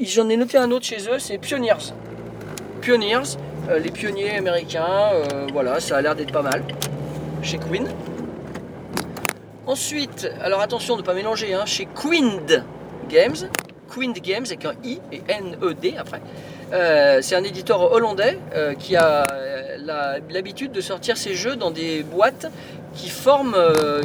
J'en 0.03 0.29
ai 0.29 0.37
noté 0.37 0.57
un 0.57 0.71
autre 0.71 0.85
chez 0.85 1.07
eux, 1.09 1.19
c'est 1.19 1.37
Pioneers. 1.37 1.93
Pioneers, 2.81 3.37
les 3.81 3.91
pionniers 3.91 4.37
américains, 4.37 5.11
voilà, 5.53 5.79
ça 5.79 5.97
a 5.97 6.01
l'air 6.01 6.15
d'être 6.15 6.33
pas 6.33 6.41
mal. 6.41 6.63
Chez 7.41 7.57
Queen. 7.57 7.87
Ensuite, 9.71 10.29
alors 10.43 10.59
attention 10.59 10.97
de 10.97 11.01
ne 11.01 11.05
pas 11.05 11.13
mélanger, 11.13 11.53
hein, 11.53 11.65
chez 11.65 11.85
Queend 11.85 12.65
Games, 13.07 13.37
Queend 13.89 14.11
Games 14.21 14.43
avec 14.45 14.65
un 14.65 14.73
I 14.83 14.99
et 15.13 15.21
N-E-D 15.29 15.95
après. 15.97 16.19
Euh, 16.73 17.19
c'est 17.21 17.35
un 17.35 17.43
éditeur 17.45 17.93
hollandais 17.93 18.37
euh, 18.53 18.73
qui 18.73 18.97
a 18.97 19.25
euh, 19.31 19.77
l'habitude 20.29 20.73
de 20.73 20.81
sortir 20.81 21.15
ses 21.15 21.35
jeux 21.35 21.55
dans 21.55 21.71
des 21.71 22.03
boîtes 22.03 22.51
qui 22.93 23.07
forment 23.07 23.55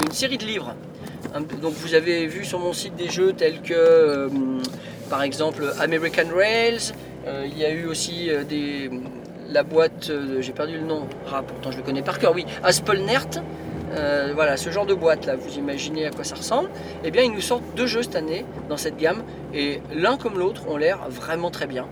une 0.07 0.13
série 0.13 0.39
de 0.39 0.45
livres. 0.45 0.73
Donc 1.61 1.73
vous 1.73 1.95
avez 1.95 2.29
vu 2.29 2.45
sur 2.45 2.61
mon 2.61 2.73
site 2.73 2.95
des 2.95 3.09
jeux 3.09 3.33
tels 3.33 3.61
que 3.61 4.31
par 5.11 5.25
exemple 5.25 5.65
American 5.81 6.29
Rails, 6.33 6.93
il 7.45 7.59
y 7.59 7.65
a 7.65 7.71
eu 7.73 7.87
aussi 7.87 8.31
la 9.51 9.65
boîte, 9.65 10.13
j'ai 10.39 10.53
perdu 10.53 10.75
le 10.79 10.87
nom, 10.87 11.09
ah, 11.33 11.43
pourtant 11.45 11.73
je 11.73 11.79
le 11.79 11.83
connais 11.83 12.03
par 12.03 12.21
cœur, 12.21 12.35
oui, 12.37 12.47
Aspelnert, 12.63 13.43
euh, 13.95 14.33
voilà, 14.35 14.57
ce 14.57 14.71
genre 14.71 14.87
de 14.87 14.95
boîte 14.95 15.27
là, 15.27 15.37
vous 15.37 15.57
imaginez 15.57 16.07
à 16.07 16.11
quoi 16.11 16.25
ça 16.25 16.35
ressemble. 16.35 16.69
Eh 17.05 17.11
bien, 17.11 17.23
ils 17.23 17.33
nous 17.33 17.41
sortent 17.41 17.65
deux 17.77 17.87
jeux 17.87 18.03
cette 18.03 18.17
année 18.17 18.45
dans 18.69 18.77
cette 18.77 18.97
gamme 18.97 19.23
et 19.55 19.81
l'un 19.95 20.17
comme 20.17 20.39
l'autre 20.39 20.69
ont 20.69 20.77
l'air 20.77 20.99
vraiment 21.09 21.51
très 21.51 21.67
bien. 21.67 21.87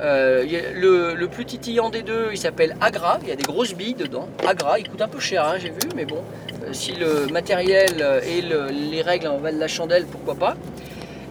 Euh, 0.00 0.44
le, 0.74 1.26
plus 1.26 1.44
titillant 1.44 1.88
des 1.90 2.02
deux, 2.02 2.28
il 2.32 2.38
s'appelle 2.38 2.76
Agra. 2.80 3.18
Il 3.22 3.28
y 3.28 3.32
a 3.32 3.36
des 3.36 3.44
grosses 3.44 3.74
billes 3.74 3.94
dedans. 3.94 4.28
Agra, 4.46 4.78
il 4.78 4.88
coûte 4.88 5.00
un 5.00 5.08
peu 5.08 5.20
cher, 5.20 5.44
hein, 5.44 5.54
j'ai 5.58 5.70
vu, 5.70 5.78
mais 5.94 6.04
bon, 6.04 6.18
euh, 6.64 6.72
si 6.72 6.92
le 6.92 7.26
matériel 7.32 8.04
et 8.26 8.42
le- 8.42 8.66
les 8.70 9.02
règles 9.02 9.28
en 9.28 9.38
valent 9.38 9.58
la 9.58 9.68
chandelle, 9.68 10.06
pourquoi 10.06 10.34
pas. 10.34 10.56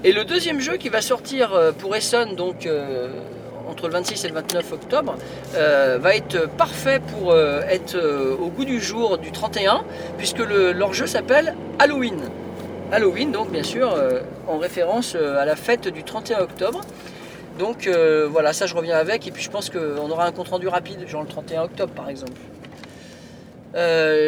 Et 0.04 0.14
le 0.14 0.24
deuxième 0.24 0.60
jeu 0.62 0.78
qui 0.78 0.90
va 0.90 1.02
sortir 1.02 1.52
pour 1.78 1.96
Essen, 1.96 2.36
donc 2.36 2.68
entre 3.72 3.88
le 3.88 3.94
26 3.94 4.26
et 4.26 4.28
le 4.28 4.34
29 4.36 4.74
octobre, 4.74 5.16
euh, 5.56 5.98
va 6.00 6.16
être 6.16 6.48
parfait 6.50 7.00
pour 7.00 7.32
euh, 7.32 7.62
être 7.70 7.96
euh, 7.96 8.36
au 8.40 8.48
goût 8.50 8.66
du 8.66 8.80
jour 8.82 9.18
du 9.18 9.32
31, 9.32 9.84
puisque 10.18 10.40
le- 10.40 10.74
leur 10.74 10.94
jeu 10.94 11.08
s'appelle 11.08 11.56
Halloween. 11.80 12.20
Halloween, 12.92 13.32
donc 13.32 13.50
bien 13.52 13.64
sûr, 13.64 13.96
en 14.50 14.58
référence 14.58 15.16
à 15.16 15.46
la 15.46 15.56
fête 15.56 15.88
du 15.88 16.04
31 16.04 16.40
octobre. 16.42 16.82
Donc 17.58 17.88
voilà, 18.30 18.52
ça 18.52 18.66
je 18.66 18.76
reviens 18.76 18.98
avec, 18.98 19.26
et 19.28 19.32
puis 19.32 19.42
je 19.42 19.50
pense 19.50 19.70
qu'on 19.70 20.10
aura 20.12 20.26
un 20.26 20.34
compte 20.34 20.50
rendu 20.50 20.68
rapide, 20.68 21.08
genre 21.08 21.22
le 21.22 21.28
31 21.30 21.64
octobre 21.64 21.94
par 21.94 22.10
exemple. 22.10 22.34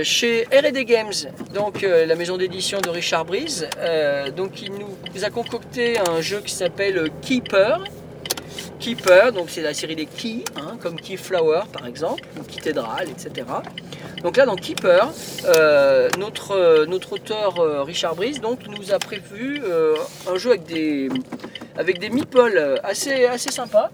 Chez 0.04 0.46
R&D 0.54 0.86
Games, 0.86 1.12
donc 1.54 1.82
la 1.82 2.16
maison 2.16 2.38
d'édition 2.38 2.80
de 2.80 2.90
Richard 2.90 3.26
Breeze, 3.26 3.68
donc 4.38 4.62
il 4.62 4.72
nous 4.72 5.26
a 5.26 5.30
concocté 5.30 5.98
un 6.00 6.22
jeu 6.22 6.40
qui 6.40 6.54
s'appelle 6.54 7.10
Keeper. 7.22 7.84
Keeper, 8.84 9.32
donc 9.32 9.50
c'est 9.50 9.62
la 9.62 9.74
série 9.74 9.96
des 9.96 10.06
Key, 10.06 10.44
hein, 10.58 10.78
comme 10.82 11.00
Keyflower 11.00 11.62
par 11.72 11.88
exemple, 11.88 12.22
ou 12.38 12.44
Cathedral, 12.44 13.08
etc. 13.10 13.48
Donc 14.22 14.36
là 14.36 14.46
dans 14.46 14.58
Keeper, 14.58 15.10
euh, 15.46 16.10
notre, 16.20 16.52
euh, 16.52 16.86
notre 16.86 17.14
auteur 17.14 17.60
euh, 17.60 17.84
Richard 17.84 18.16
Breeze 18.16 18.42
donc, 18.42 18.68
nous 18.68 18.92
a 18.92 19.00
prévu 19.00 19.62
un 20.30 20.38
jeu 20.38 20.50
avec 20.50 20.66
des, 20.66 21.08
avec 21.78 21.98
des 22.00 22.10
meeples 22.10 22.82
assez, 22.84 23.24
assez 23.26 23.52
sympas. 23.52 23.90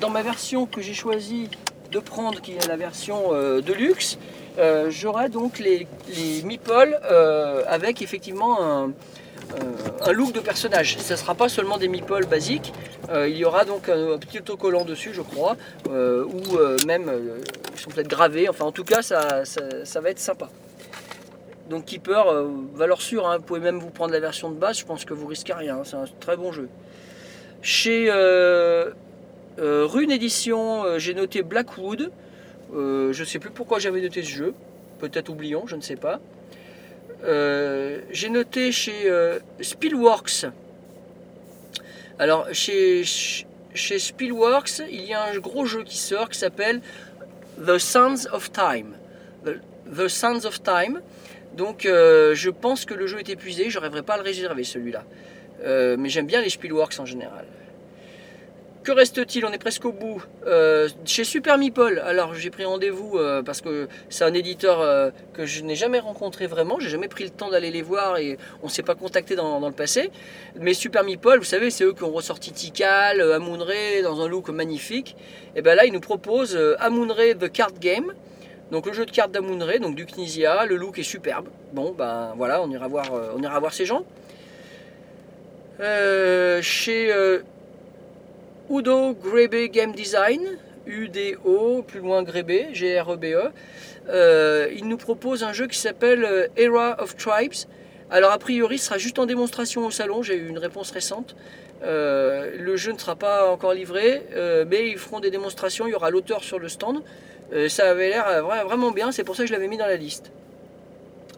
Dans 0.00 0.08
ma 0.08 0.22
version 0.22 0.64
que 0.64 0.80
j'ai 0.80 0.94
choisi 0.94 1.50
de 1.92 1.98
prendre, 1.98 2.40
qui 2.40 2.52
est 2.52 2.68
la 2.68 2.76
version 2.76 3.32
de 3.32 3.72
luxe, 3.74 4.16
j'aurai 4.88 5.28
donc 5.28 5.58
les, 5.58 5.86
les 6.08 6.42
meeples 6.42 6.98
avec 7.66 8.00
effectivement 8.00 8.62
un, 8.62 8.92
un 10.02 10.12
look 10.12 10.32
de 10.32 10.40
personnage. 10.40 10.98
Ça 10.98 11.14
ne 11.14 11.18
sera 11.18 11.34
pas 11.34 11.48
seulement 11.48 11.78
des 11.78 11.88
meeples 11.88 12.26
basiques, 12.26 12.72
euh, 13.10 13.28
il 13.28 13.36
y 13.36 13.44
aura 13.44 13.64
donc 13.64 13.88
un, 13.88 14.18
petit 14.18 14.38
autocollant 14.38 14.84
dessus, 14.84 15.10
je 15.12 15.22
crois, 15.22 15.56
euh, 15.88 16.24
ou 16.24 16.56
euh, 16.56 16.76
même 16.86 17.08
euh, 17.08 17.38
ils 17.72 17.80
sont 17.80 17.90
peut-être 17.90 18.08
gravés. 18.08 18.48
Enfin, 18.48 18.64
en 18.66 18.72
tout 18.72 18.84
cas, 18.84 19.02
ça, 19.02 19.44
ça, 19.44 20.00
va 20.00 20.10
être 20.10 20.18
sympa. 20.18 20.48
Donc 21.68 21.86
Keeper, 21.86 22.28
euh, 22.28 22.48
valeur 22.74 23.00
sûre, 23.00 23.28
hein, 23.28 23.38
vous 23.38 23.44
pouvez 23.44 23.60
même 23.60 23.78
vous 23.78 23.90
prendre 23.90 24.12
la 24.12 24.20
version 24.20 24.50
de 24.50 24.56
base, 24.56 24.78
je 24.78 24.84
pense 24.84 25.04
que 25.04 25.14
vous 25.14 25.26
risquez 25.26 25.52
rien, 25.52 25.82
c'est 25.84 25.96
un 25.96 26.04
très 26.20 26.36
bon 26.36 26.52
jeu. 26.52 26.68
Chez 27.62 28.06
euh, 28.10 28.90
euh, 29.58 29.86
Rune 29.86 30.10
Edition, 30.10 30.84
euh, 30.84 30.98
j'ai 30.98 31.14
noté 31.14 31.42
Blackwood. 31.42 32.10
Euh, 32.74 33.12
je 33.12 33.20
ne 33.20 33.26
sais 33.26 33.38
plus 33.38 33.50
pourquoi 33.50 33.78
j'avais 33.78 34.00
noté 34.00 34.22
ce 34.22 34.30
jeu, 34.30 34.54
peut-être 34.98 35.28
oublions, 35.28 35.66
je 35.66 35.76
ne 35.76 35.80
sais 35.80 35.96
pas. 35.96 36.20
Euh, 37.24 38.00
j'ai 38.10 38.30
noté 38.30 38.72
chez 38.72 39.08
euh, 39.10 39.38
Spielworks. 39.60 40.46
Alors 42.18 42.46
chez, 42.52 43.02
chez 43.74 43.98
Spielworks, 43.98 44.82
il 44.90 45.04
y 45.04 45.14
a 45.14 45.24
un 45.24 45.38
gros 45.38 45.64
jeu 45.64 45.84
qui 45.84 45.96
sort 45.96 46.28
qui 46.28 46.38
s'appelle 46.38 46.80
The 47.64 47.78
Sands 47.78 48.26
of 48.32 48.52
Time. 48.52 48.96
The, 49.44 50.08
Sands 50.08 50.44
of 50.44 50.62
Time. 50.62 51.00
Donc 51.56 51.84
euh, 51.84 52.34
je 52.34 52.50
pense 52.50 52.84
que 52.84 52.94
le 52.94 53.06
jeu 53.06 53.18
est 53.18 53.28
épuisé, 53.28 53.70
je 53.70 53.78
n'arriverai 53.78 54.02
pas 54.02 54.14
à 54.14 54.16
le 54.18 54.22
réserver 54.22 54.64
celui-là. 54.64 55.04
Euh, 55.62 55.96
mais 55.98 56.08
j'aime 56.08 56.26
bien 56.26 56.40
les 56.40 56.48
Spielworks 56.48 56.98
en 56.98 57.06
général. 57.06 57.44
Que 58.82 58.92
reste-t-il? 58.92 59.44
On 59.44 59.52
est 59.52 59.58
presque 59.58 59.84
au 59.84 59.92
bout. 59.92 60.24
Euh, 60.46 60.88
chez 61.04 61.24
Super 61.24 61.58
Meeple, 61.58 62.00
alors 62.02 62.34
j'ai 62.34 62.48
pris 62.48 62.64
rendez-vous 62.64 63.18
euh, 63.18 63.42
parce 63.42 63.60
que 63.60 63.88
c'est 64.08 64.24
un 64.24 64.32
éditeur 64.32 64.80
euh, 64.80 65.10
que 65.34 65.44
je 65.44 65.62
n'ai 65.62 65.74
jamais 65.74 65.98
rencontré 65.98 66.46
vraiment. 66.46 66.80
J'ai 66.80 66.88
jamais 66.88 67.08
pris 67.08 67.24
le 67.24 67.30
temps 67.30 67.50
d'aller 67.50 67.70
les 67.70 67.82
voir 67.82 68.16
et 68.16 68.38
on 68.62 68.66
ne 68.66 68.70
s'est 68.70 68.82
pas 68.82 68.94
contacté 68.94 69.36
dans, 69.36 69.60
le 69.60 69.74
passé. 69.74 70.10
Mais 70.58 70.72
Super 70.72 71.04
Meeple, 71.04 71.36
vous 71.36 71.44
savez, 71.44 71.70
c'est 71.70 71.84
eux 71.84 71.92
qui 71.92 72.04
ont 72.04 72.10
ressorti 72.10 72.52
Tikal, 72.52 73.20
Amun-Re 73.20 74.02
dans 74.02 74.22
un 74.22 74.28
look 74.28 74.48
magnifique. 74.48 75.14
Et 75.56 75.60
bien 75.60 75.74
là, 75.74 75.84
ils 75.84 75.92
nous 75.92 76.00
proposent 76.00 76.58
Amun-Re 76.78 77.38
The 77.38 77.52
Card 77.52 77.74
Game. 77.78 78.14
Donc 78.70 78.86
le 78.86 78.94
jeu 78.94 79.04
de 79.04 79.10
cartes 79.10 79.32
d'Amun-Re, 79.32 79.80
donc 79.80 79.94
du 79.94 80.06
Knizia, 80.06 80.64
le 80.64 80.76
look 80.76 80.98
est 80.98 81.02
superbe. 81.02 81.48
Bon, 81.74 81.92
ben 81.92 82.32
voilà, 82.38 82.62
on 82.62 82.70
ira 82.70 82.88
voir, 82.88 83.74
ces 83.74 83.84
gens. 83.84 84.06
Chez 86.62 87.12
Udo 88.70 89.14
Grebe 89.14 89.68
Game 89.70 89.92
Design, 89.92 90.40
UDO, 90.86 91.82
plus 91.82 92.00
loin 92.00 92.22
Grebe, 92.22 92.72
G-R-E-B-E. 92.72 93.50
Euh, 94.08 94.68
il 94.74 94.86
nous 94.88 94.96
propose 94.96 95.42
un 95.44 95.52
jeu 95.52 95.66
qui 95.66 95.78
s'appelle 95.78 96.24
euh, 96.24 96.46
Era 96.56 96.96
of 97.02 97.16
Tribes. 97.16 97.66
Alors 98.10 98.32
a 98.32 98.38
priori, 98.38 98.78
ce 98.78 98.86
sera 98.86 98.98
juste 98.98 99.18
en 99.18 99.26
démonstration 99.26 99.86
au 99.86 99.90
salon, 99.90 100.22
j'ai 100.22 100.34
eu 100.36 100.48
une 100.48 100.58
réponse 100.58 100.90
récente. 100.90 101.36
Euh, 101.82 102.50
le 102.58 102.76
jeu 102.76 102.92
ne 102.92 102.98
sera 102.98 103.16
pas 103.16 103.48
encore 103.50 103.72
livré, 103.72 104.22
mais 104.68 104.88
ils 104.90 104.98
feront 104.98 105.20
des 105.20 105.30
démonstrations, 105.30 105.86
il 105.86 105.90
y 105.90 105.94
aura 105.94 106.10
l'auteur 106.10 106.42
sur 106.42 106.58
le 106.58 106.68
stand. 106.68 107.02
Ça 107.68 107.88
avait 107.90 108.08
l'air 108.10 108.24
vra- 108.44 108.64
vraiment 108.64 108.90
bien, 108.90 109.12
c'est 109.12 109.22
pour 109.24 109.36
ça 109.36 109.44
que 109.44 109.48
je 109.48 109.52
l'avais 109.52 109.68
mis 109.68 109.76
dans 109.76 109.86
la 109.86 109.96
liste. 109.96 110.32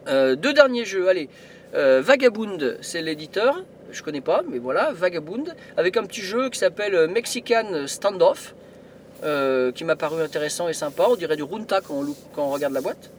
Deux 0.07 0.53
derniers 0.55 0.85
jeux, 0.87 1.09
allez. 1.09 1.29
Vagabond, 1.75 2.59
c'est 2.81 3.03
l'éditeur, 3.03 3.63
je 3.93 4.03
connais 4.03 4.21
pas, 4.21 4.43
mais 4.49 4.59
voilà, 4.59 4.93
Vagabond, 4.93 5.45
avec 5.77 5.97
un 5.97 6.05
petit 6.05 6.21
jeu 6.21 6.51
qui 6.51 6.59
s'appelle 6.59 6.95
euh, 6.95 7.09
Mexican 7.09 7.87
Standoff, 7.87 8.55
euh, 9.25 9.73
qui 9.73 9.85
m'a 9.85 9.97
paru 9.97 10.23
intéressant 10.23 10.69
et 10.69 10.73
sympa. 10.73 11.05
On 11.09 11.17
dirait 11.17 11.37
du 11.37 11.43
Runta 11.43 11.81
quand 11.81 12.05
on, 12.37 12.51
regarde 12.51 12.73
la 12.73 12.81
boîte. 12.81 13.11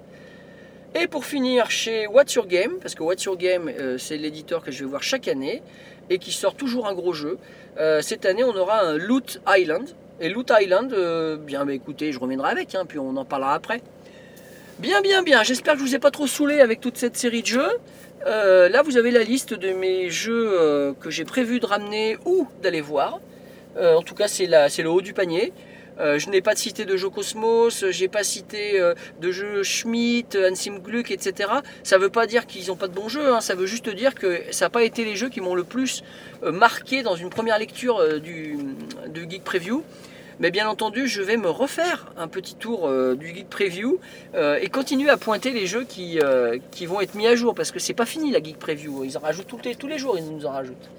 Et 0.95 1.07
pour 1.07 1.25
finir, 1.25 1.71
chez 1.71 2.07
What's 2.07 2.33
Your 2.33 2.47
Game, 2.47 2.73
parce 2.81 2.93
que 2.95 3.03
What's 3.03 3.23
Your 3.23 3.37
Game, 3.37 3.69
euh, 3.69 3.97
c'est 3.97 4.17
l'éditeur 4.17 4.63
que 4.63 4.71
je 4.71 4.83
vais 4.83 4.89
voir 4.89 5.01
chaque 5.01 5.27
année 5.27 5.61
et 6.09 6.19
qui 6.19 6.31
sort 6.31 6.55
toujours 6.55 6.87
un 6.87 6.93
gros 6.93 7.13
jeu. 7.13 7.37
Cette 8.01 8.25
année, 8.25 8.43
on 8.43 8.55
aura 8.55 8.97
Loot 8.97 9.41
Island. 9.47 9.89
Et 10.19 10.29
Loot 10.29 10.51
Island, 10.51 10.93
bien, 11.39 11.65
bah, 11.65 11.73
écoutez, 11.73 12.11
je 12.11 12.19
reviendrai 12.19 12.51
avec, 12.51 12.75
hein, 12.75 12.85
puis 12.85 12.99
on 12.99 13.15
en 13.15 13.25
parlera 13.25 13.55
après. 13.55 13.81
Bien, 14.79 15.01
bien, 15.01 15.23
bien. 15.23 15.43
J'espère 15.43 15.73
que 15.73 15.79
je 15.79 15.85
vous 15.85 15.95
ai 15.95 15.99
pas 15.99 16.11
trop 16.11 16.27
saoulé 16.27 16.59
avec 16.59 16.81
toute 16.81 16.97
cette 16.97 17.15
série 17.15 17.41
de 17.41 17.47
jeux. 17.47 17.79
Euh, 18.25 18.69
là, 18.69 18.81
vous 18.83 18.97
avez 18.97 19.11
la 19.11 19.23
liste 19.23 19.53
de 19.53 19.73
mes 19.73 20.09
jeux 20.09 20.51
euh, 20.53 20.93
que 20.93 21.09
j'ai 21.09 21.25
prévu 21.25 21.59
de 21.59 21.65
ramener 21.65 22.17
ou 22.25 22.47
d'aller 22.61 22.81
voir. 22.81 23.19
Euh, 23.77 23.95
en 23.95 24.01
tout 24.01 24.15
cas, 24.15 24.27
c'est 24.27 24.47
le 24.47 24.89
haut 24.89 25.01
du 25.01 25.13
panier. 25.13 25.51
Je 25.99 26.27
n'ai 26.31 26.41
pas 26.41 26.55
cité 26.55 26.85
de 26.85 26.97
jeux 26.97 27.11
Cosmos, 27.11 27.85
j'ai 27.91 28.07
pas 28.07 28.23
cité 28.23 28.81
de 29.21 29.31
jeux 29.31 29.61
Schmidt, 29.61 30.35
Ansim 30.35 30.79
Gluck, 30.79 31.11
etc. 31.11 31.51
Ça 31.83 31.99
veut 31.99 32.09
pas 32.09 32.25
dire 32.25 32.47
qu'ils 32.47 32.69
n'ont 32.69 32.75
pas 32.75 32.87
de 32.87 32.95
bons 32.95 33.09
jeux, 33.09 33.31
hein. 33.31 33.41
ça 33.41 33.53
veut 33.53 33.67
juste 33.67 33.87
dire 33.91 34.15
que 34.15 34.41
ça 34.49 34.65
n'a 34.65 34.69
pas 34.71 34.81
été 34.83 35.05
les 35.05 35.15
jeux 35.15 35.29
qui 35.29 35.39
m'ont 35.39 35.53
le 35.53 35.63
plus 35.63 36.03
marqué 36.41 37.03
dans 37.03 37.15
une 37.15 37.29
première 37.29 37.59
lecture 37.59 38.19
du, 38.19 38.57
de 39.07 39.21
Geek 39.21 39.43
Preview. 39.43 39.83
Mais 40.39 40.51
bien 40.51 40.67
entendu, 40.67 41.07
je 41.07 41.21
vais 41.21 41.37
me 41.37 41.49
refaire 41.49 42.11
un 42.17 42.27
petit 42.27 42.55
tour 42.55 42.87
euh, 42.87 43.15
du 43.15 43.27
Geek 43.33 43.49
Preview 43.49 43.99
euh, 44.33 44.57
et 44.61 44.67
continuer 44.67 45.09
à 45.09 45.17
pointer 45.17 45.51
les 45.51 45.67
jeux 45.67 45.83
qui, 45.83 46.19
euh, 46.19 46.57
qui 46.71 46.85
vont 46.85 47.01
être 47.01 47.13
mis 47.15 47.27
à 47.27 47.35
jour 47.35 47.53
parce 47.53 47.71
que 47.71 47.79
c'est 47.79 47.93
pas 47.93 48.05
fini 48.05 48.31
la 48.31 48.41
Geek 48.41 48.57
Preview. 48.57 49.03
Ils 49.03 49.17
en 49.17 49.21
rajoutent 49.21 49.47
tous 49.47 49.59
les, 49.63 49.75
tous 49.75 49.87
les 49.87 49.99
jours, 49.99 50.17
ils 50.17 50.25
nous 50.25 50.45
en 50.45 50.51
rajoutent. 50.51 50.89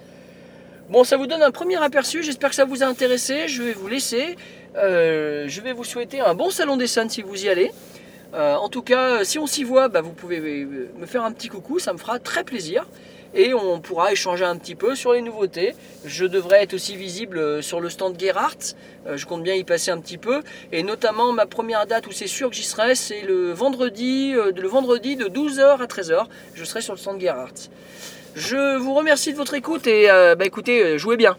Bon, 0.89 1.03
ça 1.03 1.16
vous 1.16 1.26
donne 1.26 1.43
un 1.43 1.51
premier 1.51 1.82
aperçu. 1.82 2.22
J'espère 2.22 2.51
que 2.51 2.57
ça 2.57 2.64
vous 2.64 2.82
a 2.82 2.87
intéressé. 2.87 3.49
Je 3.49 3.62
vais 3.62 3.72
vous 3.72 3.89
laisser. 3.89 4.37
Je 4.74 5.61
vais 5.62 5.72
vous 5.72 5.85
souhaiter 5.85 6.20
un 6.20 6.35
bon 6.35 6.51
salon 6.51 6.76
des 6.76 6.87
Suns 6.87 7.09
si 7.09 7.22
vous 7.22 7.47
y 7.47 7.49
allez. 7.49 7.72
En 8.35 8.68
tout 8.68 8.82
cas, 8.82 9.24
si 9.24 9.39
on 9.39 9.47
s'y 9.47 9.64
voit, 9.64 9.89
bah, 9.89 10.03
vous 10.03 10.12
pouvez 10.12 10.41
me 10.66 11.07
faire 11.07 11.24
un 11.24 11.32
petit 11.32 11.49
coucou. 11.49 11.78
Ça 11.78 11.95
me 11.95 11.99
fera 11.99 12.18
très 12.18 12.45
plaisir 12.45 12.87
et 13.35 13.53
on 13.53 13.80
pourra 13.80 14.12
échanger 14.12 14.45
un 14.45 14.57
petit 14.57 14.74
peu 14.74 14.95
sur 14.95 15.12
les 15.12 15.20
nouveautés. 15.20 15.74
Je 16.05 16.24
devrais 16.24 16.62
être 16.62 16.74
aussi 16.74 16.97
visible 16.97 17.39
euh, 17.39 17.62
sur 17.62 17.80
le 17.80 17.91
stand 17.91 18.18
Gerhardt, 18.18 18.76
euh, 19.07 19.16
je 19.16 19.26
compte 19.26 19.43
bien 19.43 19.55
y 19.55 19.64
passer 19.64 19.91
un 19.91 19.99
petit 19.99 20.18
peu, 20.18 20.43
et 20.72 20.82
notamment 20.82 21.32
ma 21.32 21.47
première 21.47 21.87
date 21.87 22.07
où 22.07 22.12
c'est 22.12 22.26
sûr 22.26 22.51
que 22.51 22.57
j'y 22.57 22.62
serai, 22.62 22.95
c'est 22.95 23.22
le 23.22 23.53
vendredi, 23.53 24.32
euh, 24.35 24.53
le 24.53 24.68
vendredi 24.68 25.16
de 25.16 25.26
12h 25.26 25.82
à 25.82 25.87
13h, 25.87 26.26
je 26.55 26.64
serai 26.64 26.80
sur 26.80 26.95
le 26.95 26.99
stand 26.99 27.20
Gerhardt. 27.20 27.70
Je 28.35 28.76
vous 28.78 28.95
remercie 28.95 29.32
de 29.32 29.37
votre 29.37 29.55
écoute 29.55 29.87
et 29.87 30.09
bah 30.09 30.45
écoutez, 30.45 30.99
jouez 30.99 31.16
bien. 31.16 31.37